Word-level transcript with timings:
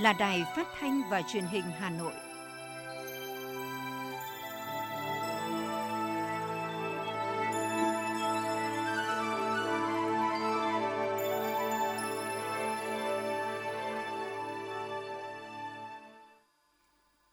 Là 0.00 0.12
đài 0.12 0.44
phát 0.56 0.68
thanh 0.78 1.02
và 1.10 1.22
truyền 1.22 1.44
hình 1.44 1.64
Hà 1.78 1.90
Nội. 1.90 2.12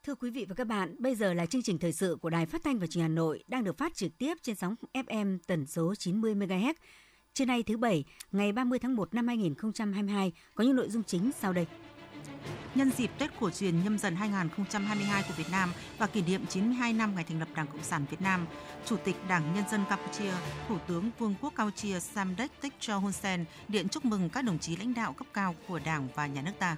Thưa 0.03 0.15
quý 0.15 0.29
vị 0.29 0.45
và 0.49 0.55
các 0.55 0.67
bạn, 0.67 0.95
bây 0.99 1.15
giờ 1.15 1.33
là 1.33 1.45
chương 1.45 1.63
trình 1.63 1.77
thời 1.79 1.93
sự 1.93 2.17
của 2.21 2.29
Đài 2.29 2.45
Phát 2.45 2.61
thanh 2.63 2.79
và 2.79 2.87
Truyền 2.87 3.01
hình 3.01 3.11
Hà 3.11 3.15
Nội 3.15 3.43
đang 3.47 3.63
được 3.63 3.77
phát 3.77 3.95
trực 3.95 4.17
tiếp 4.17 4.33
trên 4.41 4.55
sóng 4.55 4.75
FM 4.93 5.37
tần 5.47 5.67
số 5.67 5.95
90 5.95 6.35
MHz. 6.35 6.73
Trưa 7.33 7.45
nay 7.45 7.63
thứ 7.63 7.77
bảy, 7.77 8.05
ngày 8.31 8.51
30 8.51 8.79
tháng 8.79 8.95
1 8.95 9.13
năm 9.13 9.27
2022 9.27 10.31
có 10.55 10.63
những 10.63 10.75
nội 10.75 10.89
dung 10.89 11.03
chính 11.03 11.31
sau 11.39 11.53
đây. 11.53 11.67
Nhân 12.77 12.91
dịp 12.97 13.11
Tết 13.17 13.29
cổ 13.39 13.49
truyền 13.49 13.83
nhâm 13.83 13.97
dần 13.97 14.15
2022 14.15 15.23
của 15.27 15.33
Việt 15.37 15.51
Nam 15.51 15.73
và 15.97 16.07
kỷ 16.07 16.21
niệm 16.21 16.45
92 16.49 16.93
năm 16.93 17.15
ngày 17.15 17.23
thành 17.23 17.39
lập 17.39 17.47
Đảng 17.55 17.67
Cộng 17.67 17.83
sản 17.83 18.05
Việt 18.11 18.21
Nam, 18.21 18.47
Chủ 18.85 18.97
tịch 18.97 19.15
Đảng 19.27 19.53
Nhân 19.55 19.63
dân 19.71 19.81
Campuchia, 19.89 20.31
Thủ 20.67 20.77
tướng 20.87 21.09
Vương 21.19 21.35
quốc 21.41 21.53
Campuchia 21.55 21.99
Samdech 21.99 22.61
Techo 22.61 22.97
Hun 22.97 23.11
Sen 23.11 23.45
điện 23.67 23.89
chúc 23.89 24.05
mừng 24.05 24.29
các 24.29 24.41
đồng 24.41 24.59
chí 24.59 24.75
lãnh 24.75 24.93
đạo 24.93 25.13
cấp 25.13 25.27
cao 25.33 25.55
của 25.67 25.79
Đảng 25.85 26.07
và 26.15 26.27
Nhà 26.27 26.41
nước 26.41 26.51
ta. 26.59 26.75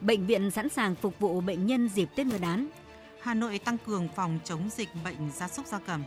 Bệnh 0.00 0.26
viện 0.26 0.50
sẵn 0.50 0.68
sàng 0.68 0.94
phục 0.94 1.18
vụ 1.18 1.40
bệnh 1.40 1.66
nhân 1.66 1.88
dịp 1.88 2.08
Tết 2.16 2.26
Nguyên 2.26 2.40
đán. 2.40 2.68
Hà 3.22 3.34
Nội 3.34 3.58
tăng 3.58 3.78
cường 3.86 4.08
phòng 4.16 4.38
chống 4.44 4.70
dịch 4.76 4.88
bệnh 5.04 5.30
gia 5.36 5.48
súc 5.48 5.66
gia 5.66 5.78
cầm. 5.78 6.02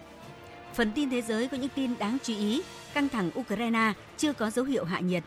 Phần 0.74 0.92
tin 0.96 1.10
thế 1.10 1.22
giới 1.22 1.48
có 1.48 1.58
những 1.58 1.70
tin 1.76 1.98
đáng 2.00 2.18
chú 2.24 2.34
ý. 2.34 2.62
Căng 2.94 3.10
thẳng 3.10 3.32
Ukraine 3.40 3.94
chưa 4.18 4.34
có 4.34 4.50
dấu 4.50 4.66
hiệu 4.66 4.86
hạ 4.86 5.00
nhiệt. 5.00 5.24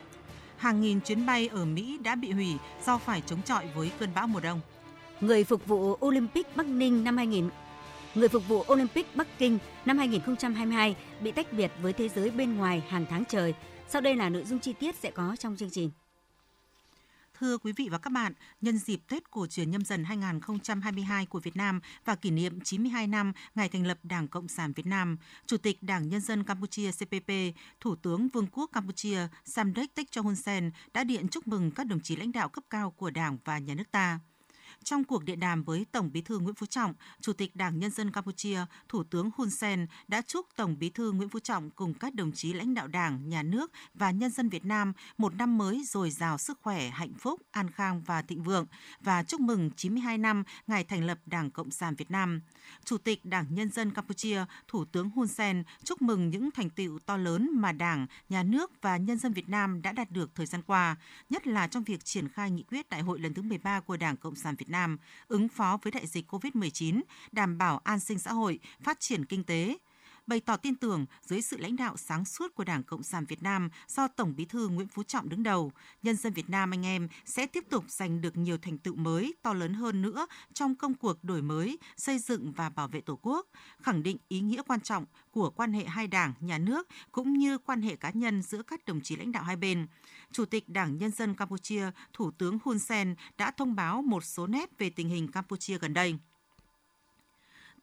Hàng 0.56 0.80
nghìn 0.80 1.00
chuyến 1.00 1.26
bay 1.26 1.48
ở 1.48 1.64
Mỹ 1.64 1.98
đã 2.02 2.14
bị 2.14 2.30
hủy 2.30 2.56
do 2.86 2.98
phải 2.98 3.22
chống 3.26 3.42
chọi 3.42 3.66
với 3.74 3.90
cơn 3.98 4.10
bão 4.14 4.26
mùa 4.26 4.40
đông. 4.40 4.60
Người 5.20 5.44
phục 5.44 5.66
vụ 5.66 5.96
Olympic 6.06 6.56
Bắc 6.56 6.66
Ninh 6.66 7.04
năm 7.04 7.16
2000 7.16 7.50
Người 8.14 8.28
phục 8.28 8.48
vụ 8.48 8.64
Olympic 8.72 9.16
Bắc 9.16 9.38
Kinh 9.38 9.58
năm 9.84 9.98
2022 9.98 10.96
bị 11.20 11.32
tách 11.32 11.52
biệt 11.52 11.70
với 11.82 11.92
thế 11.92 12.08
giới 12.08 12.30
bên 12.30 12.56
ngoài 12.56 12.82
hàng 12.88 13.06
tháng 13.10 13.24
trời. 13.28 13.54
Sau 13.88 14.00
đây 14.00 14.16
là 14.16 14.28
nội 14.28 14.44
dung 14.44 14.58
chi 14.58 14.72
tiết 14.72 14.94
sẽ 14.94 15.10
có 15.10 15.36
trong 15.38 15.56
chương 15.56 15.70
trình. 15.70 15.90
Thưa 17.38 17.58
quý 17.58 17.72
vị 17.72 17.88
và 17.90 17.98
các 17.98 18.10
bạn, 18.12 18.32
nhân 18.60 18.78
dịp 18.78 19.00
Tết 19.08 19.30
cổ 19.30 19.46
truyền 19.46 19.70
nhâm 19.70 19.84
dần 19.84 20.04
2022 20.04 21.26
của 21.26 21.40
Việt 21.40 21.56
Nam 21.56 21.80
và 22.04 22.14
kỷ 22.14 22.30
niệm 22.30 22.60
92 22.60 23.06
năm 23.06 23.32
ngày 23.54 23.68
thành 23.68 23.86
lập 23.86 23.98
Đảng 24.02 24.28
Cộng 24.28 24.48
sản 24.48 24.72
Việt 24.72 24.86
Nam, 24.86 25.16
Chủ 25.46 25.56
tịch 25.56 25.82
Đảng 25.82 26.08
Nhân 26.08 26.20
dân 26.20 26.44
Campuchia 26.44 26.90
CPP, 26.92 27.32
Thủ 27.80 27.96
tướng 27.96 28.28
Vương 28.28 28.46
quốc 28.52 28.70
Campuchia 28.72 29.28
Samdech 29.44 29.94
Techo 29.94 30.22
Hun 30.22 30.36
Sen 30.36 30.70
đã 30.92 31.04
điện 31.04 31.28
chúc 31.28 31.46
mừng 31.46 31.70
các 31.70 31.86
đồng 31.86 32.00
chí 32.00 32.16
lãnh 32.16 32.32
đạo 32.32 32.48
cấp 32.48 32.64
cao 32.70 32.90
của 32.90 33.10
Đảng 33.10 33.38
và 33.44 33.58
Nhà 33.58 33.74
nước 33.74 33.90
ta. 33.90 34.20
Trong 34.84 35.04
cuộc 35.04 35.24
điện 35.24 35.40
đàm 35.40 35.62
với 35.62 35.86
Tổng 35.92 36.12
Bí 36.12 36.20
thư 36.20 36.38
Nguyễn 36.38 36.54
Phú 36.54 36.66
Trọng, 36.66 36.94
Chủ 37.20 37.32
tịch 37.32 37.56
Đảng 37.56 37.78
Nhân 37.78 37.90
dân 37.90 38.10
Campuchia, 38.10 38.60
Thủ 38.88 39.04
tướng 39.04 39.30
Hun 39.36 39.50
Sen 39.50 39.86
đã 40.08 40.22
chúc 40.22 40.46
Tổng 40.56 40.78
Bí 40.78 40.90
thư 40.90 41.12
Nguyễn 41.12 41.28
Phú 41.28 41.38
Trọng 41.38 41.70
cùng 41.70 41.94
các 41.94 42.14
đồng 42.14 42.32
chí 42.32 42.52
lãnh 42.52 42.74
đạo 42.74 42.86
Đảng, 42.86 43.28
Nhà 43.28 43.42
nước 43.42 43.72
và 43.94 44.10
nhân 44.10 44.30
dân 44.30 44.48
Việt 44.48 44.64
Nam 44.64 44.92
một 45.18 45.34
năm 45.34 45.58
mới 45.58 45.82
dồi 45.84 46.10
dào 46.10 46.38
sức 46.38 46.58
khỏe, 46.62 46.88
hạnh 46.88 47.12
phúc, 47.18 47.40
an 47.50 47.70
khang 47.70 48.02
và 48.02 48.22
thịnh 48.22 48.42
vượng 48.42 48.66
và 49.00 49.22
chúc 49.22 49.40
mừng 49.40 49.70
92 49.76 50.18
năm 50.18 50.44
ngày 50.66 50.84
thành 50.84 51.04
lập 51.04 51.18
Đảng 51.26 51.50
Cộng 51.50 51.70
sản 51.70 51.94
Việt 51.94 52.10
Nam. 52.10 52.40
Chủ 52.84 52.98
tịch 52.98 53.24
Đảng 53.24 53.46
Nhân 53.50 53.70
dân 53.70 53.90
Campuchia, 53.90 54.44
Thủ 54.68 54.84
tướng 54.84 55.10
Hun 55.10 55.26
Sen 55.26 55.62
chúc 55.84 56.02
mừng 56.02 56.30
những 56.30 56.50
thành 56.50 56.70
tựu 56.70 56.98
to 56.98 57.16
lớn 57.16 57.50
mà 57.52 57.72
Đảng, 57.72 58.06
Nhà 58.28 58.42
nước 58.42 58.70
và 58.82 58.96
nhân 58.96 59.18
dân 59.18 59.32
Việt 59.32 59.48
Nam 59.48 59.82
đã 59.82 59.92
đạt 59.92 60.10
được 60.10 60.30
thời 60.34 60.46
gian 60.46 60.62
qua, 60.62 60.96
nhất 61.30 61.46
là 61.46 61.66
trong 61.66 61.84
việc 61.84 62.04
triển 62.04 62.28
khai 62.28 62.50
nghị 62.50 62.62
quyết 62.62 62.88
Đại 62.88 63.00
hội 63.00 63.18
lần 63.18 63.34
thứ 63.34 63.42
13 63.42 63.80
của 63.80 63.96
Đảng 63.96 64.16
Cộng 64.16 64.34
sản 64.34 64.54
Việt 64.58 64.68
Nam 64.68 64.73
Nam 64.74 64.98
ứng 65.28 65.48
phó 65.48 65.78
với 65.82 65.90
đại 65.90 66.06
dịch 66.06 66.32
COVID-19, 66.32 67.00
đảm 67.32 67.58
bảo 67.58 67.80
an 67.84 68.00
sinh 68.00 68.18
xã 68.18 68.32
hội, 68.32 68.58
phát 68.82 69.00
triển 69.00 69.24
kinh 69.24 69.44
tế, 69.44 69.76
bày 70.26 70.40
tỏ 70.40 70.56
tin 70.56 70.74
tưởng 70.74 71.06
dưới 71.22 71.42
sự 71.42 71.56
lãnh 71.56 71.76
đạo 71.76 71.96
sáng 71.96 72.24
suốt 72.24 72.54
của 72.54 72.64
Đảng 72.64 72.82
Cộng 72.82 73.02
sản 73.02 73.24
Việt 73.28 73.42
Nam 73.42 73.68
do 73.88 74.08
Tổng 74.08 74.36
Bí 74.36 74.44
thư 74.44 74.68
Nguyễn 74.68 74.88
Phú 74.88 75.02
Trọng 75.02 75.28
đứng 75.28 75.42
đầu, 75.42 75.72
nhân 76.02 76.16
dân 76.16 76.32
Việt 76.32 76.50
Nam 76.50 76.70
anh 76.70 76.86
em 76.86 77.08
sẽ 77.24 77.46
tiếp 77.46 77.64
tục 77.70 77.84
giành 77.88 78.20
được 78.20 78.36
nhiều 78.36 78.58
thành 78.58 78.78
tựu 78.78 78.94
mới 78.94 79.34
to 79.42 79.52
lớn 79.52 79.74
hơn 79.74 80.02
nữa 80.02 80.26
trong 80.52 80.74
công 80.74 80.94
cuộc 80.94 81.24
đổi 81.24 81.42
mới, 81.42 81.78
xây 81.96 82.18
dựng 82.18 82.52
và 82.52 82.68
bảo 82.68 82.88
vệ 82.88 83.00
Tổ 83.00 83.18
quốc, 83.22 83.46
khẳng 83.82 84.02
định 84.02 84.16
ý 84.28 84.40
nghĩa 84.40 84.62
quan 84.66 84.80
trọng 84.80 85.06
của 85.30 85.50
quan 85.50 85.72
hệ 85.72 85.84
hai 85.84 86.06
đảng, 86.06 86.34
nhà 86.40 86.58
nước 86.58 86.88
cũng 87.12 87.32
như 87.38 87.58
quan 87.58 87.82
hệ 87.82 87.96
cá 87.96 88.10
nhân 88.10 88.42
giữa 88.42 88.62
các 88.62 88.84
đồng 88.84 89.00
chí 89.00 89.16
lãnh 89.16 89.32
đạo 89.32 89.42
hai 89.42 89.56
bên. 89.56 89.86
Chủ 90.32 90.44
tịch 90.44 90.68
Đảng 90.68 90.98
Nhân 90.98 91.10
dân 91.10 91.34
Campuchia, 91.34 91.90
Thủ 92.12 92.30
tướng 92.30 92.58
Hun 92.64 92.78
Sen 92.78 93.14
đã 93.38 93.50
thông 93.50 93.74
báo 93.74 94.02
một 94.02 94.24
số 94.24 94.46
nét 94.46 94.78
về 94.78 94.90
tình 94.90 95.08
hình 95.08 95.28
Campuchia 95.32 95.78
gần 95.78 95.94
đây. 95.94 96.18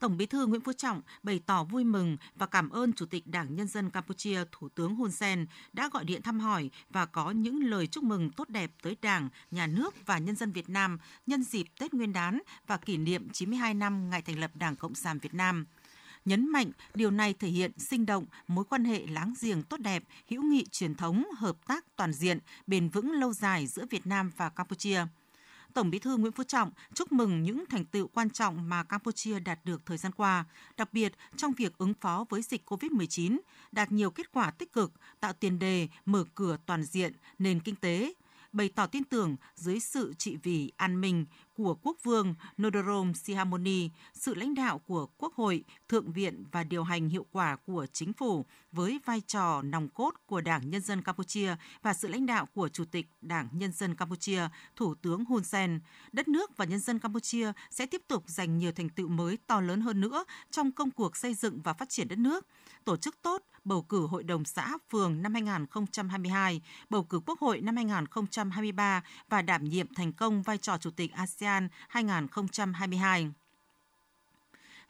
Tổng 0.02 0.18
Bí 0.18 0.26
thư 0.26 0.46
Nguyễn 0.46 0.62
Phú 0.62 0.74
Trọng 0.74 1.02
bày 1.24 1.42
tỏ 1.46 1.64
vui 1.64 1.84
mừng 1.84 2.18
và 2.36 2.46
cảm 2.46 2.70
ơn 2.70 2.94
Chủ 2.94 3.06
tịch 3.06 3.28
Đảng 3.28 3.56
Nhân 3.56 3.68
dân 3.68 3.90
Campuchia 3.90 4.44
Thủ 4.52 4.70
tướng 4.70 4.96
Hun 4.96 5.12
Sen 5.12 5.46
đã 5.74 5.90
gọi 5.94 6.06
điện 6.06 6.22
thăm 6.22 6.40
hỏi 6.40 6.70
và 6.90 7.06
có 7.06 7.32
những 7.32 7.64
lời 7.64 7.88
chúc 7.88 8.04
mừng 8.04 8.32
tốt 8.32 8.50
đẹp 8.50 8.72
tới 8.82 8.98
Đảng, 9.02 9.30
Nhà 9.52 9.68
nước 9.68 10.06
và 10.06 10.18
nhân 10.18 10.36
dân 10.36 10.52
Việt 10.52 10.70
Nam 10.70 10.98
nhân 11.28 11.44
dịp 11.44 11.66
Tết 11.80 11.94
Nguyên 11.94 12.14
đán 12.14 12.40
và 12.68 12.78
kỷ 12.78 12.98
niệm 12.98 13.30
92 13.34 13.74
năm 13.74 14.10
ngày 14.10 14.22
thành 14.22 14.40
lập 14.40 14.52
Đảng 14.56 14.76
Cộng 14.76 14.96
sản 14.96 15.20
Việt 15.20 15.34
Nam 15.34 15.66
nhấn 16.26 16.48
mạnh 16.48 16.72
điều 16.96 17.12
này 17.12 17.34
thể 17.34 17.48
hiện 17.48 17.72
sinh 17.78 18.06
động 18.06 18.26
mối 18.48 18.66
quan 18.70 18.86
hệ 18.86 19.08
láng 19.08 19.34
giềng 19.42 19.64
tốt 19.64 19.78
đẹp, 19.80 20.04
hữu 20.30 20.44
nghị 20.44 20.66
truyền 20.72 20.96
thống, 20.96 21.24
hợp 21.38 21.68
tác 21.68 21.86
toàn 21.96 22.14
diện, 22.14 22.40
bền 22.68 22.90
vững 22.90 23.12
lâu 23.12 23.34
dài 23.34 23.68
giữa 23.68 23.86
Việt 23.90 24.08
Nam 24.08 24.32
và 24.38 24.50
Campuchia. 24.50 25.06
Tổng 25.74 25.90
Bí 25.90 26.00
thư 26.00 26.18
Nguyễn 26.18 26.32
Phú 26.32 26.44
Trọng 26.44 26.72
chúc 26.94 27.12
mừng 27.12 27.44
những 27.44 27.64
thành 27.70 27.86
tựu 27.86 28.08
quan 28.08 28.30
trọng 28.30 28.70
mà 28.70 28.84
Campuchia 28.84 29.40
đạt 29.40 29.60
được 29.66 29.86
thời 29.86 29.98
gian 29.98 30.12
qua, 30.12 30.46
đặc 30.78 30.94
biệt 30.94 31.14
trong 31.38 31.54
việc 31.58 31.78
ứng 31.78 31.94
phó 31.94 32.26
với 32.30 32.42
dịch 32.42 32.70
COVID-19, 32.70 33.38
đạt 33.72 33.92
nhiều 33.92 34.12
kết 34.12 34.32
quả 34.32 34.52
tích 34.52 34.74
cực, 34.74 34.92
tạo 35.20 35.34
tiền 35.34 35.60
đề 35.60 35.88
mở 36.06 36.26
cửa 36.36 36.58
toàn 36.66 36.84
diện 36.84 37.14
nền 37.40 37.60
kinh 37.60 37.76
tế, 37.76 38.14
bày 38.52 38.70
tỏ 38.70 38.88
tin 38.88 39.04
tưởng 39.04 39.36
dưới 39.56 39.80
sự 39.80 40.14
trị 40.18 40.38
vì 40.44 40.72
an 40.78 41.02
minh, 41.02 41.26
của 41.64 41.76
quốc 41.84 41.98
vương 42.04 42.36
Norodom 42.62 43.14
Sihamoni, 43.14 43.90
sự 44.14 44.36
lãnh 44.36 44.56
đạo 44.56 44.80
của 44.80 45.08
Quốc 45.18 45.34
hội, 45.34 45.64
Thượng 45.90 46.12
viện 46.12 46.44
và 46.52 46.64
điều 46.64 46.84
hành 46.84 47.10
hiệu 47.10 47.26
quả 47.32 47.56
của 47.56 47.86
chính 47.94 48.14
phủ 48.14 48.46
với 48.72 49.00
vai 49.06 49.22
trò 49.28 49.62
nòng 49.62 49.90
cốt 49.90 50.12
của 50.26 50.42
Đảng 50.42 50.70
Nhân 50.70 50.82
dân 50.82 51.02
Campuchia 51.02 51.56
và 51.82 51.94
sự 51.94 52.08
lãnh 52.08 52.26
đạo 52.26 52.48
của 52.54 52.70
Chủ 52.70 52.86
tịch 52.86 53.08
Đảng 53.22 53.48
Nhân 53.52 53.72
dân 53.72 53.96
Campuchia, 53.96 54.42
Thủ 54.76 54.96
tướng 54.96 55.26
Hun 55.26 55.44
Sen, 55.44 55.80
đất 56.12 56.28
nước 56.28 56.58
và 56.58 56.66
nhân 56.66 56.80
dân 56.80 57.00
Campuchia 57.00 57.52
sẽ 57.72 57.86
tiếp 57.86 58.02
tục 58.08 58.24
giành 58.28 58.58
nhiều 58.58 58.72
thành 58.72 58.90
tựu 58.90 59.08
mới 59.08 59.38
to 59.48 59.62
lớn 59.62 59.82
hơn 59.82 60.02
nữa 60.02 60.26
trong 60.52 60.72
công 60.72 60.92
cuộc 60.92 61.18
xây 61.18 61.34
dựng 61.34 61.62
và 61.64 61.74
phát 61.74 61.90
triển 61.90 62.08
đất 62.08 62.20
nước, 62.20 62.46
tổ 62.86 62.98
chức 62.98 63.22
tốt 63.22 63.44
bầu 63.64 63.82
cử 63.82 64.08
Hội 64.08 64.24
đồng 64.24 64.46
xã 64.46 64.78
phường 64.92 65.22
năm 65.22 65.34
2022, 65.34 66.62
bầu 66.90 67.04
cử 67.04 67.20
Quốc 67.26 67.40
hội 67.40 67.62
năm 67.62 67.76
2023 67.76 69.04
và 69.30 69.42
đảm 69.42 69.64
nhiệm 69.64 69.94
thành 69.94 70.14
công 70.14 70.42
vai 70.42 70.58
trò 70.58 70.78
Chủ 70.78 70.90
tịch 70.92 71.12
ASEAN 71.12 71.68
2022 71.88 73.32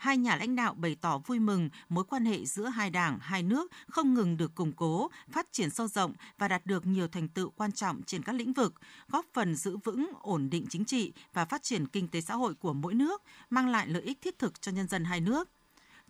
hai 0.02 0.18
nhà 0.18 0.36
lãnh 0.36 0.56
đạo 0.56 0.74
bày 0.74 0.98
tỏ 1.02 1.18
vui 1.18 1.40
mừng 1.40 1.70
mối 1.90 2.04
quan 2.04 2.26
hệ 2.26 2.46
giữa 2.46 2.66
hai 2.66 2.90
đảng, 2.90 3.20
hai 3.22 3.44
nước 3.44 3.72
không 3.90 4.14
ngừng 4.14 4.38
được 4.38 4.56
củng 4.56 4.72
cố, 4.72 5.10
phát 5.32 5.48
triển 5.52 5.70
sâu 5.70 5.88
rộng 5.88 6.14
và 6.38 6.48
đạt 6.48 6.66
được 6.66 6.86
nhiều 6.86 7.08
thành 7.08 7.28
tựu 7.28 7.50
quan 7.50 7.72
trọng 7.72 8.04
trên 8.04 8.24
các 8.24 8.36
lĩnh 8.36 8.54
vực, 8.54 8.74
góp 9.08 9.26
phần 9.34 9.56
giữ 9.56 9.78
vững 9.78 10.12
ổn 10.22 10.50
định 10.50 10.66
chính 10.70 10.86
trị 10.86 11.14
và 11.34 11.46
phát 11.46 11.64
triển 11.64 11.88
kinh 11.88 12.08
tế 12.08 12.22
xã 12.22 12.36
hội 12.36 12.54
của 12.54 12.74
mỗi 12.74 12.94
nước, 12.94 13.22
mang 13.50 13.70
lại 13.70 13.88
lợi 13.88 14.02
ích 14.02 14.22
thiết 14.22 14.40
thực 14.40 14.62
cho 14.62 14.72
nhân 14.72 14.88
dân 14.88 15.04
hai 15.04 15.22
nước. 15.22 15.50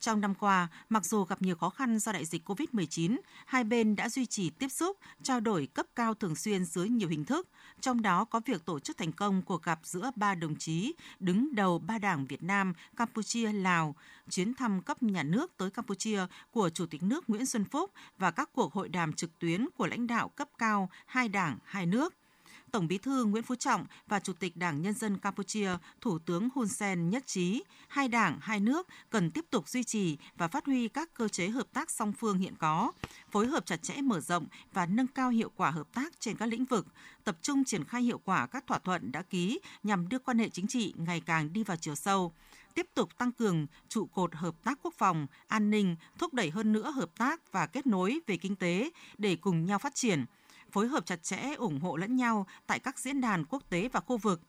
Trong 0.01 0.21
năm 0.21 0.35
qua, 0.35 0.67
mặc 0.89 1.05
dù 1.05 1.23
gặp 1.23 1.41
nhiều 1.41 1.55
khó 1.55 1.69
khăn 1.69 1.99
do 1.99 2.11
đại 2.11 2.25
dịch 2.25 2.49
COVID-19, 2.49 3.17
hai 3.45 3.63
bên 3.63 3.95
đã 3.95 4.09
duy 4.09 4.25
trì 4.25 4.49
tiếp 4.49 4.67
xúc, 4.67 4.97
trao 5.23 5.39
đổi 5.39 5.67
cấp 5.73 5.85
cao 5.95 6.13
thường 6.13 6.35
xuyên 6.35 6.65
dưới 6.65 6.89
nhiều 6.89 7.09
hình 7.09 7.25
thức, 7.25 7.47
trong 7.81 8.01
đó 8.01 8.25
có 8.25 8.41
việc 8.45 8.65
tổ 8.65 8.79
chức 8.79 8.97
thành 8.97 9.11
công 9.11 9.41
cuộc 9.41 9.63
gặp 9.63 9.79
giữa 9.83 10.11
ba 10.15 10.35
đồng 10.35 10.55
chí 10.55 10.93
đứng 11.19 11.55
đầu 11.55 11.79
ba 11.79 11.97
đảng 11.97 12.25
Việt 12.25 12.43
Nam, 12.43 12.73
Campuchia, 12.97 13.51
Lào, 13.51 13.95
chuyến 14.29 14.53
thăm 14.53 14.81
cấp 14.81 15.03
nhà 15.03 15.23
nước 15.23 15.57
tới 15.57 15.69
Campuchia 15.69 16.21
của 16.51 16.69
Chủ 16.69 16.85
tịch 16.85 17.03
nước 17.03 17.29
Nguyễn 17.29 17.45
Xuân 17.45 17.65
Phúc 17.65 17.91
và 18.17 18.31
các 18.31 18.49
cuộc 18.53 18.73
hội 18.73 18.89
đàm 18.89 19.13
trực 19.13 19.39
tuyến 19.39 19.67
của 19.77 19.87
lãnh 19.87 20.07
đạo 20.07 20.29
cấp 20.29 20.49
cao 20.57 20.89
hai 21.05 21.27
đảng, 21.27 21.57
hai 21.65 21.85
nước. 21.85 22.13
Tổng 22.71 22.87
Bí 22.87 22.97
thư 22.97 23.25
Nguyễn 23.25 23.43
Phú 23.43 23.55
Trọng 23.55 23.85
và 24.07 24.19
Chủ 24.19 24.33
tịch 24.33 24.57
Đảng 24.57 24.81
Nhân 24.81 24.93
dân 24.93 25.17
Campuchia, 25.17 25.69
Thủ 26.01 26.19
tướng 26.19 26.49
Hun 26.55 26.67
Sen 26.67 27.09
nhất 27.09 27.23
trí, 27.27 27.63
hai 27.87 28.07
đảng, 28.07 28.39
hai 28.41 28.59
nước 28.59 28.87
cần 29.09 29.31
tiếp 29.31 29.45
tục 29.49 29.69
duy 29.69 29.83
trì 29.83 30.17
và 30.37 30.47
phát 30.47 30.65
huy 30.65 30.87
các 30.87 31.13
cơ 31.13 31.27
chế 31.27 31.47
hợp 31.47 31.67
tác 31.73 31.91
song 31.91 32.13
phương 32.13 32.37
hiện 32.37 32.53
có, 32.59 32.91
phối 33.31 33.47
hợp 33.47 33.65
chặt 33.65 33.83
chẽ 33.83 34.01
mở 34.01 34.19
rộng 34.19 34.45
và 34.73 34.85
nâng 34.85 35.07
cao 35.07 35.29
hiệu 35.29 35.51
quả 35.55 35.71
hợp 35.71 35.87
tác 35.93 36.19
trên 36.19 36.37
các 36.37 36.45
lĩnh 36.45 36.65
vực, 36.65 36.87
tập 37.23 37.37
trung 37.41 37.63
triển 37.63 37.83
khai 37.83 38.01
hiệu 38.01 38.21
quả 38.25 38.47
các 38.47 38.67
thỏa 38.67 38.79
thuận 38.79 39.11
đã 39.11 39.21
ký 39.21 39.59
nhằm 39.83 40.09
đưa 40.09 40.19
quan 40.19 40.39
hệ 40.39 40.49
chính 40.49 40.67
trị 40.67 40.93
ngày 40.97 41.21
càng 41.25 41.53
đi 41.53 41.63
vào 41.63 41.77
chiều 41.77 41.95
sâu 41.95 42.33
tiếp 42.75 42.87
tục 42.93 43.17
tăng 43.17 43.31
cường 43.31 43.67
trụ 43.89 44.05
cột 44.05 44.35
hợp 44.35 44.55
tác 44.63 44.79
quốc 44.83 44.93
phòng, 44.97 45.27
an 45.47 45.69
ninh, 45.69 45.95
thúc 46.17 46.33
đẩy 46.33 46.49
hơn 46.49 46.73
nữa 46.73 46.91
hợp 46.91 47.09
tác 47.17 47.51
và 47.51 47.67
kết 47.67 47.87
nối 47.87 48.19
về 48.27 48.37
kinh 48.37 48.55
tế 48.55 48.89
để 49.17 49.35
cùng 49.35 49.65
nhau 49.65 49.79
phát 49.79 49.95
triển– 49.95 50.25
phối 50.71 50.87
hợp 50.87 51.05
chặt 51.05 51.23
chẽ 51.23 51.53
ủng 51.57 51.79
hộ 51.79 51.97
lẫn 51.97 52.15
nhau 52.15 52.47
tại 52.67 52.79
các 52.79 52.99
diễn 52.99 53.21
đàn 53.21 53.45
quốc 53.45 53.63
tế 53.69 53.89
và 53.93 53.99
khu 53.99 54.17
vực. 54.17 54.41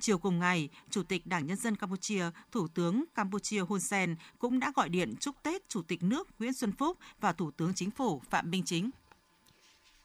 Chiều 0.00 0.18
cùng 0.18 0.38
ngày, 0.38 0.68
Chủ 0.90 1.02
tịch 1.02 1.26
Đảng 1.26 1.46
Nhân 1.46 1.56
dân 1.56 1.76
Campuchia, 1.76 2.24
Thủ 2.52 2.68
tướng 2.68 3.04
Campuchia 3.14 3.60
Hun 3.60 3.80
Sen 3.80 4.16
cũng 4.38 4.60
đã 4.60 4.72
gọi 4.76 4.88
điện 4.88 5.14
chúc 5.20 5.42
Tết 5.42 5.68
Chủ 5.68 5.82
tịch 5.82 6.02
nước 6.02 6.28
Nguyễn 6.38 6.52
Xuân 6.52 6.72
Phúc 6.72 6.98
và 7.20 7.32
Thủ 7.32 7.50
tướng 7.50 7.74
Chính 7.74 7.90
phủ 7.90 8.22
Phạm 8.30 8.50
Minh 8.50 8.62
Chính. 8.66 8.90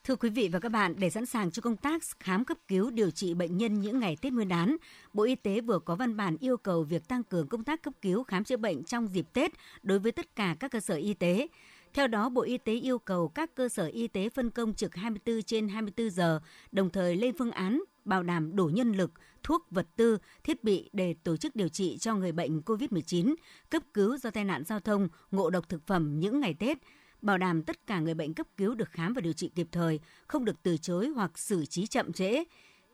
Thưa 0.03 0.15
quý 0.15 0.29
vị 0.29 0.49
và 0.51 0.59
các 0.59 0.69
bạn, 0.69 0.95
để 0.97 1.09
sẵn 1.09 1.25
sàng 1.25 1.51
cho 1.51 1.61
công 1.61 1.77
tác 1.77 2.03
khám 2.19 2.45
cấp 2.45 2.57
cứu 2.67 2.91
điều 2.91 3.11
trị 3.11 3.33
bệnh 3.33 3.57
nhân 3.57 3.81
những 3.81 3.99
ngày 3.99 4.17
Tết 4.21 4.33
Nguyên 4.33 4.47
đán, 4.47 4.77
Bộ 5.13 5.23
Y 5.23 5.35
tế 5.35 5.61
vừa 5.61 5.79
có 5.79 5.95
văn 5.95 6.17
bản 6.17 6.37
yêu 6.39 6.57
cầu 6.57 6.83
việc 6.83 7.07
tăng 7.07 7.23
cường 7.23 7.47
công 7.47 7.63
tác 7.63 7.81
cấp 7.81 7.93
cứu 8.01 8.23
khám 8.23 8.43
chữa 8.43 8.57
bệnh 8.57 8.83
trong 8.83 9.07
dịp 9.07 9.25
Tết 9.33 9.51
đối 9.83 9.99
với 9.99 10.11
tất 10.11 10.35
cả 10.35 10.55
các 10.59 10.71
cơ 10.71 10.79
sở 10.79 10.95
y 10.95 11.13
tế. 11.13 11.47
Theo 11.93 12.07
đó, 12.07 12.29
Bộ 12.29 12.41
Y 12.41 12.57
tế 12.57 12.73
yêu 12.73 12.99
cầu 12.99 13.27
các 13.27 13.55
cơ 13.55 13.69
sở 13.69 13.85
y 13.85 14.07
tế 14.07 14.29
phân 14.29 14.49
công 14.49 14.73
trực 14.73 14.95
24 14.95 15.41
trên 15.43 15.67
24 15.67 16.09
giờ, 16.09 16.39
đồng 16.71 16.89
thời 16.89 17.15
lên 17.15 17.35
phương 17.37 17.51
án 17.51 17.83
bảo 18.05 18.23
đảm 18.23 18.55
đủ 18.55 18.65
nhân 18.65 18.91
lực, 18.91 19.11
thuốc, 19.43 19.67
vật 19.71 19.87
tư, 19.95 20.17
thiết 20.43 20.63
bị 20.63 20.89
để 20.93 21.15
tổ 21.23 21.37
chức 21.37 21.55
điều 21.55 21.67
trị 21.67 21.97
cho 21.97 22.15
người 22.15 22.31
bệnh 22.31 22.61
COVID-19, 22.61 23.35
cấp 23.69 23.83
cứu 23.93 24.17
do 24.17 24.29
tai 24.29 24.45
nạn 24.45 24.63
giao 24.63 24.79
thông, 24.79 25.07
ngộ 25.31 25.49
độc 25.49 25.69
thực 25.69 25.87
phẩm 25.87 26.19
những 26.19 26.39
ngày 26.39 26.53
Tết, 26.53 26.77
bảo 27.21 27.37
đảm 27.37 27.63
tất 27.63 27.87
cả 27.87 27.99
người 27.99 28.13
bệnh 28.13 28.33
cấp 28.33 28.47
cứu 28.57 28.75
được 28.75 28.89
khám 28.91 29.13
và 29.13 29.21
điều 29.21 29.33
trị 29.33 29.51
kịp 29.55 29.67
thời, 29.71 29.99
không 30.27 30.45
được 30.45 30.63
từ 30.63 30.77
chối 30.77 31.07
hoặc 31.07 31.39
xử 31.39 31.65
trí 31.65 31.87
chậm 31.87 32.13
trễ. 32.13 32.43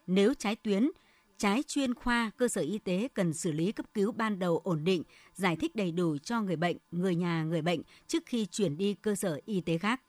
Nếu 0.08 0.34
trái 0.34 0.56
tuyến, 0.56 0.90
trái 1.40 1.64
chuyên 1.68 1.94
khoa, 1.94 2.32
cơ 2.38 2.48
sở 2.48 2.62
y 2.62 2.78
tế 2.78 3.08
cần 3.14 3.34
xử 3.34 3.52
lý 3.52 3.72
cấp 3.72 3.86
cứu 3.94 4.12
ban 4.12 4.40
đầu 4.40 4.62
ổn 4.64 4.84
định, 4.84 5.04
giải 5.34 5.56
thích 5.56 5.76
đầy 5.76 5.92
đủ 5.92 6.18
cho 6.18 6.42
người 6.42 6.56
bệnh, 6.56 6.78
người 6.92 7.16
nhà 7.16 7.44
người 7.44 7.62
bệnh 7.62 7.82
trước 8.08 8.24
khi 8.26 8.46
chuyển 8.46 8.78
đi 8.78 8.94
cơ 8.94 9.16
sở 9.16 9.40
y 9.46 9.62
tế 9.62 9.78
khác. 9.78 10.02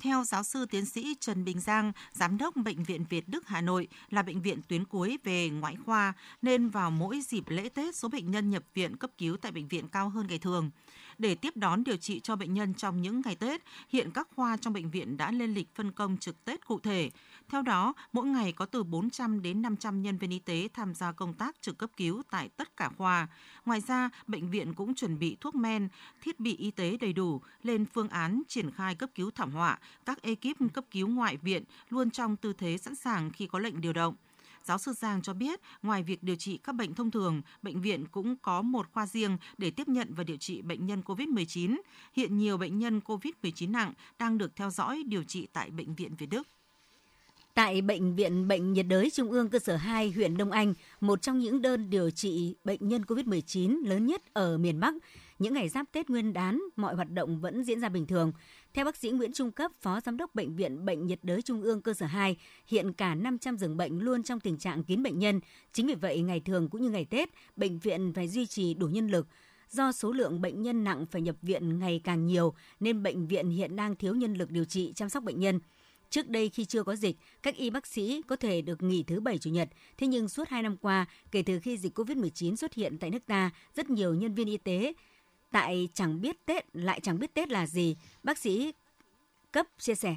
Theo 0.00 0.24
giáo 0.24 0.42
sư 0.42 0.66
tiến 0.70 0.86
sĩ 0.86 1.16
Trần 1.20 1.44
Bình 1.44 1.60
Giang, 1.60 1.92
giám 2.12 2.38
đốc 2.38 2.56
Bệnh 2.56 2.84
viện 2.84 3.04
Việt 3.08 3.28
Đức 3.28 3.48
Hà 3.48 3.60
Nội 3.60 3.88
là 4.10 4.22
bệnh 4.22 4.42
viện 4.42 4.60
tuyến 4.68 4.84
cuối 4.84 5.18
về 5.24 5.48
ngoại 5.48 5.76
khoa, 5.86 6.12
nên 6.42 6.68
vào 6.68 6.90
mỗi 6.90 7.20
dịp 7.20 7.44
lễ 7.48 7.68
Tết 7.68 7.96
số 7.96 8.08
bệnh 8.08 8.30
nhân 8.30 8.50
nhập 8.50 8.62
viện 8.74 8.96
cấp 8.96 9.10
cứu 9.18 9.36
tại 9.36 9.52
bệnh 9.52 9.68
viện 9.68 9.88
cao 9.88 10.08
hơn 10.08 10.26
ngày 10.26 10.38
thường. 10.38 10.70
Để 11.18 11.34
tiếp 11.34 11.56
đón 11.56 11.84
điều 11.84 11.96
trị 11.96 12.20
cho 12.20 12.36
bệnh 12.36 12.54
nhân 12.54 12.74
trong 12.74 13.02
những 13.02 13.22
ngày 13.24 13.34
Tết, 13.34 13.62
hiện 13.88 14.10
các 14.10 14.28
khoa 14.36 14.56
trong 14.56 14.72
bệnh 14.72 14.90
viện 14.90 15.16
đã 15.16 15.32
lên 15.32 15.54
lịch 15.54 15.74
phân 15.74 15.92
công 15.92 16.16
trực 16.18 16.44
Tết 16.44 16.66
cụ 16.66 16.80
thể. 16.80 17.10
Theo 17.50 17.62
đó, 17.62 17.94
mỗi 18.12 18.26
ngày 18.26 18.52
có 18.52 18.66
từ 18.66 18.82
400 18.82 19.42
đến 19.42 19.62
500 19.62 20.02
nhân 20.02 20.18
viên 20.18 20.30
y 20.30 20.38
tế 20.38 20.68
tham 20.74 20.94
gia 20.94 21.12
công 21.12 21.34
tác 21.34 21.56
trực 21.60 21.78
cấp 21.78 21.90
cứu 21.96 22.22
tại 22.30 22.48
tất 22.48 22.76
cả 22.76 22.90
khoa. 22.98 23.28
Ngoài 23.64 23.80
ra, 23.80 24.10
bệnh 24.26 24.50
viện 24.50 24.74
cũng 24.74 24.94
chuẩn 24.94 25.18
bị 25.18 25.36
thuốc 25.40 25.54
men, 25.54 25.88
thiết 26.20 26.40
bị 26.40 26.56
y 26.56 26.70
tế 26.70 26.96
đầy 26.96 27.12
đủ, 27.12 27.40
lên 27.62 27.84
phương 27.94 28.08
án 28.08 28.42
triển 28.48 28.70
khai 28.70 28.94
cấp 28.94 29.10
cứu 29.14 29.30
thảm 29.30 29.52
họa. 29.52 29.78
Các 30.06 30.22
ekip 30.22 30.72
cấp 30.74 30.84
cứu 30.90 31.08
ngoại 31.08 31.36
viện 31.36 31.64
luôn 31.88 32.10
trong 32.10 32.36
tư 32.36 32.52
thế 32.52 32.78
sẵn 32.78 32.94
sàng 32.94 33.30
khi 33.30 33.46
có 33.46 33.58
lệnh 33.58 33.80
điều 33.80 33.92
động. 33.92 34.14
Giáo 34.64 34.78
sư 34.78 34.92
Giang 34.92 35.22
cho 35.22 35.34
biết, 35.34 35.60
ngoài 35.82 36.02
việc 36.02 36.22
điều 36.22 36.36
trị 36.36 36.58
các 36.64 36.74
bệnh 36.74 36.94
thông 36.94 37.10
thường, 37.10 37.42
bệnh 37.62 37.80
viện 37.80 38.06
cũng 38.06 38.36
có 38.36 38.62
một 38.62 38.86
khoa 38.92 39.06
riêng 39.06 39.36
để 39.58 39.70
tiếp 39.70 39.88
nhận 39.88 40.14
và 40.14 40.24
điều 40.24 40.36
trị 40.36 40.62
bệnh 40.62 40.86
nhân 40.86 41.02
COVID-19. 41.06 41.80
Hiện 42.12 42.38
nhiều 42.38 42.58
bệnh 42.58 42.78
nhân 42.78 43.00
COVID-19 43.04 43.70
nặng 43.70 43.92
đang 44.18 44.38
được 44.38 44.56
theo 44.56 44.70
dõi 44.70 45.02
điều 45.06 45.24
trị 45.24 45.48
tại 45.52 45.70
Bệnh 45.70 45.94
viện 45.94 46.14
Việt 46.18 46.26
Đức. 46.26 46.48
Tại 47.60 47.82
Bệnh 47.82 48.16
viện 48.16 48.48
Bệnh 48.48 48.72
nhiệt 48.72 48.86
đới 48.88 49.10
Trung 49.10 49.30
ương 49.30 49.48
cơ 49.48 49.58
sở 49.58 49.76
2 49.76 50.10
huyện 50.10 50.36
Đông 50.36 50.50
Anh, 50.50 50.74
một 51.00 51.22
trong 51.22 51.38
những 51.38 51.62
đơn 51.62 51.90
điều 51.90 52.10
trị 52.10 52.54
bệnh 52.64 52.88
nhân 52.88 53.02
COVID-19 53.02 53.86
lớn 53.86 54.06
nhất 54.06 54.22
ở 54.34 54.58
miền 54.58 54.80
Bắc, 54.80 54.94
những 55.38 55.54
ngày 55.54 55.68
giáp 55.68 55.86
Tết 55.92 56.10
Nguyên 56.10 56.32
đán, 56.32 56.60
mọi 56.76 56.94
hoạt 56.94 57.10
động 57.10 57.40
vẫn 57.40 57.64
diễn 57.64 57.80
ra 57.80 57.88
bình 57.88 58.06
thường. 58.06 58.32
Theo 58.74 58.84
bác 58.84 58.96
sĩ 58.96 59.10
Nguyễn 59.10 59.32
Trung 59.32 59.52
Cấp, 59.52 59.70
Phó 59.80 60.00
Giám 60.00 60.16
đốc 60.16 60.34
Bệnh 60.34 60.56
viện 60.56 60.84
Bệnh 60.84 61.06
nhiệt 61.06 61.18
đới 61.22 61.42
Trung 61.42 61.62
ương 61.62 61.82
cơ 61.82 61.94
sở 61.94 62.06
2, 62.06 62.36
hiện 62.66 62.92
cả 62.92 63.14
500 63.14 63.58
giường 63.58 63.76
bệnh 63.76 63.98
luôn 63.98 64.22
trong 64.22 64.40
tình 64.40 64.58
trạng 64.58 64.84
kín 64.84 65.02
bệnh 65.02 65.18
nhân. 65.18 65.40
Chính 65.72 65.86
vì 65.86 65.94
vậy, 65.94 66.20
ngày 66.20 66.40
thường 66.40 66.68
cũng 66.68 66.82
như 66.82 66.90
ngày 66.90 67.04
Tết, 67.04 67.28
bệnh 67.56 67.78
viện 67.78 68.12
phải 68.14 68.28
duy 68.28 68.46
trì 68.46 68.74
đủ 68.74 68.86
nhân 68.86 69.08
lực. 69.08 69.26
Do 69.70 69.92
số 69.92 70.12
lượng 70.12 70.40
bệnh 70.40 70.62
nhân 70.62 70.84
nặng 70.84 71.06
phải 71.10 71.22
nhập 71.22 71.36
viện 71.42 71.78
ngày 71.78 72.00
càng 72.04 72.26
nhiều, 72.26 72.54
nên 72.80 73.02
bệnh 73.02 73.26
viện 73.26 73.50
hiện 73.50 73.76
đang 73.76 73.96
thiếu 73.96 74.14
nhân 74.14 74.34
lực 74.34 74.50
điều 74.50 74.64
trị 74.64 74.92
chăm 74.96 75.08
sóc 75.08 75.24
bệnh 75.24 75.40
nhân. 75.40 75.60
Trước 76.10 76.28
đây 76.28 76.48
khi 76.48 76.64
chưa 76.64 76.82
có 76.82 76.96
dịch, 76.96 77.16
các 77.42 77.56
y 77.56 77.70
bác 77.70 77.86
sĩ 77.86 78.22
có 78.26 78.36
thể 78.36 78.62
được 78.62 78.82
nghỉ 78.82 79.02
thứ 79.02 79.20
Bảy 79.20 79.38
Chủ 79.38 79.50
nhật. 79.50 79.68
Thế 79.98 80.06
nhưng 80.06 80.28
suốt 80.28 80.48
2 80.48 80.62
năm 80.62 80.76
qua, 80.76 81.06
kể 81.30 81.42
từ 81.42 81.60
khi 81.60 81.78
dịch 81.78 81.98
COVID-19 81.98 82.56
xuất 82.56 82.74
hiện 82.74 82.98
tại 82.98 83.10
nước 83.10 83.26
ta, 83.26 83.50
rất 83.74 83.90
nhiều 83.90 84.14
nhân 84.14 84.34
viên 84.34 84.48
y 84.48 84.56
tế 84.56 84.92
tại 85.50 85.88
chẳng 85.94 86.20
biết 86.20 86.46
Tết 86.46 86.76
lại 86.76 87.00
chẳng 87.00 87.18
biết 87.18 87.34
Tết 87.34 87.48
là 87.48 87.66
gì, 87.66 87.96
bác 88.22 88.38
sĩ 88.38 88.72
cấp 89.52 89.66
chia 89.78 89.94
sẻ. 89.94 90.16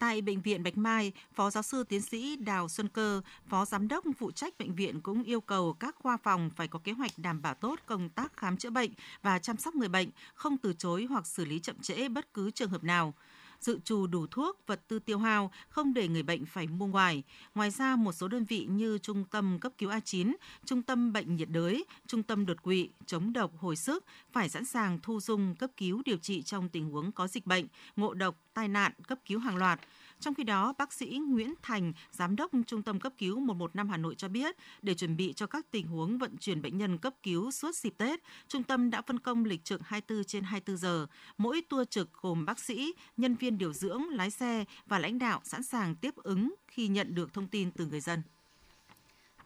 Tại 0.00 0.22
Bệnh 0.22 0.40
viện 0.40 0.62
Bạch 0.62 0.76
Mai, 0.76 1.12
Phó 1.34 1.50
Giáo 1.50 1.62
sư 1.62 1.84
Tiến 1.84 2.02
sĩ 2.02 2.36
Đào 2.36 2.68
Xuân 2.68 2.88
Cơ, 2.88 3.20
Phó 3.48 3.64
Giám 3.64 3.88
đốc 3.88 4.04
phụ 4.18 4.30
trách 4.30 4.58
bệnh 4.58 4.74
viện 4.74 5.00
cũng 5.00 5.22
yêu 5.22 5.40
cầu 5.40 5.72
các 5.72 5.96
khoa 5.98 6.16
phòng 6.16 6.50
phải 6.56 6.68
có 6.68 6.78
kế 6.78 6.92
hoạch 6.92 7.10
đảm 7.16 7.42
bảo 7.42 7.54
tốt 7.54 7.80
công 7.86 8.08
tác 8.08 8.36
khám 8.36 8.56
chữa 8.56 8.70
bệnh 8.70 8.90
và 9.22 9.38
chăm 9.38 9.56
sóc 9.56 9.74
người 9.74 9.88
bệnh, 9.88 10.08
không 10.34 10.58
từ 10.58 10.72
chối 10.78 11.06
hoặc 11.10 11.26
xử 11.26 11.44
lý 11.44 11.58
chậm 11.58 11.76
trễ 11.82 12.08
bất 12.08 12.34
cứ 12.34 12.50
trường 12.50 12.70
hợp 12.70 12.84
nào 12.84 13.14
dự 13.60 13.78
trù 13.84 14.06
đủ 14.06 14.26
thuốc, 14.26 14.60
vật 14.66 14.80
tư 14.88 14.98
tiêu 14.98 15.18
hao, 15.18 15.50
không 15.68 15.94
để 15.94 16.08
người 16.08 16.22
bệnh 16.22 16.46
phải 16.46 16.66
mua 16.66 16.86
ngoài. 16.86 17.22
Ngoài 17.54 17.70
ra, 17.70 17.96
một 17.96 18.12
số 18.12 18.28
đơn 18.28 18.44
vị 18.44 18.66
như 18.70 18.98
Trung 18.98 19.24
tâm 19.30 19.58
cấp 19.60 19.72
cứu 19.78 19.90
A9, 19.90 20.34
Trung 20.64 20.82
tâm 20.82 21.12
bệnh 21.12 21.36
nhiệt 21.36 21.48
đới, 21.50 21.84
Trung 22.06 22.22
tâm 22.22 22.46
đột 22.46 22.62
quỵ, 22.62 22.88
chống 23.06 23.32
độc, 23.32 23.52
hồi 23.58 23.76
sức 23.76 24.04
phải 24.32 24.48
sẵn 24.48 24.64
sàng 24.64 24.98
thu 25.02 25.20
dung 25.20 25.54
cấp 25.54 25.70
cứu 25.76 26.02
điều 26.04 26.16
trị 26.16 26.42
trong 26.42 26.68
tình 26.68 26.90
huống 26.90 27.12
có 27.12 27.26
dịch 27.26 27.46
bệnh, 27.46 27.66
ngộ 27.96 28.14
độc, 28.14 28.36
tai 28.54 28.68
nạn, 28.68 28.92
cấp 29.08 29.18
cứu 29.26 29.38
hàng 29.38 29.56
loạt. 29.56 29.80
Trong 30.20 30.34
khi 30.34 30.44
đó, 30.44 30.74
bác 30.78 30.92
sĩ 30.92 31.20
Nguyễn 31.28 31.54
Thành, 31.62 31.92
Giám 32.10 32.36
đốc 32.36 32.50
Trung 32.66 32.82
tâm 32.82 33.00
cấp 33.00 33.12
cứu 33.18 33.40
115 33.40 33.88
Hà 33.88 33.96
Nội 33.96 34.14
cho 34.14 34.28
biết, 34.28 34.56
để 34.82 34.94
chuẩn 34.94 35.16
bị 35.16 35.32
cho 35.32 35.46
các 35.46 35.66
tình 35.70 35.86
huống 35.86 36.18
vận 36.18 36.36
chuyển 36.36 36.62
bệnh 36.62 36.78
nhân 36.78 36.98
cấp 36.98 37.14
cứu 37.22 37.50
suốt 37.50 37.76
dịp 37.76 37.94
Tết, 37.98 38.20
trung 38.48 38.62
tâm 38.62 38.90
đã 38.90 39.02
phân 39.02 39.18
công 39.18 39.44
lịch 39.44 39.64
trực 39.64 39.80
24 39.84 40.24
trên 40.24 40.44
24 40.44 40.76
giờ. 40.76 41.06
Mỗi 41.38 41.62
tour 41.68 41.88
trực 41.90 42.12
gồm 42.12 42.44
bác 42.44 42.58
sĩ, 42.58 42.94
nhân 43.16 43.34
viên 43.34 43.58
điều 43.58 43.72
dưỡng, 43.72 44.02
lái 44.10 44.30
xe 44.30 44.64
và 44.86 44.98
lãnh 44.98 45.18
đạo 45.18 45.40
sẵn 45.44 45.62
sàng 45.62 45.94
tiếp 45.94 46.16
ứng 46.16 46.54
khi 46.68 46.88
nhận 46.88 47.14
được 47.14 47.34
thông 47.34 47.48
tin 47.48 47.70
từ 47.70 47.86
người 47.86 48.00
dân. 48.00 48.22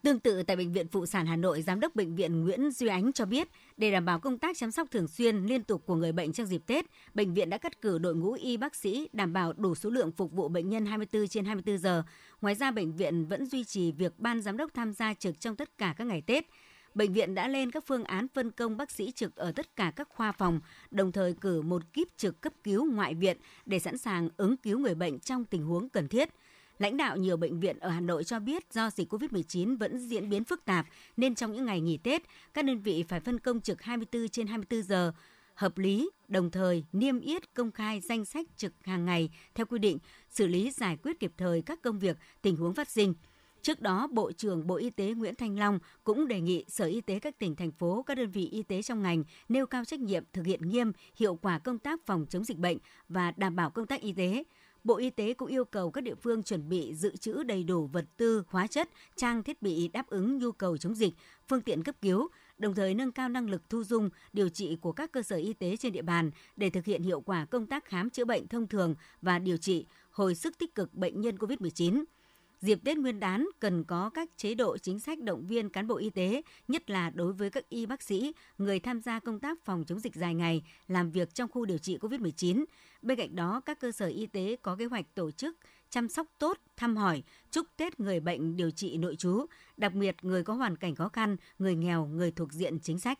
Tương 0.03 0.19
tự 0.19 0.43
tại 0.43 0.57
Bệnh 0.57 0.71
viện 0.71 0.87
Phụ 0.87 1.05
sản 1.05 1.25
Hà 1.25 1.35
Nội, 1.35 1.61
Giám 1.61 1.79
đốc 1.79 1.95
Bệnh 1.95 2.15
viện 2.15 2.43
Nguyễn 2.43 2.71
Duy 2.71 2.87
Ánh 2.87 3.13
cho 3.13 3.25
biết, 3.25 3.47
để 3.77 3.91
đảm 3.91 4.05
bảo 4.05 4.19
công 4.19 4.37
tác 4.37 4.57
chăm 4.57 4.71
sóc 4.71 4.91
thường 4.91 5.07
xuyên 5.07 5.45
liên 5.45 5.63
tục 5.63 5.83
của 5.85 5.95
người 5.95 6.11
bệnh 6.11 6.33
trong 6.33 6.47
dịp 6.47 6.61
Tết, 6.67 6.85
bệnh 7.13 7.33
viện 7.33 7.49
đã 7.49 7.57
cắt 7.57 7.81
cử 7.81 7.97
đội 7.97 8.15
ngũ 8.15 8.33
y 8.33 8.57
bác 8.57 8.75
sĩ 8.75 9.09
đảm 9.13 9.33
bảo 9.33 9.53
đủ 9.53 9.75
số 9.75 9.89
lượng 9.89 10.11
phục 10.11 10.31
vụ 10.31 10.47
bệnh 10.47 10.69
nhân 10.69 10.85
24 10.85 11.27
trên 11.27 11.45
24 11.45 11.77
giờ. 11.77 12.03
Ngoài 12.41 12.55
ra, 12.55 12.71
bệnh 12.71 12.95
viện 12.95 13.25
vẫn 13.25 13.45
duy 13.45 13.63
trì 13.63 13.91
việc 13.91 14.19
ban 14.19 14.41
giám 14.41 14.57
đốc 14.57 14.73
tham 14.73 14.93
gia 14.93 15.13
trực 15.13 15.39
trong 15.39 15.55
tất 15.55 15.77
cả 15.77 15.95
các 15.97 16.07
ngày 16.07 16.21
Tết. 16.21 16.45
Bệnh 16.93 17.13
viện 17.13 17.35
đã 17.35 17.47
lên 17.47 17.71
các 17.71 17.83
phương 17.87 18.03
án 18.03 18.27
phân 18.33 18.51
công 18.51 18.77
bác 18.77 18.91
sĩ 18.91 19.11
trực 19.11 19.35
ở 19.35 19.51
tất 19.51 19.75
cả 19.75 19.91
các 19.95 20.09
khoa 20.09 20.31
phòng, 20.31 20.59
đồng 20.91 21.11
thời 21.11 21.33
cử 21.33 21.61
một 21.61 21.93
kíp 21.93 22.07
trực 22.17 22.41
cấp 22.41 22.53
cứu 22.63 22.85
ngoại 22.93 23.15
viện 23.15 23.37
để 23.65 23.79
sẵn 23.79 23.97
sàng 23.97 24.29
ứng 24.37 24.57
cứu 24.57 24.79
người 24.79 24.95
bệnh 24.95 25.19
trong 25.19 25.45
tình 25.45 25.63
huống 25.63 25.89
cần 25.89 26.07
thiết– 26.07 26.29
Lãnh 26.81 26.97
đạo 26.97 27.17
nhiều 27.17 27.37
bệnh 27.37 27.59
viện 27.59 27.79
ở 27.79 27.89
Hà 27.89 27.99
Nội 27.99 28.23
cho 28.23 28.39
biết 28.39 28.73
do 28.73 28.89
dịch 28.89 29.13
COVID-19 29.13 29.77
vẫn 29.77 29.99
diễn 29.99 30.29
biến 30.29 30.43
phức 30.43 30.65
tạp 30.65 30.85
nên 31.17 31.35
trong 31.35 31.53
những 31.53 31.65
ngày 31.65 31.81
nghỉ 31.81 31.97
Tết, 31.97 32.21
các 32.53 32.65
đơn 32.65 32.79
vị 32.81 33.03
phải 33.07 33.19
phân 33.19 33.39
công 33.39 33.61
trực 33.61 33.81
24 33.81 34.27
trên 34.29 34.47
24 34.47 34.83
giờ, 34.83 35.13
hợp 35.53 35.77
lý, 35.77 36.09
đồng 36.27 36.51
thời 36.51 36.83
niêm 36.91 37.19
yết 37.19 37.53
công 37.53 37.71
khai 37.71 38.01
danh 38.01 38.25
sách 38.25 38.47
trực 38.57 38.73
hàng 38.83 39.05
ngày 39.05 39.29
theo 39.55 39.65
quy 39.65 39.79
định, 39.79 39.97
xử 40.29 40.47
lý 40.47 40.71
giải 40.71 40.97
quyết 41.03 41.19
kịp 41.19 41.33
thời 41.37 41.61
các 41.61 41.81
công 41.81 41.99
việc, 41.99 42.17
tình 42.41 42.55
huống 42.55 42.73
phát 42.73 42.89
sinh. 42.89 43.13
Trước 43.61 43.81
đó, 43.81 44.07
Bộ 44.11 44.31
trưởng 44.31 44.67
Bộ 44.67 44.75
Y 44.75 44.89
tế 44.89 45.13
Nguyễn 45.13 45.35
Thanh 45.35 45.59
Long 45.59 45.79
cũng 46.03 46.27
đề 46.27 46.41
nghị 46.41 46.65
Sở 46.67 46.85
Y 46.85 47.01
tế 47.01 47.19
các 47.19 47.39
tỉnh, 47.39 47.55
thành 47.55 47.71
phố, 47.71 48.03
các 48.03 48.17
đơn 48.17 48.31
vị 48.31 48.49
y 48.51 48.63
tế 48.63 48.81
trong 48.81 49.01
ngành 49.01 49.23
nêu 49.49 49.65
cao 49.65 49.85
trách 49.85 49.99
nhiệm 49.99 50.23
thực 50.33 50.45
hiện 50.45 50.69
nghiêm, 50.69 50.91
hiệu 51.15 51.35
quả 51.35 51.59
công 51.59 51.79
tác 51.79 52.05
phòng 52.05 52.25
chống 52.29 52.43
dịch 52.43 52.57
bệnh 52.57 52.77
và 53.09 53.33
đảm 53.37 53.55
bảo 53.55 53.69
công 53.69 53.87
tác 53.87 54.01
y 54.01 54.13
tế, 54.13 54.43
Bộ 54.83 54.97
Y 54.97 55.09
tế 55.09 55.33
cũng 55.33 55.47
yêu 55.47 55.65
cầu 55.65 55.91
các 55.91 56.01
địa 56.01 56.15
phương 56.15 56.43
chuẩn 56.43 56.69
bị 56.69 56.93
dự 56.95 57.15
trữ 57.15 57.43
đầy 57.43 57.63
đủ 57.63 57.87
vật 57.87 58.05
tư, 58.17 58.43
hóa 58.47 58.67
chất, 58.67 58.89
trang 59.15 59.43
thiết 59.43 59.61
bị 59.61 59.87
đáp 59.87 60.07
ứng 60.07 60.37
nhu 60.37 60.51
cầu 60.51 60.77
chống 60.77 60.95
dịch, 60.95 61.13
phương 61.47 61.61
tiện 61.61 61.83
cấp 61.83 61.95
cứu, 62.01 62.27
đồng 62.57 62.75
thời 62.75 62.93
nâng 62.93 63.11
cao 63.11 63.29
năng 63.29 63.49
lực 63.49 63.69
thu 63.69 63.83
dung, 63.83 64.09
điều 64.33 64.49
trị 64.49 64.77
của 64.81 64.91
các 64.91 65.11
cơ 65.11 65.21
sở 65.21 65.35
y 65.35 65.53
tế 65.53 65.77
trên 65.77 65.91
địa 65.91 66.01
bàn 66.01 66.31
để 66.55 66.69
thực 66.69 66.85
hiện 66.85 67.03
hiệu 67.03 67.21
quả 67.21 67.45
công 67.45 67.65
tác 67.65 67.85
khám 67.85 68.09
chữa 68.09 68.25
bệnh 68.25 68.47
thông 68.47 68.67
thường 68.67 68.95
và 69.21 69.39
điều 69.39 69.57
trị, 69.57 69.85
hồi 70.11 70.35
sức 70.35 70.57
tích 70.57 70.75
cực 70.75 70.93
bệnh 70.93 71.21
nhân 71.21 71.37
COVID-19. 71.37 72.03
Dịp 72.61 72.79
Tết 72.83 72.97
Nguyên 72.97 73.19
đán 73.19 73.47
cần 73.59 73.83
có 73.83 74.09
các 74.09 74.29
chế 74.37 74.55
độ 74.55 74.77
chính 74.77 74.99
sách 74.99 75.19
động 75.19 75.47
viên 75.47 75.69
cán 75.69 75.87
bộ 75.87 75.97
y 75.97 76.09
tế, 76.09 76.41
nhất 76.67 76.89
là 76.89 77.09
đối 77.09 77.33
với 77.33 77.49
các 77.49 77.69
y 77.69 77.85
bác 77.85 78.01
sĩ, 78.01 78.33
người 78.57 78.79
tham 78.79 79.01
gia 79.01 79.19
công 79.19 79.39
tác 79.39 79.65
phòng 79.65 79.83
chống 79.87 79.99
dịch 79.99 80.15
dài 80.15 80.35
ngày, 80.35 80.63
làm 80.87 81.11
việc 81.11 81.33
trong 81.33 81.51
khu 81.51 81.65
điều 81.65 81.77
trị 81.77 81.97
COVID-19. 81.97 82.65
Bên 83.01 83.17
cạnh 83.17 83.35
đó, 83.35 83.61
các 83.65 83.79
cơ 83.79 83.91
sở 83.91 84.07
y 84.07 84.25
tế 84.25 84.55
có 84.61 84.75
kế 84.75 84.85
hoạch 84.85 85.05
tổ 85.15 85.31
chức 85.31 85.57
chăm 85.89 86.09
sóc 86.09 86.27
tốt, 86.39 86.57
thăm 86.77 86.97
hỏi, 86.97 87.23
chúc 87.51 87.67
Tết 87.77 87.99
người 87.99 88.19
bệnh 88.19 88.57
điều 88.57 88.71
trị 88.71 88.97
nội 88.97 89.15
trú, 89.15 89.45
đặc 89.77 89.93
biệt 89.93 90.15
người 90.21 90.43
có 90.43 90.53
hoàn 90.53 90.75
cảnh 90.75 90.95
khó 90.95 91.09
khăn, 91.09 91.35
người 91.59 91.75
nghèo, 91.75 92.05
người 92.05 92.31
thuộc 92.31 92.53
diện 92.53 92.79
chính 92.79 92.99
sách. 92.99 93.19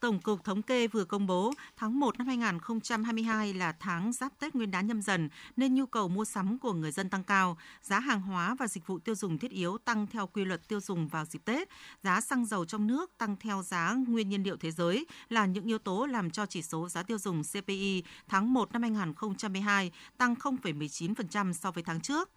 Tổng 0.00 0.20
cục 0.20 0.44
Thống 0.44 0.62
kê 0.62 0.86
vừa 0.86 1.04
công 1.04 1.26
bố 1.26 1.52
tháng 1.76 2.00
1 2.00 2.18
năm 2.18 2.26
2022 2.26 3.54
là 3.54 3.72
tháng 3.80 4.12
giáp 4.12 4.32
Tết 4.38 4.54
Nguyên 4.54 4.70
đán 4.70 4.86
nhâm 4.86 5.02
dần 5.02 5.28
nên 5.56 5.74
nhu 5.74 5.86
cầu 5.86 6.08
mua 6.08 6.24
sắm 6.24 6.58
của 6.58 6.72
người 6.72 6.92
dân 6.92 7.10
tăng 7.10 7.24
cao, 7.24 7.58
giá 7.82 8.00
hàng 8.00 8.20
hóa 8.20 8.54
và 8.58 8.66
dịch 8.66 8.86
vụ 8.86 8.98
tiêu 8.98 9.14
dùng 9.14 9.38
thiết 9.38 9.50
yếu 9.50 9.78
tăng 9.78 10.06
theo 10.06 10.26
quy 10.26 10.44
luật 10.44 10.68
tiêu 10.68 10.80
dùng 10.80 11.08
vào 11.08 11.24
dịp 11.24 11.44
Tết, 11.44 11.68
giá 12.02 12.20
xăng 12.20 12.46
dầu 12.46 12.64
trong 12.64 12.86
nước 12.86 13.18
tăng 13.18 13.36
theo 13.36 13.62
giá 13.62 13.94
nguyên 14.08 14.28
nhiên 14.28 14.42
liệu 14.42 14.56
thế 14.56 14.70
giới 14.70 15.06
là 15.28 15.46
những 15.46 15.64
yếu 15.64 15.78
tố 15.78 16.06
làm 16.06 16.30
cho 16.30 16.46
chỉ 16.46 16.62
số 16.62 16.88
giá 16.88 17.02
tiêu 17.02 17.18
dùng 17.18 17.42
CPI 17.42 18.02
tháng 18.28 18.52
1 18.52 18.72
năm 18.72 18.82
2022 18.82 19.92
tăng 20.18 20.34
0,19% 20.34 21.52
so 21.52 21.70
với 21.70 21.82
tháng 21.82 22.00
trước. 22.00 22.30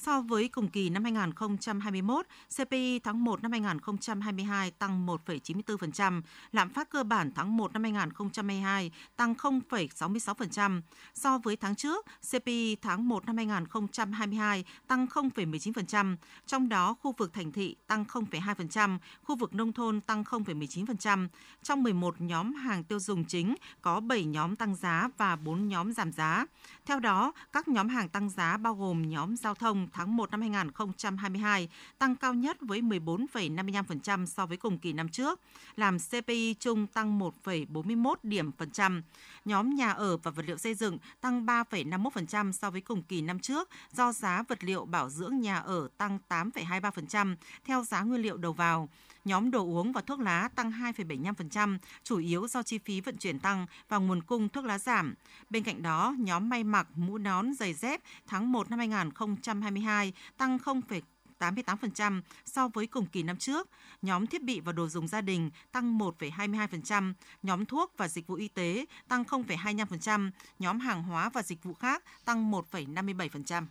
So 0.00 0.20
với 0.20 0.48
cùng 0.48 0.68
kỳ 0.68 0.90
năm 0.90 1.04
2021, 1.04 2.26
CPI 2.56 2.98
tháng 2.98 3.24
1 3.24 3.42
năm 3.42 3.52
2022 3.52 4.70
tăng 4.70 5.06
1,94%, 5.06 6.22
lạm 6.52 6.70
phát 6.70 6.90
cơ 6.90 7.02
bản 7.02 7.32
tháng 7.34 7.56
1 7.56 7.72
năm 7.72 7.82
2022 7.82 8.90
tăng 9.16 9.34
0,66%. 9.34 10.80
So 11.14 11.38
với 11.38 11.56
tháng 11.56 11.74
trước, 11.74 12.06
CPI 12.30 12.76
tháng 12.76 13.08
1 13.08 13.26
năm 13.26 13.36
2022 13.36 14.64
tăng 14.86 15.06
0,19%, 15.06 16.16
trong 16.46 16.68
đó 16.68 16.94
khu 16.94 17.14
vực 17.18 17.32
thành 17.32 17.52
thị 17.52 17.76
tăng 17.86 18.04
0,2%, 18.04 18.98
khu 19.22 19.36
vực 19.36 19.54
nông 19.54 19.72
thôn 19.72 20.00
tăng 20.00 20.22
0,19%. 20.22 21.28
Trong 21.62 21.82
11 21.82 22.20
nhóm 22.20 22.54
hàng 22.54 22.84
tiêu 22.84 22.98
dùng 22.98 23.24
chính 23.24 23.54
có 23.82 24.00
7 24.00 24.24
nhóm 24.24 24.56
tăng 24.56 24.74
giá 24.74 25.08
và 25.18 25.36
4 25.36 25.68
nhóm 25.68 25.92
giảm 25.92 26.12
giá. 26.12 26.46
Theo 26.86 27.00
đó, 27.00 27.32
các 27.52 27.68
nhóm 27.68 27.88
hàng 27.88 28.08
tăng 28.08 28.30
giá 28.30 28.56
bao 28.56 28.74
gồm 28.74 29.10
nhóm 29.10 29.36
giao 29.36 29.54
thông 29.54 29.85
tháng 29.92 30.16
1 30.16 30.30
năm 30.30 30.40
2022 30.40 31.68
tăng 31.98 32.16
cao 32.16 32.34
nhất 32.34 32.56
với 32.60 32.80
14,55% 32.80 34.26
so 34.26 34.46
với 34.46 34.56
cùng 34.56 34.78
kỳ 34.78 34.92
năm 34.92 35.08
trước, 35.08 35.40
làm 35.76 35.98
CPI 35.98 36.54
chung 36.60 36.86
tăng 36.86 37.18
1,41 37.18 38.14
điểm 38.22 38.52
phần 38.52 38.70
trăm. 38.70 39.02
Nhóm 39.44 39.74
nhà 39.74 39.90
ở 39.90 40.16
và 40.16 40.30
vật 40.30 40.44
liệu 40.46 40.58
xây 40.58 40.74
dựng 40.74 40.98
tăng 41.20 41.46
3,51% 41.46 42.52
so 42.52 42.70
với 42.70 42.80
cùng 42.80 43.02
kỳ 43.02 43.22
năm 43.22 43.38
trước 43.38 43.68
do 43.92 44.12
giá 44.12 44.42
vật 44.48 44.64
liệu 44.64 44.84
bảo 44.84 45.10
dưỡng 45.10 45.40
nhà 45.40 45.58
ở 45.58 45.88
tăng 45.96 46.18
8,23% 46.28 47.36
theo 47.64 47.84
giá 47.84 48.02
nguyên 48.02 48.22
liệu 48.22 48.36
đầu 48.36 48.52
vào. 48.52 48.88
Nhóm 49.26 49.50
đồ 49.50 49.64
uống 49.64 49.92
và 49.92 50.00
thuốc 50.00 50.20
lá 50.20 50.48
tăng 50.54 50.70
2,75%, 50.70 51.78
chủ 52.02 52.18
yếu 52.18 52.48
do 52.48 52.62
chi 52.62 52.78
phí 52.78 53.00
vận 53.00 53.16
chuyển 53.16 53.38
tăng 53.38 53.66
và 53.88 53.98
nguồn 53.98 54.22
cung 54.22 54.48
thuốc 54.48 54.64
lá 54.64 54.78
giảm. 54.78 55.14
Bên 55.50 55.62
cạnh 55.62 55.82
đó, 55.82 56.14
nhóm 56.18 56.48
may 56.48 56.64
mặc, 56.64 56.88
mũ 56.94 57.18
nón, 57.18 57.54
giày 57.54 57.74
dép 57.74 58.00
tháng 58.26 58.52
1 58.52 58.70
năm 58.70 58.78
2022 58.78 60.12
tăng 60.36 60.58
0,88% 60.58 62.20
so 62.44 62.68
với 62.68 62.86
cùng 62.86 63.06
kỳ 63.06 63.22
năm 63.22 63.36
trước. 63.36 63.68
Nhóm 64.02 64.26
thiết 64.26 64.42
bị 64.42 64.60
và 64.60 64.72
đồ 64.72 64.88
dùng 64.88 65.08
gia 65.08 65.20
đình 65.20 65.50
tăng 65.72 65.98
1,22%, 65.98 67.12
nhóm 67.42 67.64
thuốc 67.64 67.92
và 67.96 68.08
dịch 68.08 68.26
vụ 68.26 68.34
y 68.34 68.48
tế 68.48 68.84
tăng 69.08 69.22
0,25%, 69.22 70.30
nhóm 70.58 70.80
hàng 70.80 71.02
hóa 71.02 71.28
và 71.28 71.42
dịch 71.42 71.62
vụ 71.62 71.74
khác 71.74 72.02
tăng 72.24 72.50
1,57%. 72.50 73.64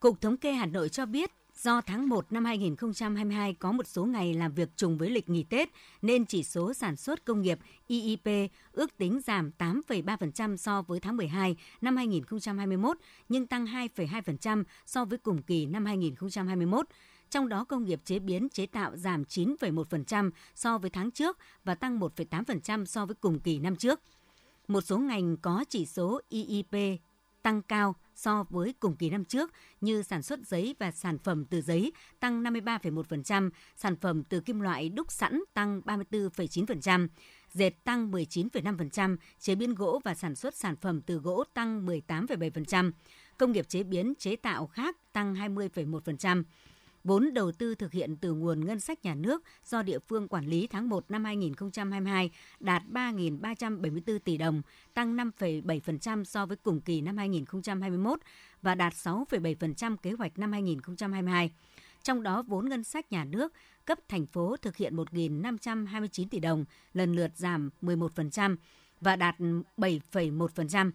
Cục 0.00 0.20
Thống 0.20 0.36
kê 0.36 0.52
Hà 0.52 0.66
Nội 0.66 0.88
cho 0.88 1.06
biết, 1.06 1.30
Do 1.62 1.80
tháng 1.80 2.08
1 2.08 2.32
năm 2.32 2.44
2022 2.44 3.54
có 3.54 3.72
một 3.72 3.86
số 3.86 4.04
ngày 4.04 4.34
làm 4.34 4.54
việc 4.54 4.76
trùng 4.76 4.98
với 4.98 5.10
lịch 5.10 5.28
nghỉ 5.28 5.42
Tết 5.42 5.68
nên 6.02 6.24
chỉ 6.24 6.42
số 6.42 6.74
sản 6.74 6.96
xuất 6.96 7.24
công 7.24 7.42
nghiệp 7.42 7.58
IIP 7.86 8.50
ước 8.72 8.96
tính 8.98 9.20
giảm 9.26 9.50
8,3% 9.58 10.56
so 10.56 10.82
với 10.82 11.00
tháng 11.00 11.16
12 11.16 11.56
năm 11.80 11.96
2021 11.96 12.98
nhưng 13.28 13.46
tăng 13.46 13.66
2,2% 13.66 14.64
so 14.86 15.04
với 15.04 15.18
cùng 15.18 15.42
kỳ 15.42 15.66
năm 15.66 15.84
2021 15.84 16.86
trong 17.30 17.48
đó 17.48 17.64
công 17.64 17.84
nghiệp 17.84 18.00
chế 18.04 18.18
biến 18.18 18.48
chế 18.48 18.66
tạo 18.66 18.96
giảm 18.96 19.22
9,1% 19.22 20.30
so 20.54 20.78
với 20.78 20.90
tháng 20.90 21.10
trước 21.10 21.38
và 21.64 21.74
tăng 21.74 22.00
1,8% 22.00 22.84
so 22.84 23.06
với 23.06 23.14
cùng 23.14 23.40
kỳ 23.40 23.58
năm 23.58 23.76
trước. 23.76 24.00
Một 24.68 24.80
số 24.80 24.98
ngành 24.98 25.36
có 25.36 25.64
chỉ 25.68 25.86
số 25.86 26.20
IIP 26.28 27.00
tăng 27.46 27.62
cao 27.62 27.94
so 28.14 28.44
với 28.50 28.74
cùng 28.80 28.96
kỳ 28.96 29.10
năm 29.10 29.24
trước 29.24 29.52
như 29.80 30.02
sản 30.02 30.22
xuất 30.22 30.40
giấy 30.46 30.74
và 30.78 30.90
sản 30.90 31.18
phẩm 31.18 31.44
từ 31.44 31.62
giấy 31.62 31.92
tăng 32.20 32.42
53,1%, 32.42 33.50
sản 33.76 33.96
phẩm 33.96 34.24
từ 34.24 34.40
kim 34.40 34.60
loại 34.60 34.88
đúc 34.88 35.12
sẵn 35.12 35.42
tăng 35.54 35.80
34,9%, 35.80 37.08
dệt 37.52 37.84
tăng 37.84 38.10
19,5%, 38.10 39.16
chế 39.38 39.54
biến 39.54 39.74
gỗ 39.74 40.00
và 40.04 40.14
sản 40.14 40.34
xuất 40.34 40.54
sản 40.54 40.76
phẩm 40.76 41.00
từ 41.00 41.16
gỗ 41.18 41.44
tăng 41.54 41.86
18,7%, 41.86 42.92
công 43.38 43.52
nghiệp 43.52 43.68
chế 43.68 43.82
biến 43.82 44.14
chế 44.18 44.36
tạo 44.36 44.66
khác 44.66 44.96
tăng 45.12 45.34
20,1%. 45.34 46.42
Vốn 47.06 47.34
đầu 47.34 47.52
tư 47.52 47.74
thực 47.74 47.92
hiện 47.92 48.16
từ 48.16 48.32
nguồn 48.32 48.66
ngân 48.66 48.80
sách 48.80 49.04
nhà 49.04 49.14
nước 49.14 49.42
do 49.64 49.82
địa 49.82 49.98
phương 49.98 50.28
quản 50.28 50.46
lý 50.46 50.66
tháng 50.66 50.88
1 50.88 51.10
năm 51.10 51.24
2022 51.24 52.30
đạt 52.60 52.82
3.374 52.92 54.18
tỷ 54.18 54.36
đồng, 54.36 54.62
tăng 54.94 55.16
5,7% 55.16 56.24
so 56.24 56.46
với 56.46 56.56
cùng 56.56 56.80
kỳ 56.80 57.00
năm 57.00 57.16
2021 57.16 58.18
và 58.62 58.74
đạt 58.74 58.92
6,7% 58.92 59.96
kế 59.96 60.12
hoạch 60.12 60.38
năm 60.38 60.52
2022. 60.52 61.50
Trong 62.02 62.22
đó, 62.22 62.42
vốn 62.42 62.68
ngân 62.68 62.84
sách 62.84 63.12
nhà 63.12 63.24
nước 63.24 63.52
cấp 63.84 63.98
thành 64.08 64.26
phố 64.26 64.56
thực 64.56 64.76
hiện 64.76 64.96
1.529 64.96 66.28
tỷ 66.30 66.40
đồng, 66.40 66.64
lần 66.94 67.12
lượt 67.12 67.30
giảm 67.34 67.70
11% 67.82 68.56
và 69.00 69.16
đạt 69.16 69.34
7,1%. 69.76 70.90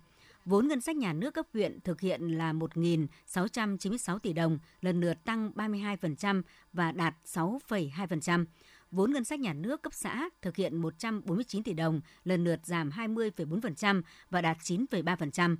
Vốn 0.46 0.68
ngân 0.68 0.82
sách 0.82 0.96
nhà 0.96 1.14
nước 1.14 1.34
cấp 1.34 1.46
huyện 1.54 1.80
thực 1.82 2.02
hiện 2.02 2.38
là 2.38 2.54
1.696 2.54 4.20
tỷ 4.20 4.34
đồng, 4.34 4.60
lần 4.82 5.02
lượt 5.02 5.24
tăng 5.24 5.52
32% 5.56 6.42
và 6.74 6.92
đạt 6.92 7.16
6,2%. 7.26 8.46
Vốn 8.92 9.14
ngân 9.14 9.24
sách 9.24 9.40
nhà 9.40 9.54
nước 9.54 9.82
cấp 9.82 9.94
xã 9.94 10.30
thực 10.42 10.56
hiện 10.56 10.78
149 10.78 11.64
tỷ 11.64 11.74
đồng, 11.74 12.02
lần 12.24 12.44
lượt 12.44 12.60
giảm 12.64 12.90
20,4% 12.90 14.02
và 14.30 14.42
đạt 14.42 14.58
9,3%. 14.58 15.56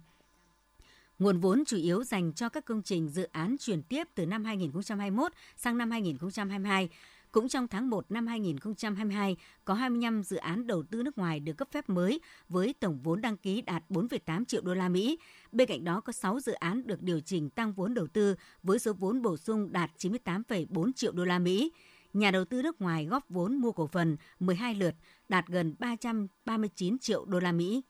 Nguồn 1.20 1.40
vốn 1.40 1.64
chủ 1.66 1.78
yếu 1.78 2.04
dành 2.04 2.34
cho 2.34 2.50
các 2.50 2.66
công 2.66 2.82
trình 2.82 3.10
dự 3.10 3.28
án 3.32 3.56
chuyển 3.60 3.84
tiếp 3.84 4.08
từ 4.16 4.26
năm 4.26 4.44
2021 4.44 5.32
sang 5.56 5.78
năm 5.78 5.92
2022 5.92 6.90
cũng 7.32 7.50
trong 7.50 7.68
tháng 7.68 7.90
1 7.90 8.12
năm 8.12 8.28
2022, 8.28 9.36
có 9.66 9.74
25 9.74 10.24
dự 10.24 10.38
án 10.38 10.68
đầu 10.68 10.84
tư 10.84 11.04
nước 11.04 11.18
ngoài 11.18 11.40
được 11.40 11.54
cấp 11.54 11.68
phép 11.72 11.90
mới 11.90 12.22
với 12.50 12.76
tổng 12.80 13.00
vốn 13.04 13.22
đăng 13.22 13.38
ký 13.38 13.62
đạt 13.62 13.84
4,8 13.90 14.46
triệu 14.46 14.62
đô 14.62 14.74
la 14.74 14.90
Mỹ. 14.90 15.20
Bên 15.52 15.68
cạnh 15.68 15.84
đó 15.84 16.02
có 16.02 16.14
6 16.14 16.40
dự 16.40 16.54
án 16.54 16.88
được 16.88 17.02
điều 17.02 17.20
chỉnh 17.20 17.50
tăng 17.50 17.74
vốn 17.74 17.94
đầu 17.94 18.08
tư 18.08 18.36
với 18.64 18.80
số 18.80 18.94
vốn 18.94 19.22
bổ 19.22 19.38
sung 19.38 19.72
đạt 19.72 19.92
98,4 19.98 20.92
triệu 20.96 21.12
đô 21.12 21.26
la 21.26 21.40
Mỹ. 21.40 21.72
Nhà 22.14 22.32
đầu 22.32 22.46
tư 22.46 22.62
nước 22.62 22.82
ngoài 22.82 23.06
góp 23.06 23.30
vốn 23.30 23.56
mua 23.56 23.72
cổ 23.72 23.88
phần 23.88 24.18
12 24.40 24.76
lượt 24.76 24.96
đạt 25.30 25.48
gần 25.48 25.76
339 25.80 27.00
triệu 27.00 27.26
đô 27.26 27.40
la 27.40 27.52
Mỹ. 27.52 27.82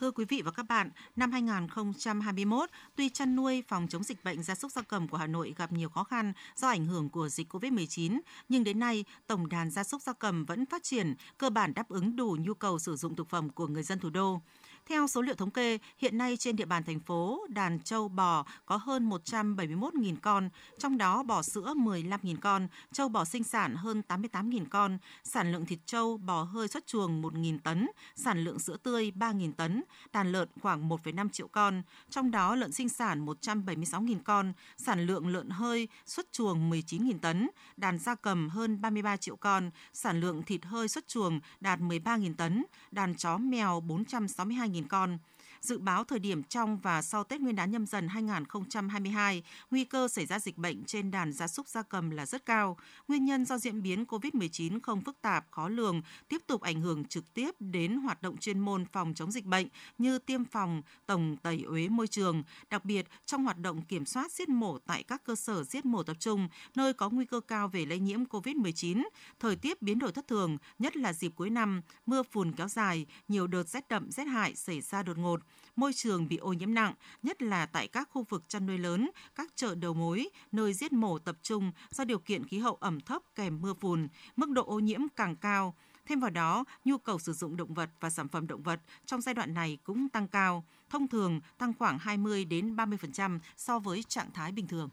Thưa 0.00 0.10
quý 0.10 0.24
vị 0.24 0.42
và 0.42 0.50
các 0.50 0.62
bạn, 0.68 0.90
năm 1.16 1.32
2021, 1.32 2.70
tuy 2.96 3.08
chăn 3.08 3.36
nuôi 3.36 3.62
phòng 3.68 3.86
chống 3.88 4.02
dịch 4.02 4.24
bệnh 4.24 4.42
gia 4.42 4.54
súc 4.54 4.72
gia 4.72 4.82
cầm 4.82 5.08
của 5.08 5.16
Hà 5.16 5.26
Nội 5.26 5.54
gặp 5.58 5.72
nhiều 5.72 5.88
khó 5.88 6.04
khăn 6.04 6.32
do 6.56 6.68
ảnh 6.68 6.86
hưởng 6.86 7.08
của 7.08 7.28
dịch 7.28 7.52
COVID-19, 7.54 8.20
nhưng 8.48 8.64
đến 8.64 8.78
nay, 8.78 9.04
tổng 9.26 9.48
đàn 9.48 9.70
gia 9.70 9.84
súc 9.84 10.02
gia 10.02 10.12
cầm 10.12 10.44
vẫn 10.44 10.66
phát 10.66 10.82
triển, 10.82 11.14
cơ 11.38 11.50
bản 11.50 11.74
đáp 11.74 11.88
ứng 11.88 12.16
đủ 12.16 12.36
nhu 12.40 12.54
cầu 12.54 12.78
sử 12.78 12.96
dụng 12.96 13.16
thực 13.16 13.28
phẩm 13.28 13.50
của 13.50 13.66
người 13.66 13.82
dân 13.82 13.98
thủ 13.98 14.10
đô. 14.10 14.40
Theo 14.88 15.06
số 15.06 15.22
liệu 15.22 15.34
thống 15.34 15.50
kê, 15.50 15.78
hiện 15.98 16.18
nay 16.18 16.36
trên 16.36 16.56
địa 16.56 16.64
bàn 16.64 16.84
thành 16.84 17.00
phố, 17.00 17.46
đàn 17.48 17.80
trâu 17.80 18.08
bò 18.08 18.46
có 18.66 18.76
hơn 18.76 19.08
171.000 19.08 20.16
con, 20.22 20.48
trong 20.78 20.98
đó 20.98 21.22
bò 21.22 21.42
sữa 21.42 21.74
15.000 21.76 22.36
con, 22.40 22.68
trâu 22.92 23.08
bò 23.08 23.24
sinh 23.24 23.44
sản 23.44 23.74
hơn 23.74 24.02
88.000 24.08 24.64
con, 24.70 24.98
sản 25.24 25.52
lượng 25.52 25.66
thịt 25.66 25.78
trâu 25.86 26.16
bò 26.16 26.42
hơi 26.42 26.68
xuất 26.68 26.86
chuồng 26.86 27.22
1.000 27.22 27.58
tấn, 27.58 27.86
sản 28.16 28.44
lượng 28.44 28.58
sữa 28.58 28.76
tươi 28.82 29.12
3.000 29.14 29.52
tấn, 29.52 29.82
đàn 30.12 30.32
lợn 30.32 30.48
khoảng 30.60 30.88
1,5 30.88 31.28
triệu 31.28 31.48
con, 31.48 31.82
trong 32.10 32.30
đó 32.30 32.54
lợn 32.54 32.72
sinh 32.72 32.88
sản 32.88 33.26
176.000 33.26 34.16
con, 34.24 34.52
sản 34.76 35.06
lượng 35.06 35.28
lợn 35.28 35.50
hơi 35.50 35.88
xuất 36.06 36.32
chuồng 36.32 36.70
19.000 36.70 37.18
tấn, 37.18 37.48
đàn 37.76 37.98
gia 37.98 38.14
cầm 38.14 38.48
hơn 38.48 38.80
33 38.80 39.16
triệu 39.16 39.36
con, 39.36 39.70
sản 39.92 40.20
lượng 40.20 40.42
thịt 40.42 40.64
hơi 40.64 40.88
xuất 40.88 41.08
chuồng 41.08 41.40
đạt 41.60 41.80
13.000 41.80 42.34
tấn, 42.34 42.64
đàn 42.90 43.14
chó 43.14 43.36
mèo 43.38 43.80
462.000 43.80 44.75
1.000 44.76 44.88
con. 44.88 45.20
Dự 45.60 45.78
báo 45.78 46.04
thời 46.04 46.18
điểm 46.18 46.42
trong 46.42 46.78
và 46.78 47.02
sau 47.02 47.24
Tết 47.24 47.40
Nguyên 47.40 47.56
đán 47.56 47.70
nhâm 47.70 47.86
dần 47.86 48.08
2022, 48.08 49.42
nguy 49.70 49.84
cơ 49.84 50.08
xảy 50.08 50.26
ra 50.26 50.38
dịch 50.38 50.58
bệnh 50.58 50.84
trên 50.84 51.10
đàn 51.10 51.32
gia 51.32 51.48
súc 51.48 51.68
gia 51.68 51.82
cầm 51.82 52.10
là 52.10 52.26
rất 52.26 52.46
cao. 52.46 52.76
Nguyên 53.08 53.24
nhân 53.24 53.44
do 53.44 53.58
diễn 53.58 53.82
biến 53.82 54.04
COVID-19 54.04 54.80
không 54.82 55.00
phức 55.00 55.22
tạp, 55.22 55.46
khó 55.50 55.68
lường, 55.68 56.02
tiếp 56.28 56.42
tục 56.46 56.60
ảnh 56.60 56.80
hưởng 56.80 57.04
trực 57.04 57.34
tiếp 57.34 57.50
đến 57.60 57.96
hoạt 57.96 58.22
động 58.22 58.36
chuyên 58.36 58.58
môn 58.58 58.84
phòng 58.92 59.14
chống 59.14 59.32
dịch 59.32 59.44
bệnh 59.44 59.68
như 59.98 60.18
tiêm 60.18 60.44
phòng, 60.44 60.82
tổng 61.06 61.36
tẩy 61.42 61.62
uế 61.62 61.88
môi 61.88 62.06
trường, 62.06 62.42
đặc 62.70 62.84
biệt 62.84 63.06
trong 63.26 63.44
hoạt 63.44 63.58
động 63.58 63.82
kiểm 63.82 64.06
soát 64.06 64.32
giết 64.32 64.48
mổ 64.48 64.78
tại 64.78 65.02
các 65.02 65.24
cơ 65.24 65.34
sở 65.34 65.64
giết 65.64 65.84
mổ 65.84 66.02
tập 66.02 66.16
trung, 66.20 66.48
nơi 66.74 66.92
có 66.92 67.10
nguy 67.10 67.24
cơ 67.24 67.40
cao 67.40 67.68
về 67.68 67.86
lây 67.86 67.98
nhiễm 67.98 68.24
COVID-19, 68.24 69.02
thời 69.40 69.56
tiết 69.56 69.82
biến 69.82 69.98
đổi 69.98 70.12
thất 70.12 70.28
thường, 70.28 70.58
nhất 70.78 70.96
là 70.96 71.12
dịp 71.12 71.32
cuối 71.36 71.50
năm, 71.50 71.82
mưa 72.06 72.22
phùn 72.22 72.52
kéo 72.52 72.68
dài, 72.68 73.06
nhiều 73.28 73.46
đợt 73.46 73.68
rét 73.68 73.88
đậm 73.88 74.10
rét 74.10 74.24
hại 74.24 74.54
xảy 74.56 74.80
ra 74.80 75.02
đột 75.02 75.18
ngột, 75.18 75.40
môi 75.76 75.92
trường 75.92 76.28
bị 76.28 76.36
ô 76.36 76.52
nhiễm 76.52 76.74
nặng, 76.74 76.94
nhất 77.22 77.42
là 77.42 77.66
tại 77.66 77.88
các 77.88 78.08
khu 78.12 78.22
vực 78.22 78.48
chăn 78.48 78.66
nuôi 78.66 78.78
lớn, 78.78 79.10
các 79.34 79.52
chợ 79.56 79.74
đầu 79.74 79.94
mối, 79.94 80.28
nơi 80.52 80.72
giết 80.74 80.92
mổ 80.92 81.18
tập 81.18 81.36
trung 81.42 81.72
do 81.90 82.04
điều 82.04 82.18
kiện 82.18 82.44
khí 82.44 82.58
hậu 82.58 82.74
ẩm 82.74 83.00
thấp 83.00 83.22
kèm 83.34 83.60
mưa 83.60 83.74
phùn, 83.74 84.08
mức 84.36 84.50
độ 84.50 84.64
ô 84.66 84.78
nhiễm 84.78 85.00
càng 85.16 85.36
cao. 85.36 85.74
Thêm 86.06 86.20
vào 86.20 86.30
đó, 86.30 86.64
nhu 86.84 86.98
cầu 86.98 87.18
sử 87.18 87.32
dụng 87.32 87.56
động 87.56 87.74
vật 87.74 87.90
và 88.00 88.10
sản 88.10 88.28
phẩm 88.28 88.46
động 88.46 88.62
vật 88.62 88.80
trong 89.06 89.20
giai 89.20 89.34
đoạn 89.34 89.54
này 89.54 89.78
cũng 89.84 90.08
tăng 90.08 90.28
cao, 90.28 90.64
thông 90.90 91.08
thường 91.08 91.40
tăng 91.58 91.72
khoảng 91.78 91.98
20 91.98 92.44
đến 92.44 92.76
30% 92.76 93.38
so 93.56 93.78
với 93.78 94.02
trạng 94.02 94.32
thái 94.32 94.52
bình 94.52 94.66
thường. 94.66 94.88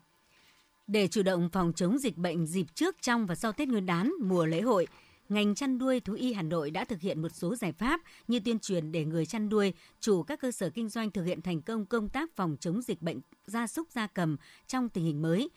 Để 0.88 1.08
chủ 1.08 1.24
động 1.24 1.50
phòng 1.54 1.74
chống 1.76 2.00
dịch 2.00 2.18
bệnh 2.18 2.48
dịp 2.48 2.66
trước, 2.76 3.02
trong 3.02 3.26
và 3.26 3.36
sau 3.36 3.52
Tết 3.52 3.68
Nguyên 3.68 3.86
đán, 3.86 4.14
mùa 4.22 4.46
lễ 4.46 4.62
hội, 4.62 4.88
ngành 5.30 5.56
chăn 5.56 5.78
nuôi 5.78 6.00
thú 6.00 6.14
y 6.14 6.34
Hà 6.34 6.42
Nội 6.42 6.72
đã 6.72 6.86
thực 6.86 7.02
hiện 7.02 7.22
một 7.22 7.30
số 7.30 7.56
giải 7.56 7.72
pháp 7.72 8.02
như 8.28 8.40
tuyên 8.40 8.60
truyền 8.60 8.92
để 8.92 9.06
người 9.06 9.26
chăn 9.26 9.50
nuôi, 9.50 9.74
chủ 10.00 10.24
các 10.24 10.40
cơ 10.40 10.52
sở 10.52 10.70
kinh 10.70 10.90
doanh 10.90 11.12
thực 11.12 11.24
hiện 11.24 11.42
thành 11.42 11.62
công 11.62 11.86
công 11.86 12.10
tác 12.10 12.36
phòng 12.36 12.58
chống 12.60 12.82
dịch 12.82 13.02
bệnh 13.02 13.22
gia 13.46 13.68
súc 13.68 13.92
gia 13.92 14.08
cầm 14.08 14.38
trong 14.68 14.90
tình 14.90 15.06
hình 15.06 15.22
mới. 15.22 15.50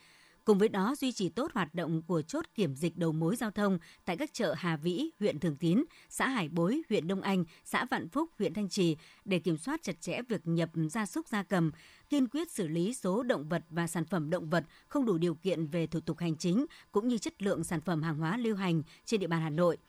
Cùng 0.46 0.58
với 0.58 0.68
đó, 0.68 0.94
duy 0.98 1.12
trì 1.12 1.28
tốt 1.28 1.50
hoạt 1.54 1.74
động 1.74 2.02
của 2.02 2.22
chốt 2.22 2.44
kiểm 2.54 2.74
dịch 2.74 2.96
đầu 2.96 3.12
mối 3.12 3.36
giao 3.36 3.50
thông 3.50 3.78
tại 4.04 4.16
các 4.16 4.30
chợ 4.32 4.54
Hà 4.58 4.76
Vĩ, 4.76 5.10
huyện 5.20 5.40
Thường 5.40 5.56
Tín, 5.56 5.84
xã 6.08 6.28
Hải 6.28 6.48
Bối, 6.48 6.82
huyện 6.88 7.08
Đông 7.08 7.20
Anh, 7.20 7.44
xã 7.64 7.84
Vạn 7.84 8.08
Phúc, 8.08 8.30
huyện 8.38 8.54
Thanh 8.54 8.68
Trì 8.68 8.96
để 9.24 9.38
kiểm 9.38 9.56
soát 9.56 9.82
chặt 9.82 10.00
chẽ 10.00 10.20
việc 10.28 10.40
nhập 10.44 10.70
gia 10.90 11.06
súc 11.06 11.28
gia 11.28 11.42
cầm, 11.42 11.70
kiên 12.08 12.28
quyết 12.28 12.50
xử 12.50 12.68
lý 12.68 12.94
số 12.94 13.22
động 13.22 13.48
vật 13.48 13.62
và 13.70 13.86
sản 13.86 14.04
phẩm 14.04 14.30
động 14.30 14.50
vật 14.50 14.64
không 14.88 15.06
đủ 15.06 15.18
điều 15.18 15.34
kiện 15.34 15.66
về 15.66 15.86
thủ 15.86 16.00
tục 16.00 16.18
hành 16.18 16.36
chính 16.36 16.66
cũng 16.92 17.08
như 17.08 17.18
chất 17.18 17.42
lượng 17.42 17.64
sản 17.64 17.80
phẩm 17.80 18.02
hàng 18.02 18.18
hóa 18.18 18.36
lưu 18.36 18.56
hành 18.56 18.82
trên 19.04 19.20
địa 19.20 19.26
bàn 19.26 19.40
Hà 19.40 19.50
Nội– 19.50 19.76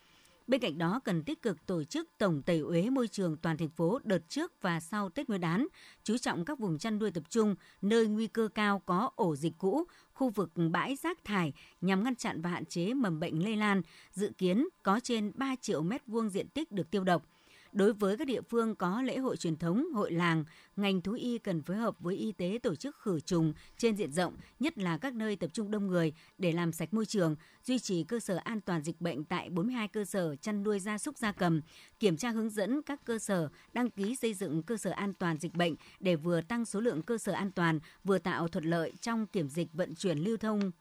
Bên 0.47 0.61
cạnh 0.61 0.77
đó 0.77 0.99
cần 1.03 1.23
tích 1.23 1.41
cực 1.41 1.65
tổ 1.65 1.83
chức 1.83 2.09
tổng 2.17 2.41
tẩy 2.41 2.59
uế 2.59 2.89
môi 2.89 3.07
trường 3.07 3.37
toàn 3.37 3.57
thành 3.57 3.69
phố 3.69 3.99
đợt 4.03 4.29
trước 4.29 4.61
và 4.61 4.79
sau 4.79 5.09
Tết 5.09 5.29
Nguyên 5.29 5.41
đán, 5.41 5.67
chú 6.03 6.17
trọng 6.17 6.45
các 6.45 6.59
vùng 6.59 6.77
chăn 6.77 6.99
nuôi 6.99 7.11
tập 7.11 7.23
trung, 7.29 7.55
nơi 7.81 8.07
nguy 8.07 8.27
cơ 8.27 8.47
cao 8.55 8.81
có 8.85 9.09
ổ 9.15 9.35
dịch 9.35 9.53
cũ, 9.57 9.83
khu 10.13 10.29
vực 10.29 10.51
bãi 10.71 10.95
rác 10.95 11.25
thải 11.25 11.53
nhằm 11.81 12.03
ngăn 12.03 12.15
chặn 12.15 12.41
và 12.41 12.49
hạn 12.49 12.65
chế 12.65 12.93
mầm 12.93 13.19
bệnh 13.19 13.43
lây 13.43 13.55
lan, 13.55 13.81
dự 14.11 14.31
kiến 14.37 14.67
có 14.83 14.99
trên 14.99 15.31
3 15.35 15.55
triệu 15.61 15.81
mét 15.81 16.01
vuông 16.07 16.29
diện 16.29 16.49
tích 16.49 16.71
được 16.71 16.91
tiêu 16.91 17.03
độc. 17.03 17.23
Đối 17.71 17.93
với 17.93 18.17
các 18.17 18.27
địa 18.27 18.41
phương 18.41 18.75
có 18.75 19.01
lễ 19.01 19.17
hội 19.17 19.37
truyền 19.37 19.55
thống, 19.55 19.93
hội 19.93 20.11
làng, 20.11 20.43
ngành 20.75 21.01
thú 21.01 21.13
y 21.13 21.37
cần 21.37 21.61
phối 21.61 21.77
hợp 21.77 21.99
với 21.99 22.15
y 22.15 22.31
tế 22.31 22.59
tổ 22.63 22.75
chức 22.75 22.95
khử 22.95 23.19
trùng 23.19 23.53
trên 23.77 23.95
diện 23.95 24.11
rộng, 24.11 24.33
nhất 24.59 24.77
là 24.77 24.97
các 24.97 25.13
nơi 25.13 25.35
tập 25.35 25.49
trung 25.53 25.71
đông 25.71 25.87
người 25.87 26.13
để 26.37 26.51
làm 26.51 26.71
sạch 26.71 26.93
môi 26.93 27.05
trường, 27.05 27.35
duy 27.63 27.79
trì 27.79 28.03
cơ 28.03 28.19
sở 28.19 28.37
an 28.43 28.61
toàn 28.61 28.81
dịch 28.83 29.01
bệnh 29.01 29.23
tại 29.23 29.49
42 29.49 29.87
cơ 29.87 30.05
sở 30.05 30.35
chăn 30.35 30.63
nuôi 30.63 30.79
gia 30.79 30.97
súc 30.97 31.17
gia 31.17 31.31
cầm, 31.31 31.61
kiểm 31.99 32.17
tra 32.17 32.29
hướng 32.29 32.49
dẫn 32.49 32.81
các 32.81 33.05
cơ 33.05 33.19
sở 33.19 33.49
đăng 33.73 33.89
ký 33.89 34.15
xây 34.15 34.33
dựng 34.33 34.63
cơ 34.63 34.77
sở 34.77 34.91
an 34.91 35.13
toàn 35.13 35.37
dịch 35.37 35.53
bệnh 35.53 35.75
để 35.99 36.15
vừa 36.15 36.41
tăng 36.41 36.65
số 36.65 36.79
lượng 36.79 37.01
cơ 37.01 37.17
sở 37.17 37.31
an 37.31 37.51
toàn, 37.51 37.79
vừa 38.03 38.17
tạo 38.17 38.47
thuận 38.47 38.65
lợi 38.65 38.93
trong 39.01 39.27
kiểm 39.27 39.49
dịch 39.49 39.73
vận 39.73 39.95
chuyển 39.95 40.17
lưu 40.17 40.37
thông 40.37 40.71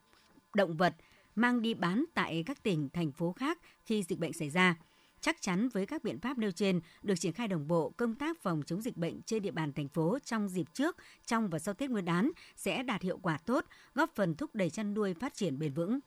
động 0.55 0.77
vật 0.77 0.95
mang 1.35 1.63
đi 1.63 1.75
bán 1.75 2.05
tại 2.15 2.43
các 2.47 2.63
tỉnh, 2.63 2.89
thành 2.93 3.13
phố 3.13 3.33
khác 3.33 3.59
khi 3.85 4.03
dịch 4.03 4.19
bệnh 4.19 4.33
xảy 4.33 4.51
ra. 4.51 4.77
Chắc 5.27 5.43
chắn 5.43 5.69
với 5.69 5.87
các 5.87 6.05
biện 6.05 6.21
pháp 6.21 6.39
nêu 6.39 6.51
trên 6.51 6.81
được 7.03 7.15
triển 7.21 7.33
khai 7.33 7.49
đồng 7.49 7.69
bộ, 7.69 7.91
công 7.97 8.15
tác 8.15 8.43
phòng 8.43 8.63
chống 8.67 8.83
dịch 8.83 8.97
bệnh 8.97 9.23
trên 9.23 9.43
địa 9.43 9.51
bàn 9.51 9.73
thành 9.73 9.89
phố 9.89 10.19
trong 10.25 10.49
dịp 10.49 10.67
trước, 10.75 10.97
trong 11.27 11.51
và 11.51 11.59
sau 11.59 11.75
Tết 11.75 11.91
Nguyên 11.91 12.05
đán 12.05 12.31
sẽ 12.57 12.83
đạt 12.83 13.03
hiệu 13.03 13.19
quả 13.23 13.39
tốt, 13.47 13.65
góp 13.95 14.15
phần 14.15 14.35
thúc 14.35 14.55
đẩy 14.55 14.71
chăn 14.71 14.95
nuôi 14.95 15.15
phát 15.15 15.35
triển 15.35 15.59
bền 15.59 15.73
vững. 15.73 15.99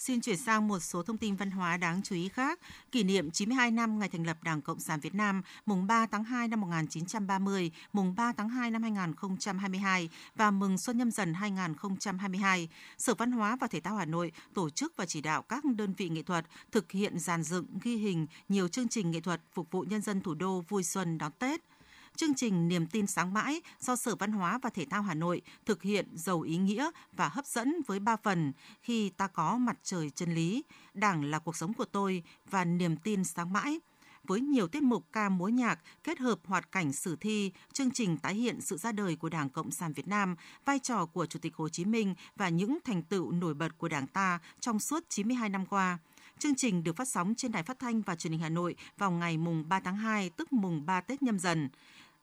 Xin 0.00 0.20
chuyển 0.20 0.36
sang 0.36 0.68
một 0.68 0.78
số 0.78 1.02
thông 1.02 1.18
tin 1.18 1.36
văn 1.36 1.50
hóa 1.50 1.76
đáng 1.76 2.02
chú 2.02 2.14
ý 2.14 2.28
khác. 2.28 2.60
Kỷ 2.92 3.02
niệm 3.02 3.30
92 3.30 3.70
năm 3.70 3.98
ngày 3.98 4.08
thành 4.08 4.26
lập 4.26 4.36
Đảng 4.42 4.62
Cộng 4.62 4.80
sản 4.80 5.00
Việt 5.00 5.14
Nam, 5.14 5.42
mùng 5.66 5.86
3 5.86 6.06
tháng 6.06 6.24
2 6.24 6.48
năm 6.48 6.60
1930, 6.60 7.70
mùng 7.92 8.14
3 8.14 8.32
tháng 8.32 8.48
2 8.48 8.70
năm 8.70 8.82
2022 8.82 10.08
và 10.36 10.50
mừng 10.50 10.78
Xuân 10.78 10.98
Nhâm 10.98 11.10
Dần 11.10 11.34
2022, 11.34 12.68
Sở 12.98 13.14
Văn 13.14 13.32
hóa 13.32 13.56
và 13.60 13.66
Thể 13.66 13.80
thao 13.80 13.96
Hà 13.96 14.04
Nội 14.04 14.32
tổ 14.54 14.70
chức 14.70 14.92
và 14.96 15.06
chỉ 15.06 15.20
đạo 15.20 15.42
các 15.42 15.64
đơn 15.64 15.94
vị 15.96 16.08
nghệ 16.08 16.22
thuật 16.22 16.46
thực 16.72 16.92
hiện 16.92 17.18
dàn 17.18 17.42
dựng, 17.42 17.66
ghi 17.82 17.96
hình 17.96 18.26
nhiều 18.48 18.68
chương 18.68 18.88
trình 18.88 19.10
nghệ 19.10 19.20
thuật 19.20 19.40
phục 19.54 19.70
vụ 19.70 19.82
nhân 19.82 20.02
dân 20.02 20.20
thủ 20.20 20.34
đô 20.34 20.60
vui 20.68 20.82
xuân 20.82 21.18
đón 21.18 21.32
Tết– 21.38 21.60
chương 22.16 22.34
trình 22.34 22.68
Niềm 22.68 22.86
tin 22.86 23.06
sáng 23.06 23.34
mãi 23.34 23.60
do 23.80 23.96
Sở 23.96 24.14
Văn 24.14 24.32
hóa 24.32 24.58
và 24.62 24.70
Thể 24.70 24.84
thao 24.90 25.02
Hà 25.02 25.14
Nội 25.14 25.42
thực 25.66 25.82
hiện 25.82 26.08
giàu 26.14 26.40
ý 26.40 26.56
nghĩa 26.56 26.90
và 27.12 27.28
hấp 27.28 27.46
dẫn 27.46 27.74
với 27.86 27.98
ba 27.98 28.16
phần 28.16 28.52
khi 28.82 29.10
ta 29.10 29.26
có 29.26 29.58
mặt 29.58 29.76
trời 29.82 30.10
chân 30.10 30.34
lý, 30.34 30.64
Đảng 30.94 31.24
là 31.24 31.38
cuộc 31.38 31.56
sống 31.56 31.74
của 31.74 31.84
tôi 31.84 32.22
và 32.50 32.64
Niềm 32.64 32.96
tin 32.96 33.24
sáng 33.24 33.52
mãi 33.52 33.80
với 34.24 34.40
nhiều 34.40 34.68
tiết 34.68 34.82
mục 34.82 35.04
ca 35.12 35.28
múa 35.28 35.48
nhạc 35.48 35.78
kết 36.04 36.18
hợp 36.18 36.38
hoạt 36.44 36.72
cảnh 36.72 36.92
sử 36.92 37.16
thi, 37.16 37.52
chương 37.72 37.90
trình 37.90 38.16
tái 38.16 38.34
hiện 38.34 38.60
sự 38.60 38.76
ra 38.76 38.92
đời 38.92 39.16
của 39.16 39.28
Đảng 39.28 39.50
Cộng 39.50 39.70
sản 39.70 39.92
Việt 39.92 40.08
Nam, 40.08 40.36
vai 40.64 40.78
trò 40.78 41.06
của 41.06 41.26
Chủ 41.26 41.38
tịch 41.38 41.56
Hồ 41.56 41.68
Chí 41.68 41.84
Minh 41.84 42.14
và 42.36 42.48
những 42.48 42.78
thành 42.84 43.02
tựu 43.02 43.32
nổi 43.32 43.54
bật 43.54 43.78
của 43.78 43.88
Đảng 43.88 44.06
ta 44.06 44.38
trong 44.60 44.80
suốt 44.80 45.04
92 45.08 45.48
năm 45.48 45.66
qua. 45.66 45.98
Chương 46.38 46.54
trình 46.54 46.84
được 46.84 46.96
phát 46.96 47.08
sóng 47.08 47.34
trên 47.34 47.52
Đài 47.52 47.62
Phát 47.62 47.78
thanh 47.78 48.02
và 48.02 48.16
Truyền 48.16 48.32
hình 48.32 48.40
Hà 48.40 48.48
Nội 48.48 48.74
vào 48.98 49.10
ngày 49.10 49.38
mùng 49.38 49.68
3 49.68 49.80
tháng 49.80 49.96
2, 49.96 50.30
tức 50.30 50.52
mùng 50.52 50.86
3 50.86 51.00
Tết 51.00 51.22
nhâm 51.22 51.38
dần 51.38 51.68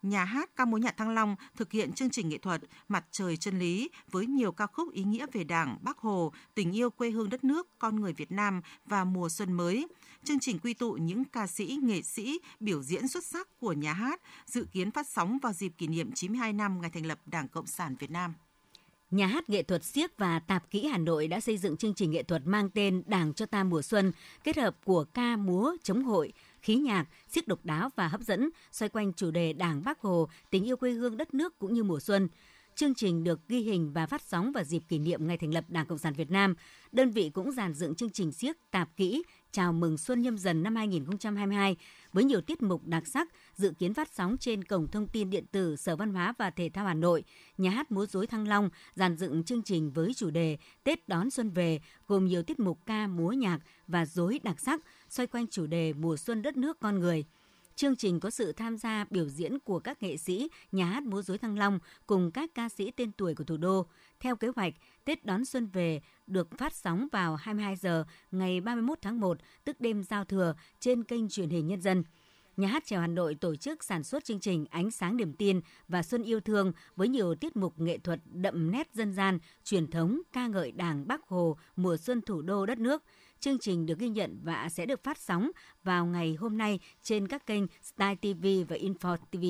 nhà 0.10 0.26
hát 0.26 0.50
ca 0.56 0.66
mối 0.66 0.80
nhạc 0.80 0.98
Thăng 0.98 1.10
Long 1.10 1.36
thực 1.56 1.72
hiện 1.72 1.94
chương 1.94 2.10
trình 2.10 2.30
nghệ 2.30 2.38
thuật 2.38 2.62
Mặt 2.88 3.06
trời 3.12 3.38
chân 3.38 3.60
lý 3.60 3.90
với 4.12 4.26
nhiều 4.26 4.52
ca 4.52 4.68
khúc 4.68 4.94
ý 4.94 5.04
nghĩa 5.04 5.26
về 5.34 5.44
Đảng, 5.44 5.78
Bác 5.82 5.98
Hồ, 5.98 6.32
tình 6.56 6.72
yêu 6.72 6.90
quê 6.90 7.10
hương 7.10 7.30
đất 7.30 7.44
nước, 7.44 7.68
con 7.80 8.02
người 8.02 8.14
Việt 8.14 8.32
Nam 8.32 8.62
và 8.86 9.04
mùa 9.04 9.30
xuân 9.30 9.54
mới. 9.54 9.88
Chương 10.24 10.40
trình 10.40 10.60
quy 10.60 10.74
tụ 10.74 10.92
những 10.92 11.24
ca 11.26 11.48
sĩ, 11.48 11.80
nghệ 11.84 12.02
sĩ 12.02 12.40
biểu 12.60 12.84
diễn 12.84 13.08
xuất 13.08 13.24
sắc 13.24 13.48
của 13.60 13.74
nhà 13.74 13.94
hát, 13.94 14.22
dự 14.46 14.68
kiến 14.72 14.92
phát 14.92 15.08
sóng 15.08 15.38
vào 15.42 15.54
dịp 15.54 15.72
kỷ 15.78 15.88
niệm 15.88 16.12
92 16.12 16.54
năm 16.54 16.82
ngày 16.82 16.90
thành 16.94 17.06
lập 17.06 17.20
Đảng 17.26 17.48
Cộng 17.48 17.68
sản 17.68 17.96
Việt 18.00 18.12
Nam. 18.12 18.34
Nhà 19.12 19.28
hát 19.28 19.50
nghệ 19.50 19.64
thuật 19.64 19.84
siếc 19.84 20.18
và 20.18 20.40
tạp 20.40 20.70
kỹ 20.70 20.88
Hà 20.88 20.98
Nội 20.98 21.28
đã 21.28 21.40
xây 21.40 21.58
dựng 21.58 21.78
chương 21.78 21.94
trình 21.94 22.12
nghệ 22.12 22.24
thuật 22.24 22.42
mang 22.46 22.70
tên 22.70 23.04
Đảng 23.06 23.34
cho 23.34 23.46
ta 23.46 23.64
mùa 23.64 23.82
xuân, 23.82 24.12
kết 24.44 24.58
hợp 24.58 24.78
của 24.86 25.04
ca 25.04 25.38
múa 25.38 25.76
chống 25.84 26.04
hội, 26.04 26.34
khí 26.62 26.76
nhạc, 26.76 27.06
siếc 27.28 27.48
độc 27.48 27.66
đáo 27.66 27.90
và 27.96 28.08
hấp 28.08 28.22
dẫn, 28.22 28.50
xoay 28.72 28.90
quanh 28.90 29.14
chủ 29.14 29.32
đề 29.32 29.54
Đảng 29.54 29.84
Bác 29.84 30.00
Hồ, 30.00 30.30
tình 30.50 30.64
yêu 30.64 30.78
quê 30.78 30.92
hương 30.92 31.18
đất 31.18 31.34
nước 31.34 31.60
cũng 31.60 31.74
như 31.74 31.84
mùa 31.84 32.00
xuân. 32.00 32.28
Chương 32.76 32.96
trình 32.96 33.24
được 33.24 33.48
ghi 33.48 33.60
hình 33.60 33.94
và 33.94 34.06
phát 34.06 34.22
sóng 34.22 34.52
vào 34.52 34.64
dịp 34.64 34.84
kỷ 34.88 35.00
niệm 35.00 35.28
ngày 35.28 35.38
thành 35.38 35.54
lập 35.54 35.64
Đảng 35.68 35.86
Cộng 35.86 35.98
sản 35.98 36.14
Việt 36.14 36.32
Nam. 36.32 36.56
Đơn 36.92 37.12
vị 37.12 37.30
cũng 37.34 37.52
dàn 37.52 37.74
dựng 37.74 37.96
chương 37.96 38.10
trình 38.10 38.32
siếc 38.32 38.56
tạp 38.72 38.90
kỹ 38.98 39.24
chào 39.52 39.74
mừng 39.74 39.98
Xuân 39.98 40.22
Nhâm 40.22 40.38
Dần 40.38 40.64
năm 40.64 40.76
2022 40.76 41.78
với 42.18 42.24
nhiều 42.24 42.42
tiết 42.42 42.62
mục 42.62 42.82
đặc 42.86 43.08
sắc 43.08 43.28
dự 43.56 43.74
kiến 43.80 43.94
phát 43.94 44.10
sóng 44.14 44.38
trên 44.40 44.64
cổng 44.64 44.88
thông 44.88 45.08
tin 45.08 45.30
điện 45.30 45.46
tử 45.52 45.76
Sở 45.76 45.96
Văn 45.96 46.14
hóa 46.14 46.34
và 46.38 46.50
Thể 46.50 46.70
thao 46.70 46.86
Hà 46.86 46.94
Nội, 46.94 47.24
nhà 47.58 47.70
hát 47.70 47.92
múa 47.92 48.06
rối 48.06 48.28
Thăng 48.28 48.48
Long 48.48 48.70
dàn 48.96 49.18
dựng 49.18 49.44
chương 49.44 49.64
trình 49.64 49.92
với 49.92 50.14
chủ 50.14 50.30
đề 50.30 50.58
Tết 50.84 51.08
đón 51.08 51.30
xuân 51.30 51.50
về 51.50 51.80
gồm 52.08 52.26
nhiều 52.26 52.44
tiết 52.44 52.60
mục 52.60 52.80
ca 52.86 53.08
múa 53.08 53.32
nhạc 53.32 53.60
và 53.88 54.06
rối 54.06 54.40
đặc 54.44 54.60
sắc 54.60 54.82
xoay 55.10 55.28
quanh 55.28 55.48
chủ 55.48 55.68
đề 55.68 55.94
mùa 55.94 56.18
xuân 56.18 56.42
đất 56.42 56.58
nước 56.58 56.80
con 56.80 57.00
người. 57.00 57.26
Chương 57.78 57.96
trình 57.96 58.20
có 58.20 58.30
sự 58.30 58.52
tham 58.52 58.78
gia 58.78 59.06
biểu 59.10 59.30
diễn 59.30 59.60
của 59.60 59.80
các 59.80 60.04
nghệ 60.04 60.18
sĩ, 60.18 60.50
nhà 60.72 60.86
hát 60.86 61.04
múa 61.04 61.22
rối 61.22 61.38
Thăng 61.38 61.58
Long 61.58 61.80
cùng 62.08 62.32
các 62.32 62.50
ca 62.56 62.70
sĩ 62.70 62.92
tên 62.92 63.12
tuổi 63.12 63.36
của 63.36 63.44
thủ 63.44 63.58
đô. 63.58 63.86
Theo 64.20 64.36
kế 64.36 64.48
hoạch, 64.56 64.74
Tết 65.06 65.26
đón 65.26 65.46
xuân 65.46 65.68
về 65.68 66.02
được 66.28 66.58
phát 66.58 66.76
sóng 66.76 67.08
vào 67.12 67.36
22 67.36 67.76
giờ 67.76 68.06
ngày 68.32 68.62
31 68.62 68.98
tháng 69.02 69.20
1, 69.20 69.38
tức 69.64 69.82
đêm 69.82 70.04
giao 70.04 70.26
thừa 70.26 70.56
trên 70.80 71.04
kênh 71.04 71.30
truyền 71.30 71.50
hình 71.50 71.68
nhân 71.68 71.82
dân. 71.82 72.04
Nhà 72.58 72.68
hát 72.68 72.86
trèo 72.86 73.02
Hà 73.02 73.08
Nội 73.08 73.36
tổ 73.36 73.56
chức 73.56 73.84
sản 73.84 74.04
xuất 74.04 74.26
chương 74.26 74.40
trình 74.40 74.66
Ánh 74.70 74.92
sáng 74.92 75.18
niềm 75.18 75.34
tin 75.34 75.62
và 75.88 76.04
Xuân 76.04 76.24
yêu 76.24 76.40
thương 76.40 76.72
với 76.96 77.08
nhiều 77.08 77.36
tiết 77.36 77.56
mục 77.56 77.80
nghệ 77.80 77.98
thuật 77.98 78.20
đậm 78.26 78.72
nét 78.72 78.90
dân 78.94 79.14
gian, 79.14 79.40
truyền 79.64 79.88
thống, 79.88 80.22
ca 80.34 80.48
ngợi 80.48 80.72
Đảng 80.72 81.08
Bác 81.08 81.28
Hồ, 81.28 81.58
mùa 81.76 81.98
xuân 81.98 82.22
thủ 82.22 82.42
đô 82.42 82.66
đất 82.66 82.80
nước. 82.80 83.04
Chương 83.40 83.60
trình 83.60 83.86
được 83.86 84.00
ghi 84.00 84.10
nhận 84.10 84.40
và 84.44 84.70
sẽ 84.70 84.86
được 84.86 85.04
phát 85.04 85.18
sóng 85.18 85.52
vào 85.84 86.06
ngày 86.06 86.36
hôm 86.40 86.58
nay 86.58 86.80
trên 87.04 87.28
các 87.28 87.46
kênh 87.46 87.64
Style 87.82 88.16
TV 88.16 88.46
và 88.70 88.76
Info 88.76 89.18
TV. 89.32 89.46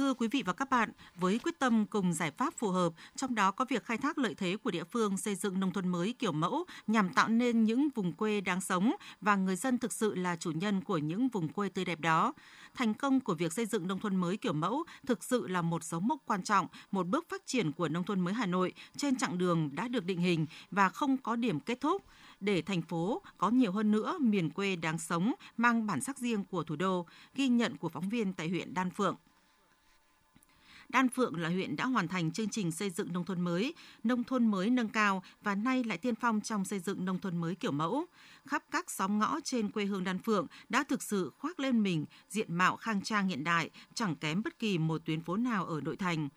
Thưa 0.00 0.14
quý 0.14 0.28
vị 0.28 0.42
và 0.46 0.52
các 0.52 0.70
bạn, 0.70 0.90
với 1.16 1.38
quyết 1.38 1.58
tâm 1.58 1.86
cùng 1.86 2.12
giải 2.12 2.30
pháp 2.30 2.54
phù 2.54 2.68
hợp, 2.68 2.92
trong 3.16 3.34
đó 3.34 3.50
có 3.50 3.64
việc 3.64 3.84
khai 3.84 3.98
thác 3.98 4.18
lợi 4.18 4.34
thế 4.34 4.56
của 4.56 4.70
địa 4.70 4.84
phương 4.84 5.16
xây 5.16 5.34
dựng 5.34 5.60
nông 5.60 5.72
thôn 5.72 5.88
mới 5.88 6.14
kiểu 6.18 6.32
mẫu 6.32 6.64
nhằm 6.86 7.08
tạo 7.08 7.28
nên 7.28 7.64
những 7.64 7.88
vùng 7.94 8.12
quê 8.12 8.40
đáng 8.40 8.60
sống 8.60 8.92
và 9.20 9.36
người 9.36 9.56
dân 9.56 9.78
thực 9.78 9.92
sự 9.92 10.14
là 10.14 10.36
chủ 10.36 10.50
nhân 10.50 10.80
của 10.80 10.98
những 10.98 11.28
vùng 11.28 11.48
quê 11.48 11.68
tươi 11.68 11.84
đẹp 11.84 12.00
đó. 12.00 12.32
Thành 12.74 12.94
công 12.94 13.20
của 13.20 13.34
việc 13.34 13.52
xây 13.52 13.66
dựng 13.66 13.88
nông 13.88 13.98
thôn 13.98 14.16
mới 14.16 14.36
kiểu 14.36 14.52
mẫu 14.52 14.84
thực 15.06 15.24
sự 15.24 15.48
là 15.48 15.62
một 15.62 15.84
dấu 15.84 16.00
mốc 16.00 16.18
quan 16.26 16.42
trọng, 16.42 16.66
một 16.90 17.06
bước 17.06 17.26
phát 17.28 17.46
triển 17.46 17.72
của 17.72 17.88
nông 17.88 18.04
thôn 18.04 18.20
mới 18.20 18.34
Hà 18.34 18.46
Nội 18.46 18.72
trên 18.96 19.16
chặng 19.16 19.38
đường 19.38 19.70
đã 19.72 19.88
được 19.88 20.04
định 20.04 20.20
hình 20.20 20.46
và 20.70 20.88
không 20.88 21.16
có 21.16 21.36
điểm 21.36 21.60
kết 21.60 21.80
thúc 21.80 22.04
để 22.40 22.62
thành 22.62 22.82
phố 22.82 23.22
có 23.38 23.50
nhiều 23.50 23.72
hơn 23.72 23.90
nữa 23.90 24.18
miền 24.20 24.50
quê 24.50 24.76
đáng 24.76 24.98
sống 24.98 25.32
mang 25.56 25.86
bản 25.86 26.00
sắc 26.00 26.18
riêng 26.18 26.44
của 26.44 26.62
thủ 26.62 26.76
đô, 26.76 27.06
ghi 27.34 27.48
nhận 27.48 27.76
của 27.76 27.88
phóng 27.88 28.08
viên 28.08 28.32
tại 28.32 28.48
huyện 28.48 28.74
Đan 28.74 28.90
Phượng. 28.90 29.16
Đan 30.90 31.08
Phượng 31.08 31.40
là 31.40 31.48
huyện 31.48 31.76
đã 31.76 31.86
hoàn 31.86 32.08
thành 32.08 32.32
chương 32.32 32.48
trình 32.48 32.72
xây 32.72 32.90
dựng 32.90 33.12
nông 33.12 33.24
thôn 33.24 33.40
mới, 33.40 33.74
nông 34.04 34.24
thôn 34.24 34.46
mới 34.46 34.70
nâng 34.70 34.88
cao 34.88 35.22
và 35.42 35.54
nay 35.54 35.84
lại 35.84 35.98
tiên 35.98 36.14
phong 36.14 36.40
trong 36.40 36.64
xây 36.64 36.78
dựng 36.78 37.04
nông 37.04 37.18
thôn 37.18 37.36
mới 37.36 37.54
kiểu 37.54 37.72
mẫu. 37.72 38.06
Khắp 38.46 38.62
các 38.70 38.90
xóm 38.90 39.18
ngõ 39.18 39.40
trên 39.44 39.70
quê 39.70 39.84
hương 39.84 40.04
Đan 40.04 40.18
Phượng 40.18 40.46
đã 40.68 40.84
thực 40.84 41.02
sự 41.02 41.32
khoác 41.38 41.60
lên 41.60 41.82
mình 41.82 42.04
diện 42.28 42.54
mạo 42.54 42.76
khang 42.76 43.02
trang 43.02 43.28
hiện 43.28 43.44
đại, 43.44 43.70
chẳng 43.94 44.16
kém 44.16 44.42
bất 44.42 44.58
kỳ 44.58 44.78
một 44.78 45.02
tuyến 45.04 45.20
phố 45.20 45.36
nào 45.36 45.66
ở 45.66 45.80
nội 45.80 45.96
thành. 45.96 46.28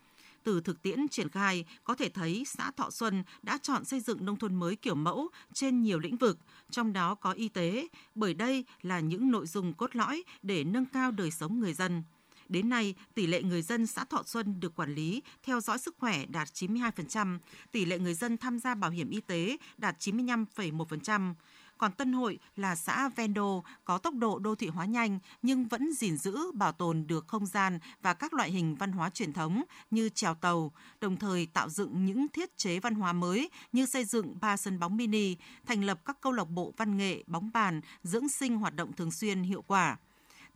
Từ 0.42 0.60
thực 0.60 0.82
tiễn 0.82 1.08
triển 1.08 1.28
khai, 1.28 1.64
có 1.84 1.94
thể 1.94 2.08
thấy 2.08 2.44
xã 2.46 2.70
Thọ 2.70 2.90
Xuân 2.90 3.24
đã 3.42 3.58
chọn 3.58 3.84
xây 3.84 4.00
dựng 4.00 4.24
nông 4.24 4.36
thôn 4.36 4.54
mới 4.54 4.76
kiểu 4.76 4.94
mẫu 4.94 5.28
trên 5.52 5.82
nhiều 5.82 5.98
lĩnh 5.98 6.16
vực, 6.16 6.38
trong 6.70 6.92
đó 6.92 7.14
có 7.14 7.32
y 7.32 7.48
tế, 7.48 7.88
bởi 8.14 8.34
đây 8.34 8.64
là 8.82 9.00
những 9.00 9.30
nội 9.30 9.46
dung 9.46 9.72
cốt 9.72 9.96
lõi 9.96 10.22
để 10.42 10.64
nâng 10.64 10.86
cao 10.86 11.10
đời 11.10 11.30
sống 11.30 11.60
người 11.60 11.74
dân. 11.74 12.02
Đến 12.48 12.68
nay, 12.68 12.94
tỷ 13.14 13.26
lệ 13.26 13.42
người 13.42 13.62
dân 13.62 13.86
xã 13.86 14.04
Thọ 14.04 14.22
Xuân 14.26 14.60
được 14.60 14.74
quản 14.74 14.94
lý, 14.94 15.22
theo 15.42 15.60
dõi 15.60 15.78
sức 15.78 15.96
khỏe 15.98 16.26
đạt 16.26 16.48
92%, 16.48 17.38
tỷ 17.72 17.84
lệ 17.84 17.98
người 17.98 18.14
dân 18.14 18.36
tham 18.36 18.58
gia 18.58 18.74
bảo 18.74 18.90
hiểm 18.90 19.10
y 19.10 19.20
tế 19.20 19.56
đạt 19.78 19.96
95,1%. 20.00 21.34
Còn 21.78 21.92
Tân 21.92 22.12
Hội 22.12 22.38
là 22.56 22.76
xã 22.76 23.08
ven 23.08 23.34
đô 23.34 23.64
có 23.84 23.98
tốc 23.98 24.14
độ 24.14 24.38
đô 24.38 24.54
thị 24.54 24.66
hóa 24.66 24.84
nhanh 24.84 25.18
nhưng 25.42 25.68
vẫn 25.68 25.92
gìn 25.92 26.16
giữ 26.16 26.52
bảo 26.52 26.72
tồn 26.72 27.06
được 27.06 27.28
không 27.28 27.46
gian 27.46 27.78
và 28.02 28.14
các 28.14 28.34
loại 28.34 28.50
hình 28.50 28.74
văn 28.74 28.92
hóa 28.92 29.10
truyền 29.10 29.32
thống 29.32 29.62
như 29.90 30.08
trèo 30.08 30.34
tàu, 30.34 30.72
đồng 31.00 31.16
thời 31.16 31.46
tạo 31.46 31.68
dựng 31.68 32.04
những 32.04 32.26
thiết 32.28 32.56
chế 32.56 32.80
văn 32.80 32.94
hóa 32.94 33.12
mới 33.12 33.50
như 33.72 33.86
xây 33.86 34.04
dựng 34.04 34.34
ba 34.40 34.56
sân 34.56 34.78
bóng 34.78 34.96
mini, 34.96 35.36
thành 35.66 35.84
lập 35.84 36.00
các 36.04 36.20
câu 36.20 36.32
lạc 36.32 36.44
bộ 36.44 36.72
văn 36.76 36.96
nghệ, 36.96 37.22
bóng 37.26 37.50
bàn, 37.54 37.80
dưỡng 38.02 38.28
sinh 38.28 38.56
hoạt 38.56 38.76
động 38.76 38.92
thường 38.92 39.10
xuyên 39.10 39.42
hiệu 39.42 39.62
quả. 39.62 39.96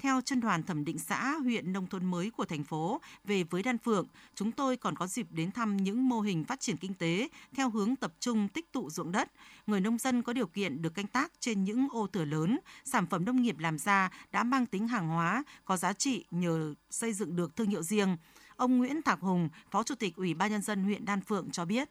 Theo 0.03 0.21
chân 0.21 0.41
đoàn 0.41 0.63
thẩm 0.63 0.85
định 0.85 0.99
xã, 0.99 1.37
huyện 1.43 1.73
nông 1.73 1.87
thôn 1.87 2.05
mới 2.05 2.31
của 2.31 2.45
thành 2.45 2.65
phố 2.65 3.01
về 3.25 3.43
với 3.43 3.63
Đan 3.63 3.79
Phượng, 3.79 4.07
chúng 4.35 4.53
tôi 4.53 4.77
còn 4.77 4.97
có 4.97 5.07
dịp 5.07 5.27
đến 5.31 5.51
thăm 5.51 5.77
những 5.77 6.09
mô 6.09 6.21
hình 6.21 6.45
phát 6.45 6.61
triển 6.61 6.77
kinh 6.77 6.95
tế 6.95 7.29
theo 7.57 7.71
hướng 7.71 7.97
tập 7.97 8.13
trung 8.21 8.49
tích 8.49 8.73
tụ 8.73 8.91
ruộng 8.91 9.13
đất. 9.13 9.33
Người 9.67 9.81
nông 9.81 9.99
dân 9.99 10.23
có 10.23 10.33
điều 10.33 10.47
kiện 10.47 10.83
được 10.83 10.95
canh 10.95 11.07
tác 11.07 11.33
trên 11.41 11.65
những 11.65 11.89
ô 11.93 12.07
thửa 12.07 12.25
lớn, 12.25 12.59
sản 12.85 13.07
phẩm 13.07 13.25
nông 13.25 13.43
nghiệp 13.43 13.59
làm 13.59 13.79
ra 13.79 14.11
đã 14.33 14.45
mang 14.45 14.67
tính 14.67 14.89
hàng 14.89 15.09
hóa, 15.09 15.45
có 15.65 15.77
giá 15.77 15.93
trị 15.93 16.25
nhờ 16.31 16.75
xây 16.91 17.13
dựng 17.13 17.37
được 17.37 17.57
thương 17.57 17.69
hiệu 17.69 17.83
riêng. 17.83 18.17
Ông 18.57 18.79
Nguyễn 18.79 19.03
Thạc 19.03 19.21
Hùng, 19.21 19.49
Phó 19.71 19.83
Chủ 19.83 19.95
tịch 19.95 20.17
Ủy 20.17 20.35
ban 20.35 20.51
Nhân 20.51 20.63
dân 20.63 20.85
huyện 20.85 21.05
Đan 21.05 21.21
Phượng 21.21 21.51
cho 21.51 21.65
biết. 21.65 21.89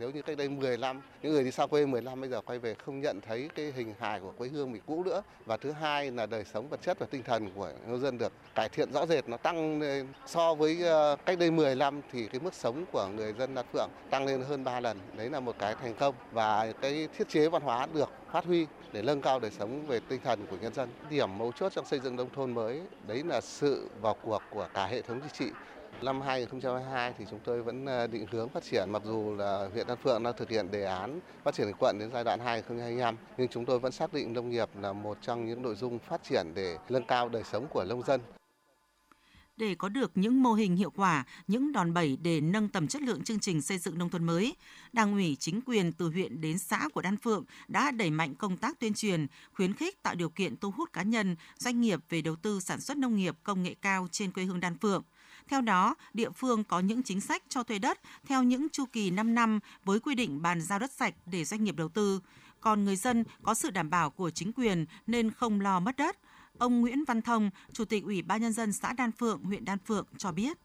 Nếu 0.00 0.10
như 0.10 0.22
cách 0.22 0.36
đây 0.36 0.48
10 0.48 0.76
năm, 0.76 1.00
những 1.22 1.32
người 1.32 1.44
đi 1.44 1.50
xa 1.50 1.66
quê 1.66 1.86
10 1.86 2.02
năm 2.02 2.20
bây 2.20 2.30
giờ 2.30 2.40
quay 2.40 2.58
về 2.58 2.74
không 2.74 3.00
nhận 3.00 3.20
thấy 3.20 3.48
cái 3.54 3.72
hình 3.76 3.94
hài 3.98 4.20
của 4.20 4.32
quê 4.38 4.48
hương 4.48 4.72
mình 4.72 4.82
cũ 4.86 5.04
nữa. 5.04 5.22
Và 5.46 5.56
thứ 5.56 5.72
hai 5.72 6.10
là 6.10 6.26
đời 6.26 6.44
sống 6.44 6.68
vật 6.68 6.82
chất 6.82 6.98
và 6.98 7.06
tinh 7.10 7.22
thần 7.22 7.50
của 7.54 7.70
nhân 7.86 8.00
dân 8.00 8.18
được 8.18 8.32
cải 8.54 8.68
thiện 8.68 8.92
rõ 8.92 9.06
rệt, 9.06 9.28
nó 9.28 9.36
tăng 9.36 9.80
lên 9.80 10.06
so 10.26 10.54
với 10.54 10.82
ờ, 10.82 11.16
cách 11.26 11.38
đây 11.38 11.50
10 11.50 11.74
năm 11.74 12.00
thì 12.12 12.26
cái 12.26 12.40
mức 12.40 12.54
sống 12.54 12.84
của 12.92 13.06
người 13.06 13.32
dân 13.32 13.54
Đan 13.54 13.64
Phượng 13.72 13.88
tăng 14.10 14.26
lên 14.26 14.42
hơn 14.42 14.64
3 14.64 14.80
lần. 14.80 14.98
Đấy 15.16 15.30
là 15.30 15.40
một 15.40 15.56
cái 15.58 15.74
thành 15.74 15.94
công 15.94 16.14
và 16.32 16.72
cái 16.80 17.08
thiết 17.18 17.28
chế 17.28 17.48
văn 17.48 17.62
hóa 17.62 17.86
được 17.94 18.10
phát 18.32 18.44
huy 18.44 18.66
để 18.92 19.02
nâng 19.02 19.22
cao 19.22 19.40
đời 19.40 19.50
sống 19.50 19.86
về 19.86 20.00
tinh 20.08 20.20
thần 20.24 20.46
của 20.50 20.56
nhân 20.60 20.74
dân. 20.74 20.88
Điểm 21.10 21.38
mấu 21.38 21.52
chốt 21.52 21.72
trong 21.72 21.86
xây 21.86 22.00
dựng 22.00 22.16
nông 22.16 22.30
thôn 22.34 22.54
mới 22.54 22.80
đấy 23.06 23.22
là 23.26 23.40
sự 23.40 23.88
vào 24.00 24.16
cuộc 24.22 24.42
của 24.50 24.68
cả 24.74 24.86
hệ 24.86 25.02
thống 25.02 25.20
chính 25.20 25.46
trị 25.48 25.54
Năm 26.02 26.20
2022 26.20 27.14
thì 27.18 27.24
chúng 27.30 27.40
tôi 27.44 27.62
vẫn 27.62 27.86
ờ, 27.86 28.06
định 28.06 28.26
hướng 28.30 28.48
phát 28.48 28.62
triển 28.62 28.90
mặc 28.90 29.02
dù 29.04 29.34
là 29.34 29.68
huyện 29.72 29.86
Đan 29.86 29.98
Phượng 30.04 30.22
đang 30.22 30.34
thực 30.36 30.50
hiện 30.50 30.70
đề 30.70 30.84
án 30.84 31.20
phát 31.44 31.54
triển 31.54 31.72
quận 31.78 31.98
đến 31.98 32.10
giai 32.12 32.24
đoạn 32.24 32.40
2025 32.40 33.16
nhưng 33.36 33.48
chúng 33.48 33.64
tôi 33.64 33.78
vẫn 33.78 33.92
xác 33.92 34.12
định 34.12 34.32
nông 34.32 34.50
nghiệp 34.50 34.68
là 34.80 34.92
một 34.92 35.18
trong 35.22 35.46
những 35.46 35.62
nội 35.62 35.74
dung 35.74 35.98
phát 35.98 36.22
triển 36.24 36.46
để 36.54 36.76
nâng 36.88 37.04
cao 37.04 37.28
đời 37.28 37.42
sống 37.44 37.66
của 37.70 37.84
nông 37.84 38.02
dân 38.02 38.20
để 39.58 39.74
có 39.74 39.88
được 39.88 40.12
những 40.14 40.42
mô 40.42 40.52
hình 40.52 40.76
hiệu 40.76 40.90
quả, 40.90 41.24
những 41.46 41.72
đòn 41.72 41.94
bẩy 41.94 42.18
để 42.22 42.40
nâng 42.40 42.68
tầm 42.68 42.88
chất 42.88 43.02
lượng 43.02 43.24
chương 43.24 43.40
trình 43.40 43.62
xây 43.62 43.78
dựng 43.78 43.98
nông 43.98 44.10
thôn 44.10 44.24
mới. 44.24 44.56
Đảng 44.92 45.12
ủy 45.12 45.36
chính 45.40 45.60
quyền 45.66 45.92
từ 45.92 46.08
huyện 46.08 46.40
đến 46.40 46.58
xã 46.58 46.88
của 46.94 47.02
Đan 47.02 47.16
Phượng 47.16 47.44
đã 47.68 47.90
đẩy 47.90 48.10
mạnh 48.10 48.34
công 48.34 48.56
tác 48.56 48.80
tuyên 48.80 48.94
truyền, 48.94 49.26
khuyến 49.52 49.72
khích 49.74 50.02
tạo 50.02 50.14
điều 50.14 50.30
kiện 50.30 50.56
thu 50.56 50.70
hút 50.70 50.92
cá 50.92 51.02
nhân, 51.02 51.36
doanh 51.56 51.80
nghiệp 51.80 52.00
về 52.08 52.22
đầu 52.22 52.36
tư 52.36 52.60
sản 52.60 52.80
xuất 52.80 52.96
nông 52.96 53.16
nghiệp 53.16 53.34
công 53.42 53.62
nghệ 53.62 53.74
cao 53.82 54.08
trên 54.10 54.32
quê 54.32 54.44
hương 54.44 54.60
Đan 54.60 54.78
Phượng. 54.78 55.02
Theo 55.48 55.60
đó, 55.60 55.94
địa 56.14 56.30
phương 56.30 56.64
có 56.64 56.80
những 56.80 57.02
chính 57.02 57.20
sách 57.20 57.42
cho 57.48 57.62
thuê 57.62 57.78
đất 57.78 57.98
theo 58.26 58.42
những 58.42 58.68
chu 58.72 58.84
kỳ 58.92 59.10
5 59.10 59.34
năm 59.34 59.60
với 59.84 60.00
quy 60.00 60.14
định 60.14 60.42
bàn 60.42 60.60
giao 60.60 60.78
đất 60.78 60.90
sạch 60.90 61.14
để 61.26 61.44
doanh 61.44 61.64
nghiệp 61.64 61.76
đầu 61.76 61.88
tư. 61.88 62.20
Còn 62.60 62.84
người 62.84 62.96
dân 62.96 63.24
có 63.42 63.54
sự 63.54 63.70
đảm 63.70 63.90
bảo 63.90 64.10
của 64.10 64.30
chính 64.30 64.52
quyền 64.52 64.86
nên 65.06 65.30
không 65.30 65.60
lo 65.60 65.80
mất 65.80 65.96
đất. 65.96 66.16
Ông 66.58 66.80
Nguyễn 66.80 67.04
Văn 67.04 67.22
Thông, 67.22 67.50
Chủ 67.72 67.84
tịch 67.84 68.04
Ủy 68.04 68.22
ban 68.22 68.40
Nhân 68.40 68.52
dân 68.52 68.72
xã 68.72 68.92
Đan 68.92 69.12
Phượng, 69.12 69.42
huyện 69.42 69.64
Đan 69.64 69.78
Phượng 69.78 70.06
cho 70.16 70.32
biết. 70.32 70.58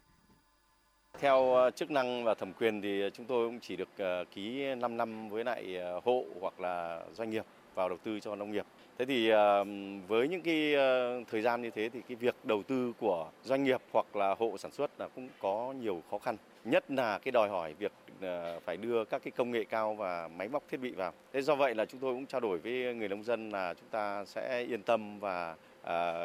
Theo 1.20 1.54
ờ, 1.54 1.72
chức 1.72 1.92
năng 1.92 2.24
và 2.24 2.34
thẩm 2.34 2.54
quyền 2.54 2.82
thì 2.82 3.02
chúng 3.14 3.26
tôi 3.26 3.48
cũng 3.48 3.60
chỉ 3.60 3.76
được 3.76 3.90
ờ, 3.98 4.26
ký 4.36 4.76
5 4.76 4.98
năm 4.98 5.30
với 5.30 5.44
lại 5.44 5.76
ờ, 5.76 6.02
hộ 6.04 6.26
hoặc 6.42 6.60
là 6.60 7.04
doanh 7.14 7.30
nghiệp 7.30 7.46
vào 7.76 7.90
đầu 7.90 7.98
tư 8.04 8.20
cho 8.20 8.36
nông 8.36 8.52
nghiệp. 8.52 8.66
Thế 8.98 9.06
thì 9.06 9.30
ờ, 9.30 9.66
với 10.08 10.28
những 10.28 10.42
cái 10.42 10.74
ờ, 10.74 11.22
thời 11.32 11.42
gian 11.42 11.62
như 11.62 11.70
thế 11.70 11.90
thì 11.90 12.02
cái 12.08 12.16
việc 12.16 12.36
đầu 12.44 12.64
tư 12.64 12.94
của 13.00 13.30
doanh 13.44 13.64
nghiệp 13.64 13.82
hoặc 13.92 14.16
là 14.16 14.36
hộ 14.40 14.58
sản 14.58 14.72
xuất 14.72 14.92
là 15.00 15.08
cũng 15.16 15.30
có 15.40 15.74
nhiều 15.82 16.02
khó 16.12 16.18
khăn. 16.18 16.38
Nhất 16.66 16.92
là 16.92 17.20
cái 17.20 17.32
đòi 17.32 17.50
hỏi 17.50 17.74
việc 17.74 17.92
ờ, 18.22 18.60
phải 18.60 18.78
đưa 18.78 19.06
các 19.06 19.24
cái 19.24 19.32
công 19.32 19.52
nghệ 19.52 19.64
cao 19.64 19.94
và 19.94 20.28
máy 20.28 20.48
móc 20.48 20.64
thiết 20.70 20.78
bị 20.78 20.92
vào. 20.92 21.14
Thế 21.34 21.42
do 21.42 21.56
vậy 21.56 21.76
là 21.76 21.86
chúng 21.86 22.00
tôi 22.00 22.14
cũng 22.14 22.26
trao 22.26 22.42
đổi 22.42 22.58
với 22.58 22.96
người 22.96 23.08
nông 23.08 23.24
dân 23.24 23.50
là 23.50 23.74
chúng 23.74 23.90
ta 23.92 24.26
sẽ 24.26 24.66
yên 24.70 24.84
tâm 24.84 25.20
và 25.20 25.56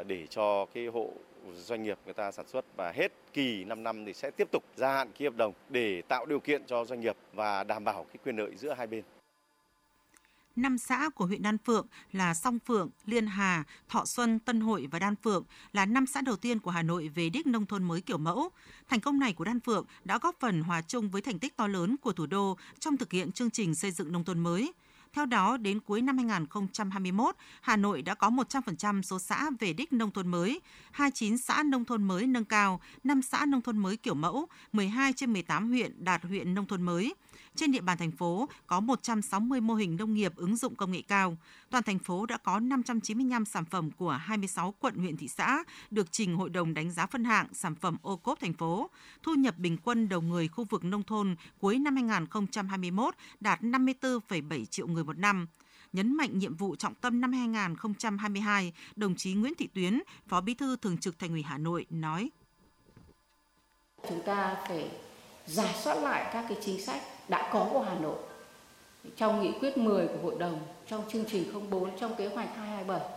để 0.07 0.27
cho 0.31 0.67
cái 0.75 0.87
hộ 0.87 1.11
doanh 1.55 1.83
nghiệp 1.83 1.99
người 2.05 2.15
ta 2.15 2.31
sản 2.31 2.47
xuất 2.47 2.65
và 2.77 2.93
hết 2.93 3.13
kỳ 3.33 3.65
5 3.65 3.83
năm 3.83 4.05
thì 4.05 4.15
sẽ 4.15 4.31
tiếp 4.31 4.49
tục 4.53 4.65
gia 4.77 4.93
hạn 4.93 5.09
ký 5.15 5.25
hợp 5.25 5.37
đồng 5.37 5.53
để 5.69 6.03
tạo 6.09 6.27
điều 6.27 6.41
kiện 6.41 6.63
cho 6.67 6.85
doanh 6.85 7.01
nghiệp 7.01 7.17
và 7.33 7.65
đảm 7.65 7.85
bảo 7.85 8.05
cái 8.05 8.17
quyền 8.25 8.37
lợi 8.37 8.51
giữa 8.57 8.73
hai 8.73 8.87
bên. 8.87 9.03
Năm 10.59 10.79
xã 10.79 11.09
của 11.09 11.27
huyện 11.27 11.43
Đan 11.43 11.59
Phượng 11.59 11.87
là 12.13 12.35
Song 12.35 12.59
Phượng, 12.59 12.91
Liên 13.07 13.27
Hà, 13.27 13.65
Thọ 13.89 14.05
Xuân, 14.05 14.39
Tân 14.39 14.61
Hội 14.61 14.89
và 14.91 14.99
Đan 14.99 15.17
Phượng 15.17 15.45
là 15.73 15.87
năm 15.87 16.07
xã 16.07 16.21
đầu 16.21 16.37
tiên 16.37 16.59
của 16.59 16.71
Hà 16.71 16.83
Nội 16.83 17.09
về 17.09 17.31
đích 17.31 17.47
nông 17.47 17.67
thôn 17.67 17.85
mới 17.85 18.01
kiểu 18.01 18.19
mẫu. 18.19 18.51
Thành 18.89 19.01
công 19.01 19.19
này 19.19 19.33
của 19.33 19.45
Đan 19.45 19.61
Phượng 19.61 19.87
đã 20.05 20.19
góp 20.19 20.37
phần 20.41 20.63
hòa 20.63 20.83
chung 20.83 21.11
với 21.11 21.23
thành 21.23 21.39
tích 21.39 21.57
to 21.57 21.67
lớn 21.67 21.97
của 21.97 22.13
thủ 22.13 22.27
đô 22.27 22.57
trong 22.79 22.97
thực 22.97 23.13
hiện 23.13 23.33
chương 23.33 23.51
trình 23.51 23.75
xây 23.75 23.91
dựng 23.91 24.13
nông 24.13 24.25
thôn 24.25 24.39
mới. 24.39 24.73
Theo 25.13 25.27
đó, 25.27 25.57
đến 25.57 25.81
cuối 25.81 26.03
năm 26.03 26.17
2021, 26.17 27.37
Hà 27.61 27.77
Nội 27.77 28.03
đã 28.03 28.15
có 28.15 28.31
100% 28.31 29.03
số 29.03 29.19
xã 29.19 29.51
về 29.61 29.73
đích 29.73 29.93
nông 29.93 30.11
thôn 30.11 30.29
mới, 30.29 30.61
29 30.91 31.39
xã 31.39 31.63
nông 31.63 31.85
thôn 31.85 32.03
mới 32.03 32.27
nâng 32.27 32.45
cao, 32.45 32.81
5 33.05 33.23
xã 33.23 33.47
nông 33.47 33.63
thôn 33.63 33.79
mới 33.79 33.97
kiểu 33.97 34.15
mẫu, 34.15 34.47
12 34.73 35.13
trên 35.13 35.33
18 35.33 35.69
huyện 35.69 36.05
đạt 36.05 36.23
huyện 36.25 36.55
nông 36.55 36.67
thôn 36.67 36.83
mới. 36.83 37.15
Trên 37.55 37.73
địa 37.73 37.81
bàn 37.81 37.99
thành 37.99 38.11
phố 38.11 38.49
có 38.67 38.81
160 38.81 39.61
mô 39.61 39.75
hình 39.75 39.97
nông 39.97 40.15
nghiệp 40.15 40.37
ứng 40.37 40.57
dụng 40.57 40.75
công 40.75 40.93
nghệ 40.93 41.03
cao. 41.09 41.37
Toàn 41.71 41.85
thành 41.85 41.99
phố 41.99 42.27
đã 42.27 42.37
có 42.37 42.61
595 42.61 43.45
sản 43.45 43.65
phẩm 43.65 43.91
của 43.91 44.11
26 44.11 44.75
quận 44.81 44.95
huyện 44.95 45.17
thị 45.17 45.29
xã 45.29 45.65
được 45.91 46.13
trình 46.13 46.37
Hội 46.37 46.51
đồng 46.51 46.75
đánh 46.75 46.91
giá 46.91 47.07
phân 47.07 47.25
hạng 47.25 47.47
sản 47.53 47.75
phẩm 47.75 47.97
ô 48.03 48.17
cốp 48.17 48.41
thành 48.41 48.53
phố. 48.53 48.91
Thu 49.23 49.35
nhập 49.35 49.59
bình 49.59 49.77
quân 49.85 50.09
đầu 50.09 50.21
người 50.21 50.49
khu 50.49 50.65
vực 50.65 50.85
nông 50.85 51.03
thôn 51.03 51.37
cuối 51.59 51.79
năm 51.79 51.97
2021 51.97 53.15
đạt 53.41 53.61
54,7 53.63 54.65
triệu 54.65 54.87
người 54.87 55.05
một 55.05 55.19
năm 55.19 55.47
nhấn 55.93 56.17
mạnh 56.17 56.39
nhiệm 56.39 56.55
vụ 56.55 56.77
trọng 56.77 56.95
tâm 56.95 57.21
năm 57.21 57.33
2022, 57.33 58.73
đồng 58.97 59.15
chí 59.15 59.35
Nguyễn 59.35 59.55
Thị 59.55 59.69
Tuyến, 59.75 60.01
Phó 60.29 60.41
Bí 60.41 60.55
thư 60.55 60.77
Thường 60.77 60.99
trực 60.99 61.19
Thành 61.19 61.31
ủy 61.31 61.43
Hà 61.43 61.59
Nội 61.59 61.87
nói: 61.91 62.31
Chúng 64.09 64.23
ta 64.27 64.57
phải 64.69 64.91
giả 65.49 65.75
soát 65.83 65.95
lại 65.95 66.31
các 66.33 66.45
cái 66.49 66.59
chính 66.61 66.81
sách 66.81 67.01
đã 67.29 67.51
có 67.53 67.67
của 67.73 67.81
Hà 67.81 67.95
Nội 67.95 68.17
trong 69.17 69.43
nghị 69.43 69.51
quyết 69.61 69.79
10 69.79 70.07
của 70.07 70.19
hội 70.23 70.35
đồng, 70.39 70.59
trong 70.89 71.03
chương 71.13 71.25
trình 71.25 71.45
04, 71.71 71.91
trong 72.01 72.15
kế 72.15 72.27
hoạch 72.27 72.57
227, 72.57 73.09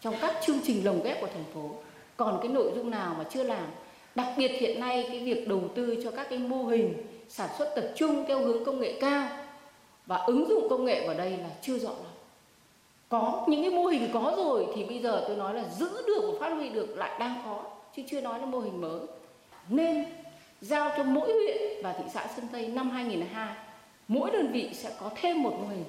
trong 0.00 0.14
các 0.20 0.36
chương 0.46 0.58
trình 0.64 0.84
lồng 0.84 1.02
ghép 1.02 1.20
của 1.20 1.26
thành 1.26 1.44
phố. 1.54 1.70
Còn 2.16 2.38
cái 2.42 2.52
nội 2.52 2.72
dung 2.76 2.90
nào 2.90 3.14
mà 3.18 3.24
chưa 3.24 3.42
làm, 3.42 3.66
đặc 4.14 4.28
biệt 4.36 4.48
hiện 4.48 4.80
nay 4.80 5.06
cái 5.08 5.20
việc 5.20 5.48
đầu 5.48 5.62
tư 5.74 6.00
cho 6.04 6.10
các 6.10 6.26
cái 6.30 6.38
mô 6.38 6.64
hình 6.64 6.94
sản 7.28 7.48
xuất 7.58 7.72
tập 7.76 7.84
trung 7.96 8.24
theo 8.28 8.38
hướng 8.38 8.64
công 8.64 8.80
nghệ 8.80 8.98
cao 9.00 9.28
và 10.06 10.16
ứng 10.16 10.48
dụng 10.48 10.66
công 10.70 10.84
nghệ 10.84 11.06
vào 11.06 11.16
đây 11.16 11.30
là 11.30 11.50
chưa 11.62 11.78
rõ 11.78 11.88
lắm. 11.88 12.12
Có 13.08 13.44
những 13.48 13.62
cái 13.62 13.70
mô 13.70 13.86
hình 13.86 14.10
có 14.12 14.34
rồi 14.36 14.66
thì 14.74 14.84
bây 14.84 14.98
giờ 14.98 15.24
tôi 15.28 15.36
nói 15.36 15.54
là 15.54 15.64
giữ 15.78 16.02
được 16.06 16.22
và 16.32 16.40
phát 16.40 16.54
huy 16.54 16.68
được 16.68 16.98
lại 16.98 17.20
đang 17.20 17.42
khó 17.44 17.62
chứ 17.96 18.02
chưa 18.10 18.20
nói 18.20 18.38
là 18.38 18.46
mô 18.46 18.60
hình 18.60 18.80
mới. 18.80 19.00
Nên 19.68 20.04
giao 20.60 20.92
cho 20.96 21.04
mỗi 21.04 21.32
huyện 21.32 21.82
và 21.82 21.92
thị 21.98 22.04
xã 22.14 22.28
Sơn 22.36 22.44
Tây 22.52 22.68
năm 22.68 22.90
2002 22.90 23.56
mỗi 24.08 24.30
đơn 24.30 24.52
vị 24.52 24.70
sẽ 24.74 24.96
có 25.00 25.10
thêm 25.16 25.42
một 25.42 25.58
mô 25.60 25.68
hình. 25.68 25.84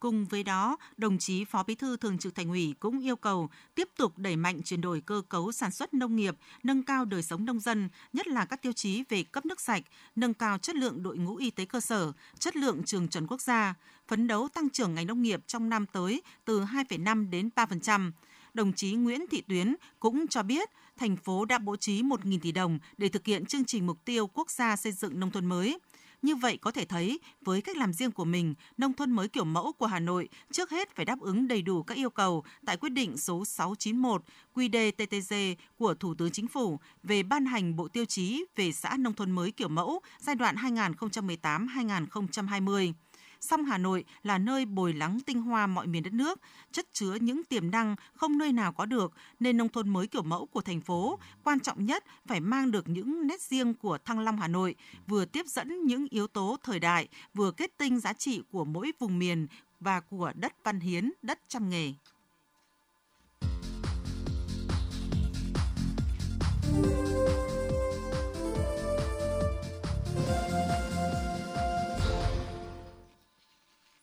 Cùng 0.00 0.24
với 0.24 0.42
đó, 0.42 0.76
đồng 0.96 1.18
chí 1.18 1.44
Phó 1.44 1.62
Bí 1.62 1.74
thư 1.74 1.96
Thường 1.96 2.18
trực 2.18 2.34
Thành 2.34 2.48
ủy 2.48 2.74
cũng 2.80 3.00
yêu 3.00 3.16
cầu 3.16 3.50
tiếp 3.74 3.88
tục 3.96 4.18
đẩy 4.18 4.36
mạnh 4.36 4.62
chuyển 4.62 4.80
đổi 4.80 5.00
cơ 5.00 5.22
cấu 5.28 5.52
sản 5.52 5.70
xuất 5.70 5.94
nông 5.94 6.16
nghiệp, 6.16 6.34
nâng 6.62 6.82
cao 6.82 7.04
đời 7.04 7.22
sống 7.22 7.44
nông 7.44 7.60
dân, 7.60 7.88
nhất 8.12 8.26
là 8.26 8.44
các 8.44 8.62
tiêu 8.62 8.72
chí 8.72 9.04
về 9.08 9.22
cấp 9.22 9.46
nước 9.46 9.60
sạch, 9.60 9.82
nâng 10.16 10.34
cao 10.34 10.58
chất 10.58 10.76
lượng 10.76 11.02
đội 11.02 11.18
ngũ 11.18 11.36
y 11.36 11.50
tế 11.50 11.64
cơ 11.64 11.80
sở, 11.80 12.12
chất 12.38 12.56
lượng 12.56 12.82
trường 12.84 13.08
chuẩn 13.08 13.26
quốc 13.26 13.40
gia, 13.40 13.74
phấn 14.08 14.26
đấu 14.26 14.48
tăng 14.54 14.70
trưởng 14.70 14.94
ngành 14.94 15.06
nông 15.06 15.22
nghiệp 15.22 15.40
trong 15.46 15.68
năm 15.68 15.86
tới 15.86 16.22
từ 16.44 16.60
2,5 16.60 17.30
đến 17.30 17.50
3%, 17.56 18.10
đồng 18.54 18.72
chí 18.72 18.92
Nguyễn 18.92 19.26
Thị 19.30 19.40
Tuyến 19.40 19.74
cũng 20.00 20.28
cho 20.28 20.42
biết 20.42 20.70
thành 20.96 21.16
phố 21.16 21.44
đã 21.44 21.58
bố 21.58 21.76
trí 21.76 22.02
1.000 22.02 22.38
tỷ 22.42 22.52
đồng 22.52 22.78
để 22.98 23.08
thực 23.08 23.26
hiện 23.26 23.46
chương 23.46 23.64
trình 23.64 23.86
mục 23.86 24.04
tiêu 24.04 24.26
quốc 24.26 24.50
gia 24.50 24.76
xây 24.76 24.92
dựng 24.92 25.20
nông 25.20 25.30
thôn 25.30 25.46
mới. 25.46 25.78
Như 26.22 26.36
vậy 26.36 26.56
có 26.56 26.70
thể 26.70 26.84
thấy, 26.84 27.20
với 27.40 27.62
cách 27.62 27.76
làm 27.76 27.92
riêng 27.92 28.10
của 28.10 28.24
mình, 28.24 28.54
nông 28.76 28.92
thôn 28.92 29.10
mới 29.10 29.28
kiểu 29.28 29.44
mẫu 29.44 29.72
của 29.72 29.86
Hà 29.86 29.98
Nội 29.98 30.28
trước 30.52 30.70
hết 30.70 30.96
phải 30.96 31.04
đáp 31.04 31.20
ứng 31.20 31.48
đầy 31.48 31.62
đủ 31.62 31.82
các 31.82 31.96
yêu 31.96 32.10
cầu 32.10 32.44
tại 32.66 32.76
quyết 32.76 32.88
định 32.88 33.16
số 33.16 33.44
691 33.44 34.22
QĐ-TTG 34.54 35.54
của 35.76 35.94
Thủ 35.94 36.14
tướng 36.14 36.30
Chính 36.30 36.48
phủ 36.48 36.78
về 37.02 37.22
ban 37.22 37.46
hành 37.46 37.76
bộ 37.76 37.88
tiêu 37.88 38.04
chí 38.04 38.44
về 38.56 38.72
xã 38.72 38.96
nông 38.96 39.14
thôn 39.14 39.30
mới 39.30 39.52
kiểu 39.52 39.68
mẫu 39.68 40.00
giai 40.18 40.34
đoạn 40.34 40.56
2018-2020 40.56 42.92
song 43.40 43.64
Hà 43.64 43.78
Nội 43.78 44.04
là 44.22 44.38
nơi 44.38 44.66
bồi 44.66 44.92
lắng 44.92 45.18
tinh 45.26 45.42
hoa 45.42 45.66
mọi 45.66 45.86
miền 45.86 46.02
đất 46.02 46.12
nước, 46.12 46.40
chất 46.72 46.86
chứa 46.92 47.14
những 47.14 47.44
tiềm 47.44 47.70
năng 47.70 47.96
không 48.14 48.38
nơi 48.38 48.52
nào 48.52 48.72
có 48.72 48.86
được, 48.86 49.12
nên 49.40 49.56
nông 49.56 49.68
thôn 49.68 49.88
mới 49.88 50.06
kiểu 50.06 50.22
mẫu 50.22 50.46
của 50.46 50.60
thành 50.60 50.80
phố 50.80 51.18
quan 51.44 51.60
trọng 51.60 51.84
nhất 51.84 52.04
phải 52.26 52.40
mang 52.40 52.70
được 52.70 52.88
những 52.88 53.26
nét 53.26 53.40
riêng 53.40 53.74
của 53.74 53.98
Thăng 54.04 54.20
Long 54.20 54.36
Hà 54.36 54.48
Nội, 54.48 54.74
vừa 55.06 55.24
tiếp 55.24 55.46
dẫn 55.46 55.86
những 55.86 56.06
yếu 56.10 56.26
tố 56.26 56.56
thời 56.62 56.80
đại, 56.80 57.08
vừa 57.34 57.50
kết 57.50 57.78
tinh 57.78 58.00
giá 58.00 58.12
trị 58.12 58.42
của 58.52 58.64
mỗi 58.64 58.92
vùng 58.98 59.18
miền 59.18 59.46
và 59.80 60.00
của 60.00 60.32
đất 60.34 60.52
văn 60.64 60.80
hiến, 60.80 61.10
đất 61.22 61.40
trăm 61.48 61.70
nghề. 61.70 61.92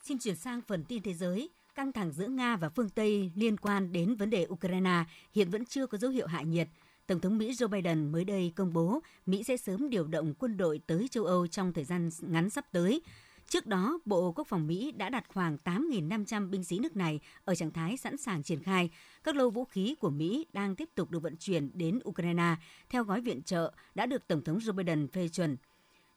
Xin 0.08 0.20
chuyển 0.20 0.36
sang 0.36 0.62
phần 0.62 0.84
tin 0.84 1.04
thế 1.04 1.14
giới. 1.14 1.50
Căng 1.76 1.92
thẳng 1.92 2.12
giữa 2.12 2.28
Nga 2.28 2.56
và 2.56 2.70
phương 2.70 2.90
Tây 2.90 3.32
liên 3.36 3.58
quan 3.58 3.92
đến 3.92 4.16
vấn 4.16 4.30
đề 4.30 4.48
Ukraine 4.50 5.04
hiện 5.34 5.50
vẫn 5.50 5.66
chưa 5.66 5.88
có 5.88 5.98
dấu 5.98 6.12
hiệu 6.12 6.28
hạ 6.28 6.42
nhiệt. 6.42 6.68
Tổng 7.08 7.20
thống 7.20 7.38
Mỹ 7.38 7.52
Joe 7.52 7.68
Biden 7.68 8.12
mới 8.12 8.26
đây 8.26 8.54
công 8.56 8.74
bố 8.74 9.00
Mỹ 9.26 9.44
sẽ 9.44 9.58
sớm 9.58 9.90
điều 9.90 10.08
động 10.08 10.34
quân 10.40 10.58
đội 10.58 10.82
tới 10.88 11.08
châu 11.08 11.26
Âu 11.26 11.48
trong 11.48 11.74
thời 11.74 11.84
gian 11.84 12.10
ngắn 12.22 12.50
sắp 12.50 12.66
tới. 12.72 13.02
Trước 13.48 13.68
đó, 13.68 14.00
Bộ 14.06 14.32
Quốc 14.32 14.48
phòng 14.48 14.68
Mỹ 14.68 14.92
đã 14.92 15.10
đặt 15.10 15.24
khoảng 15.34 15.58
8.500 15.64 16.50
binh 16.50 16.64
sĩ 16.64 16.80
nước 16.80 16.96
này 16.96 17.20
ở 17.46 17.56
trạng 17.56 17.72
thái 17.72 17.98
sẵn 17.98 18.18
sàng 18.18 18.44
triển 18.44 18.64
khai. 18.64 18.90
Các 19.24 19.36
lô 19.36 19.50
vũ 19.50 19.66
khí 19.66 19.96
của 20.00 20.10
Mỹ 20.10 20.46
đang 20.54 20.76
tiếp 20.76 20.90
tục 20.96 21.12
được 21.12 21.20
vận 21.20 21.36
chuyển 21.38 21.70
đến 21.74 22.00
Ukraine 22.10 22.56
theo 22.90 23.04
gói 23.04 23.22
viện 23.22 23.42
trợ 23.42 23.74
đã 23.96 24.06
được 24.06 24.28
Tổng 24.28 24.44
thống 24.44 24.58
Joe 24.58 24.74
Biden 24.74 25.08
phê 25.08 25.30
chuẩn. 25.30 25.58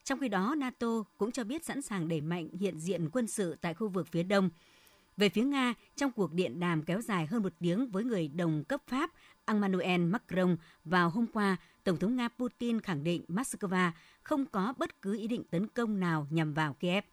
Trong 0.03 0.19
khi 0.19 0.29
đó, 0.29 0.55
NATO 0.57 1.03
cũng 1.17 1.31
cho 1.31 1.43
biết 1.43 1.65
sẵn 1.65 1.81
sàng 1.81 2.07
đẩy 2.07 2.21
mạnh 2.21 2.49
hiện 2.59 2.79
diện 2.79 3.09
quân 3.09 3.27
sự 3.27 3.55
tại 3.61 3.73
khu 3.73 3.87
vực 3.87 4.07
phía 4.07 4.23
đông. 4.23 4.49
Về 5.17 5.29
phía 5.29 5.43
Nga, 5.43 5.73
trong 5.95 6.11
cuộc 6.11 6.33
điện 6.33 6.59
đàm 6.59 6.83
kéo 6.83 7.01
dài 7.01 7.25
hơn 7.25 7.43
một 7.43 7.53
tiếng 7.59 7.91
với 7.91 8.03
người 8.03 8.27
đồng 8.27 8.63
cấp 8.63 8.81
Pháp 8.87 9.11
Emmanuel 9.45 10.01
Macron 10.01 10.57
vào 10.85 11.09
hôm 11.09 11.27
qua, 11.27 11.57
Tổng 11.83 11.97
thống 11.97 12.15
Nga 12.15 12.27
Putin 12.27 12.81
khẳng 12.81 13.03
định 13.03 13.25
Moscow 13.27 13.91
không 14.23 14.45
có 14.45 14.73
bất 14.77 15.01
cứ 15.01 15.17
ý 15.17 15.27
định 15.27 15.43
tấn 15.43 15.67
công 15.67 15.99
nào 15.99 16.27
nhằm 16.29 16.53
vào 16.53 16.73
Kiev. 16.73 17.03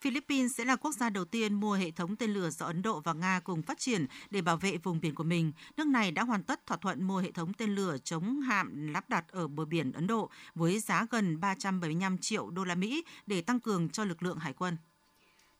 Philippines 0.00 0.54
sẽ 0.54 0.64
là 0.64 0.76
quốc 0.76 0.92
gia 0.92 1.10
đầu 1.10 1.24
tiên 1.24 1.54
mua 1.54 1.72
hệ 1.72 1.90
thống 1.90 2.16
tên 2.16 2.30
lửa 2.30 2.50
do 2.50 2.66
Ấn 2.66 2.82
Độ 2.82 3.00
và 3.00 3.12
Nga 3.12 3.40
cùng 3.44 3.62
phát 3.62 3.78
triển 3.78 4.06
để 4.30 4.42
bảo 4.42 4.56
vệ 4.56 4.76
vùng 4.76 5.00
biển 5.00 5.14
của 5.14 5.24
mình. 5.24 5.52
Nước 5.76 5.86
này 5.86 6.10
đã 6.10 6.22
hoàn 6.24 6.42
tất 6.42 6.66
thỏa 6.66 6.76
thuận 6.76 7.04
mua 7.04 7.18
hệ 7.18 7.30
thống 7.30 7.52
tên 7.52 7.74
lửa 7.74 7.96
chống 8.04 8.40
hạm 8.40 8.92
lắp 8.92 9.10
đặt 9.10 9.28
ở 9.28 9.48
bờ 9.48 9.64
biển 9.64 9.92
Ấn 9.92 10.06
Độ 10.06 10.30
với 10.54 10.80
giá 10.80 11.06
gần 11.10 11.40
375 11.40 12.18
triệu 12.18 12.50
đô 12.50 12.64
la 12.64 12.74
Mỹ 12.74 13.04
để 13.26 13.42
tăng 13.42 13.60
cường 13.60 13.88
cho 13.88 14.04
lực 14.04 14.22
lượng 14.22 14.38
hải 14.38 14.52
quân. 14.52 14.76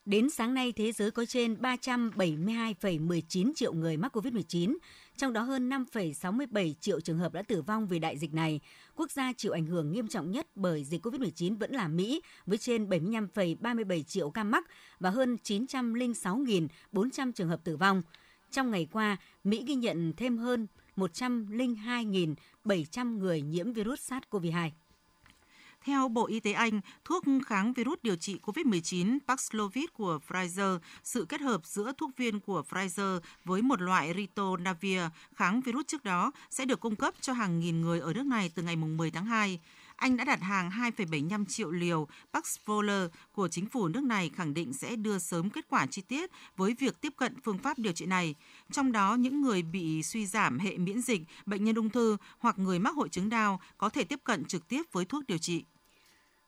Đến 0.05 0.31
sáng 0.31 0.55
nay, 0.55 0.73
thế 0.73 0.93
giới 0.93 1.11
có 1.11 1.25
trên 1.25 1.55
372,19 1.55 3.53
triệu 3.55 3.73
người 3.73 3.97
mắc 3.97 4.17
COVID-19, 4.17 4.77
trong 5.17 5.33
đó 5.33 5.43
hơn 5.43 5.69
5,67 5.71 6.75
triệu 6.81 7.01
trường 7.01 7.19
hợp 7.19 7.33
đã 7.33 7.43
tử 7.43 7.63
vong 7.63 7.89
vì 7.89 7.99
đại 7.99 8.19
dịch 8.19 8.35
này. 8.35 8.61
Quốc 9.01 9.11
gia 9.11 9.33
chịu 9.33 9.53
ảnh 9.53 9.67
hưởng 9.67 9.93
nghiêm 9.93 10.09
trọng 10.09 10.31
nhất 10.31 10.47
bởi 10.55 10.85
dịch 10.85 11.07
COVID-19 11.07 11.59
vẫn 11.59 11.73
là 11.73 11.89
Mỹ, 11.89 12.23
với 12.47 12.59
trên 12.59 12.89
75,37 12.89 14.03
triệu 14.03 14.31
ca 14.31 14.45
mắc 14.45 14.65
và 14.99 15.11
hơn 15.11 15.37
906.400 15.45 17.33
trường 17.33 17.49
hợp 17.49 17.61
tử 17.65 17.77
vong. 17.77 18.03
Trong 18.51 18.71
ngày 18.71 18.89
qua, 18.93 19.17
Mỹ 19.45 19.65
ghi 19.67 19.75
nhận 19.75 20.13
thêm 20.17 20.39
hơn 20.39 20.67
102.700 20.97 23.19
người 23.19 23.43
nhiễm 23.43 23.73
virus 23.73 24.13
SARS-CoV-2. 24.13 24.71
Theo 25.85 26.09
Bộ 26.09 26.27
Y 26.27 26.41
tế 26.41 26.53
Anh, 26.53 26.81
thuốc 27.05 27.25
kháng 27.47 27.73
virus 27.73 27.99
điều 28.03 28.17
trị 28.17 28.39
COVID-19 28.43 29.19
Paxlovid 29.29 29.85
của 29.93 30.19
Pfizer, 30.29 30.79
sự 31.03 31.27
kết 31.29 31.41
hợp 31.41 31.61
giữa 31.65 31.93
thuốc 31.99 32.11
viên 32.17 32.41
của 32.41 32.63
Pfizer 32.71 33.21
với 33.45 33.63
một 33.63 33.81
loại 33.81 34.13
Ritonavir 34.17 35.01
kháng 35.35 35.61
virus 35.61 35.87
trước 35.87 36.05
đó 36.05 36.33
sẽ 36.51 36.65
được 36.65 36.81
cung 36.81 36.97
cấp 36.97 37.15
cho 37.21 37.33
hàng 37.33 37.61
nghìn 37.61 37.81
người 37.81 38.01
ở 38.01 38.13
nước 38.13 38.27
này 38.27 38.51
từ 38.55 38.63
ngày 38.63 38.77
10 38.77 39.11
tháng 39.11 39.27
2. 39.27 39.61
Anh 40.01 40.17
đã 40.17 40.25
đặt 40.25 40.43
hàng 40.43 40.71
2,75 40.71 41.45
triệu 41.45 41.71
liều 41.71 42.09
Paxvoller 42.33 43.11
của 43.33 43.49
chính 43.49 43.67
phủ 43.67 43.89
nước 43.89 44.03
này 44.03 44.31
khẳng 44.35 44.55
định 44.55 44.73
sẽ 44.73 44.97
đưa 44.97 45.19
sớm 45.19 45.51
kết 45.51 45.65
quả 45.69 45.87
chi 45.87 46.03
tiết 46.03 46.31
với 46.57 46.75
việc 46.79 47.01
tiếp 47.01 47.13
cận 47.17 47.41
phương 47.45 47.59
pháp 47.59 47.79
điều 47.79 47.93
trị 47.93 48.07
này. 48.07 48.35
Trong 48.73 48.93
đó, 48.93 49.15
những 49.15 49.41
người 49.41 49.63
bị 49.63 50.03
suy 50.03 50.27
giảm 50.27 50.59
hệ 50.59 50.79
miễn 50.79 51.01
dịch, 51.01 51.23
bệnh 51.47 51.65
nhân 51.65 51.75
ung 51.75 51.91
thư 51.91 52.17
hoặc 52.39 52.59
người 52.59 52.79
mắc 52.79 52.95
hội 52.95 53.09
chứng 53.09 53.29
đau 53.29 53.61
có 53.79 53.89
thể 53.89 54.05
tiếp 54.05 54.21
cận 54.25 54.45
trực 54.45 54.69
tiếp 54.69 54.83
với 54.93 55.05
thuốc 55.05 55.27
điều 55.27 55.39
trị. 55.39 55.65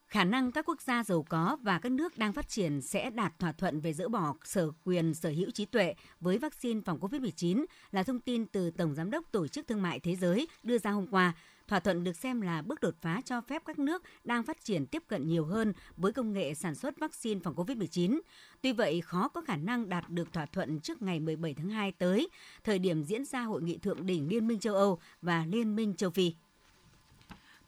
Khả 0.09 0.25
năng 0.25 0.53
các 0.53 0.69
quốc 0.69 0.81
gia 0.83 1.05
giàu 1.05 1.25
có 1.29 1.57
và 1.63 1.79
các 1.79 1.93
nước 1.93 2.19
đang 2.19 2.33
phát 2.33 2.49
triển 2.49 2.81
sẽ 2.81 3.11
đạt 3.11 3.39
thỏa 3.39 3.53
thuận 3.53 3.81
về 3.81 3.93
dỡ 3.93 4.09
bỏ 4.09 4.35
sở 4.45 4.71
quyền 4.85 5.15
sở 5.15 5.31
hữu 5.31 5.51
trí 5.51 5.65
tuệ 5.65 5.95
với 6.21 6.39
vaccine 6.39 6.81
phòng 6.85 6.99
COVID-19 7.01 7.65
là 7.91 8.03
thông 8.03 8.21
tin 8.21 8.47
từ 8.47 8.71
Tổng 8.71 8.95
Giám 8.95 9.11
đốc 9.11 9.25
Tổ 9.33 9.49
chức 9.49 9.67
Thương 9.69 9.83
mại 9.83 10.01
Thế 10.01 10.17
giới 10.17 10.49
đưa 10.63 10.79
ra 10.79 10.91
hôm 10.91 11.07
qua. 11.07 11.35
Thỏa 11.73 11.81
thuận 11.81 12.05
được 12.05 12.17
xem 12.17 12.41
là 12.41 12.63
bước 12.63 12.81
đột 12.81 12.95
phá 13.01 13.21
cho 13.25 13.41
phép 13.41 13.63
các 13.67 13.79
nước 13.79 14.03
đang 14.25 14.43
phát 14.43 14.65
triển 14.65 14.87
tiếp 14.87 15.03
cận 15.09 15.29
nhiều 15.29 15.45
hơn 15.45 15.73
với 15.97 16.13
công 16.13 16.33
nghệ 16.33 16.55
sản 16.55 16.75
xuất 16.75 16.99
vaccine 16.99 17.41
phòng 17.45 17.55
COVID-19. 17.55 18.21
Tuy 18.61 18.73
vậy, 18.73 19.01
khó 19.01 19.29
có 19.29 19.41
khả 19.41 19.57
năng 19.57 19.89
đạt 19.89 20.09
được 20.09 20.33
thỏa 20.33 20.47
thuận 20.47 20.81
trước 20.81 21.03
ngày 21.03 21.21
17 21.21 21.55
tháng 21.55 21.69
2 21.69 21.93
tới, 21.93 22.29
thời 22.65 22.79
điểm 22.79 23.03
diễn 23.03 23.25
ra 23.25 23.43
hội 23.43 23.63
nghị 23.63 23.79
thượng 23.79 24.07
đỉnh 24.07 24.29
Liên 24.29 24.47
minh 24.47 24.59
châu 24.61 24.75
Âu 24.75 24.99
và 25.23 25.47
Liên 25.47 25.77
minh 25.77 25.95
châu 25.95 26.11
Phi. 26.11 26.35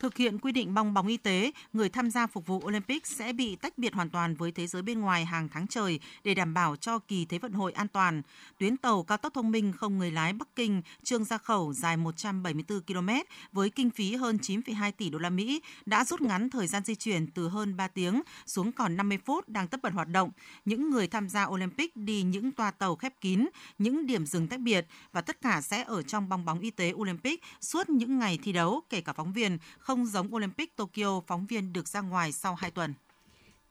Thực 0.05 0.17
hiện 0.17 0.39
quy 0.39 0.53
định 0.53 0.75
bong 0.75 0.95
bóng 0.95 1.07
y 1.07 1.17
tế, 1.17 1.53
người 1.73 1.89
tham 1.89 2.11
gia 2.11 2.27
phục 2.27 2.47
vụ 2.47 2.61
Olympic 2.65 3.07
sẽ 3.07 3.33
bị 3.33 3.57
tách 3.57 3.79
biệt 3.79 3.95
hoàn 3.95 4.11
toàn 4.11 4.35
với 4.35 4.53
thế 4.53 4.67
giới 4.67 4.83
bên 4.83 5.01
ngoài 5.01 5.25
hàng 5.25 5.49
tháng 5.49 5.67
trời 5.67 6.01
để 6.25 6.35
đảm 6.35 6.55
bảo 6.55 6.77
cho 6.77 6.99
kỳ 6.99 7.25
Thế 7.25 7.39
vận 7.39 7.53
hội 7.53 7.73
an 7.73 7.89
toàn. 7.89 8.23
Tuyến 8.59 8.77
tàu 8.77 9.03
cao 9.03 9.19
tốc 9.19 9.35
thông 9.35 9.51
minh 9.51 9.73
không 9.73 9.99
người 9.99 10.11
lái 10.11 10.33
Bắc 10.33 10.49
Kinh 10.57 10.83
Trương 11.03 11.25
Gia 11.25 11.39
Khẩu 11.39 11.73
dài 11.73 11.97
174 11.97 12.81
km 12.81 13.09
với 13.53 13.71
kinh 13.71 13.91
phí 13.91 14.15
hơn 14.15 14.39
9,2 14.43 14.93
tỷ 14.93 15.11
đô 15.11 15.19
la 15.19 15.31
Mỹ 15.31 15.63
đã 15.87 16.05
rút 16.05 16.21
ngắn 16.21 16.51
thời 16.51 16.67
gian 16.67 16.85
di 16.85 16.95
chuyển 16.95 17.27
từ 17.27 17.49
hơn 17.49 17.77
3 17.77 17.89
tiếng 17.89 18.23
xuống 18.47 18.73
còn 18.73 18.97
50 18.97 19.19
phút 19.25 19.49
đang 19.49 19.69
tất 19.69 19.83
bật 19.83 19.93
hoạt 19.93 20.09
động. 20.09 20.31
Những 20.65 20.91
người 20.91 21.07
tham 21.07 21.29
gia 21.29 21.45
Olympic 21.45 21.97
đi 21.97 22.23
những 22.23 22.53
toa 22.53 22.71
tàu 22.71 22.97
khép 22.97 23.21
kín, 23.21 23.49
những 23.79 24.07
điểm 24.07 24.27
dừng 24.27 24.49
tách 24.49 24.61
biệt 24.61 24.87
và 25.13 25.21
tất 25.21 25.41
cả 25.43 25.61
sẽ 25.61 25.85
ở 25.85 26.03
trong 26.03 26.29
bong 26.29 26.45
bóng 26.45 26.61
y 26.61 26.71
tế 26.71 26.93
Olympic 26.93 27.43
suốt 27.61 27.89
những 27.89 28.19
ngày 28.19 28.39
thi 28.43 28.53
đấu, 28.53 28.83
kể 28.91 29.01
cả 29.01 29.13
phóng 29.13 29.33
viên 29.33 29.59
không 29.79 29.94
không 29.95 30.07
giống 30.07 30.35
Olympic 30.35 30.77
Tokyo, 30.77 31.21
phóng 31.27 31.47
viên 31.47 31.73
được 31.73 31.89
ra 31.89 32.01
ngoài 32.01 32.33
sau 32.33 32.55
2 32.55 32.71
tuần. 32.71 32.95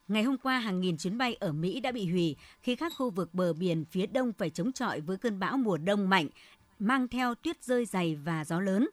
Ngày 0.08 0.24
hôm 0.24 0.38
qua, 0.38 0.60
hàng 0.60 0.82
nghìn 0.82 0.98
chuyến 0.98 1.18
bay 1.18 1.36
ở 1.36 1.52
Mỹ 1.52 1.80
đã 1.80 1.92
bị 1.92 2.12
hủy 2.12 2.36
khi 2.62 2.76
các 2.76 2.94
khu 2.98 3.10
vực 3.10 3.34
bờ 3.34 3.54
biển 3.54 3.86
phía 3.92 4.06
đông 4.06 4.34
phải 4.34 4.50
chống 4.50 4.72
chọi 4.72 5.02
với 5.02 5.18
cơn 5.18 5.40
bão 5.40 5.58
mùa 5.58 5.78
đông 5.78 6.10
mạnh, 6.10 6.28
mang 6.80 7.08
theo 7.08 7.36
tuyết 7.36 7.64
rơi 7.64 7.86
dày 7.86 8.16
và 8.16 8.46
gió 8.46 8.60
lớn. 8.60 8.90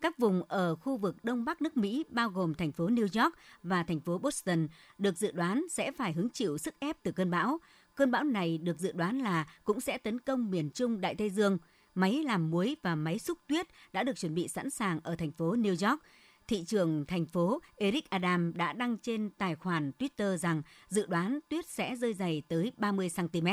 Các 0.00 0.18
vùng 0.18 0.42
ở 0.48 0.74
khu 0.74 0.96
vực 0.96 1.16
đông 1.24 1.44
bắc 1.44 1.62
nước 1.62 1.76
Mỹ 1.76 2.04
bao 2.08 2.28
gồm 2.28 2.54
thành 2.54 2.72
phố 2.72 2.88
New 2.88 3.22
York 3.22 3.34
và 3.62 3.82
thành 3.82 4.00
phố 4.00 4.18
Boston 4.18 4.68
được 4.98 5.18
dự 5.18 5.32
đoán 5.32 5.64
sẽ 5.70 5.92
phải 5.92 6.12
hứng 6.12 6.28
chịu 6.28 6.58
sức 6.58 6.74
ép 6.78 7.02
từ 7.02 7.12
cơn 7.12 7.30
bão. 7.30 7.58
Cơn 7.94 8.10
bão 8.10 8.24
này 8.24 8.58
được 8.58 8.78
dự 8.78 8.92
đoán 8.92 9.18
là 9.18 9.46
cũng 9.64 9.80
sẽ 9.80 9.98
tấn 9.98 10.18
công 10.18 10.50
miền 10.50 10.70
Trung 10.70 11.00
Đại 11.00 11.14
Tây 11.14 11.30
Dương. 11.30 11.58
Máy 11.94 12.22
làm 12.24 12.50
muối 12.50 12.76
và 12.82 12.94
máy 12.94 13.18
xúc 13.18 13.38
tuyết 13.46 13.66
đã 13.92 14.02
được 14.02 14.18
chuẩn 14.18 14.34
bị 14.34 14.48
sẵn 14.48 14.70
sàng 14.70 15.00
ở 15.02 15.16
thành 15.16 15.32
phố 15.32 15.56
New 15.56 15.88
York 15.90 16.02
thị 16.48 16.64
trường 16.66 17.04
thành 17.06 17.26
phố 17.26 17.60
Eric 17.76 18.10
Adam 18.10 18.52
đã 18.54 18.72
đăng 18.72 18.96
trên 18.98 19.30
tài 19.30 19.54
khoản 19.54 19.92
Twitter 19.98 20.36
rằng 20.36 20.62
dự 20.88 21.06
đoán 21.06 21.38
tuyết 21.48 21.68
sẽ 21.68 21.96
rơi 21.96 22.14
dày 22.14 22.42
tới 22.48 22.72
30 22.76 23.10
cm. 23.16 23.48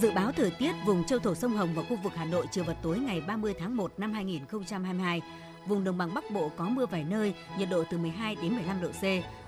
Dự 0.00 0.10
báo 0.10 0.32
thời 0.32 0.50
tiết 0.50 0.72
vùng 0.86 1.04
châu 1.04 1.18
thổ 1.18 1.34
sông 1.34 1.52
Hồng 1.52 1.68
và 1.74 1.82
khu 1.82 1.96
vực 1.96 2.12
Hà 2.16 2.24
Nội 2.24 2.46
chiều 2.50 2.64
và 2.64 2.74
tối 2.74 2.98
ngày 2.98 3.20
30 3.20 3.54
tháng 3.58 3.76
1 3.76 3.98
năm 3.98 4.12
2022. 4.12 5.22
Vùng 5.66 5.84
đồng 5.84 5.98
bằng 5.98 6.14
Bắc 6.14 6.30
Bộ 6.30 6.50
có 6.56 6.68
mưa 6.68 6.86
vài 6.86 7.04
nơi, 7.04 7.34
nhiệt 7.58 7.68
độ 7.70 7.84
từ 7.90 7.98
12 7.98 8.36
đến 8.42 8.54
15 8.54 8.80
độ 8.80 8.88
C. 8.88 9.02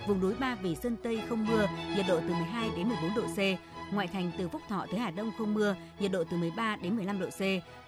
Vùng 0.09 0.21
núi 0.21 0.35
Ba 0.41 0.55
Vì 0.55 0.77
Sơn 0.77 0.97
Tây 1.03 1.23
không 1.29 1.47
mưa, 1.47 1.69
nhiệt 1.97 2.07
độ 2.09 2.21
từ 2.21 2.29
12 2.29 2.71
đến 2.77 2.89
14 2.89 3.15
độ 3.15 3.23
C 3.23 3.39
ngoại 3.93 4.07
thành 4.07 4.31
từ 4.39 4.49
Phúc 4.49 4.63
Thọ 4.69 4.87
tới 4.91 5.01
Hà 5.01 5.11
Đông 5.11 5.33
không 5.39 5.55
mưa, 5.55 5.77
nhiệt 5.99 6.13
độ 6.13 6.25
từ 6.31 6.37
13 6.37 6.77
đến 6.77 6.97
15 6.97 7.21
độ 7.21 7.27
C, 7.27 7.41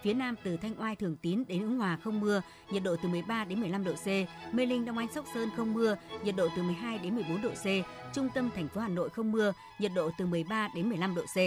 phía 0.03 0.13
Nam 0.13 0.35
từ 0.43 0.57
Thanh 0.57 0.81
Oai 0.81 0.95
Thường 0.95 1.17
Tín 1.21 1.43
đến 1.47 1.61
Ứng 1.61 1.77
Hòa 1.77 1.97
không 2.03 2.19
mưa, 2.19 2.41
nhiệt 2.71 2.83
độ 2.83 2.95
từ 3.03 3.09
13 3.09 3.45
đến 3.45 3.59
15 3.59 3.83
độ 3.83 3.93
C, 3.93 4.07
Mê 4.53 4.65
Linh 4.65 4.85
Đông 4.85 4.97
Anh 4.97 5.07
Sóc 5.15 5.25
Sơn 5.33 5.49
không 5.55 5.73
mưa, 5.73 5.95
nhiệt 6.23 6.35
độ 6.35 6.47
từ 6.55 6.63
12 6.63 6.97
đến 6.97 7.15
14 7.15 7.41
độ 7.41 7.49
C, 7.49 7.65
trung 8.13 8.29
tâm 8.35 8.49
thành 8.55 8.67
phố 8.67 8.81
Hà 8.81 8.87
Nội 8.89 9.09
không 9.09 9.31
mưa, 9.31 9.53
nhiệt 9.79 9.91
độ 9.95 10.11
từ 10.17 10.25
13 10.25 10.69
đến 10.75 10.89
15 10.89 11.15
độ 11.15 11.21
C. 11.21 11.37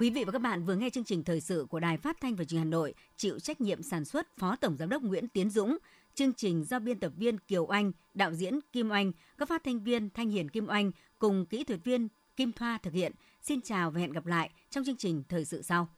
Quý 0.00 0.10
vị 0.10 0.24
và 0.24 0.32
các 0.32 0.42
bạn 0.42 0.64
vừa 0.64 0.74
nghe 0.74 0.90
chương 0.90 1.04
trình 1.04 1.24
thời 1.24 1.40
sự 1.40 1.66
của 1.70 1.80
Đài 1.80 1.96
Phát 1.96 2.20
thanh 2.20 2.36
và 2.36 2.44
Truyền 2.44 2.58
hình 2.58 2.66
Hà 2.66 2.70
Nội, 2.70 2.94
chịu 3.16 3.38
trách 3.38 3.60
nhiệm 3.60 3.82
sản 3.82 4.04
xuất 4.04 4.36
Phó 4.36 4.56
Tổng 4.56 4.76
giám 4.76 4.88
đốc 4.88 5.02
Nguyễn 5.02 5.28
Tiến 5.28 5.50
Dũng, 5.50 5.78
chương 6.14 6.32
trình 6.32 6.64
do 6.64 6.78
biên 6.78 7.00
tập 7.00 7.12
viên 7.16 7.38
Kiều 7.38 7.66
Anh, 7.66 7.92
đạo 8.14 8.32
diễn 8.32 8.60
Kim 8.72 8.88
Anh, 8.90 9.12
các 9.38 9.48
phát 9.48 9.64
thanh 9.64 9.80
viên 9.80 10.10
Thanh 10.10 10.30
Hiền 10.30 10.48
Kim 10.48 10.66
Anh 10.66 10.90
cùng 11.18 11.46
kỹ 11.46 11.64
thuật 11.64 11.84
viên 11.84 12.08
Kim 12.40 12.52
Thoa 12.52 12.78
thực 12.82 12.92
hiện. 12.94 13.12
Xin 13.42 13.60
chào 13.60 13.90
và 13.90 14.00
hẹn 14.00 14.12
gặp 14.12 14.26
lại 14.26 14.50
trong 14.70 14.84
chương 14.84 14.96
trình 14.96 15.22
thời 15.28 15.44
sự 15.44 15.62
sau. 15.62 15.88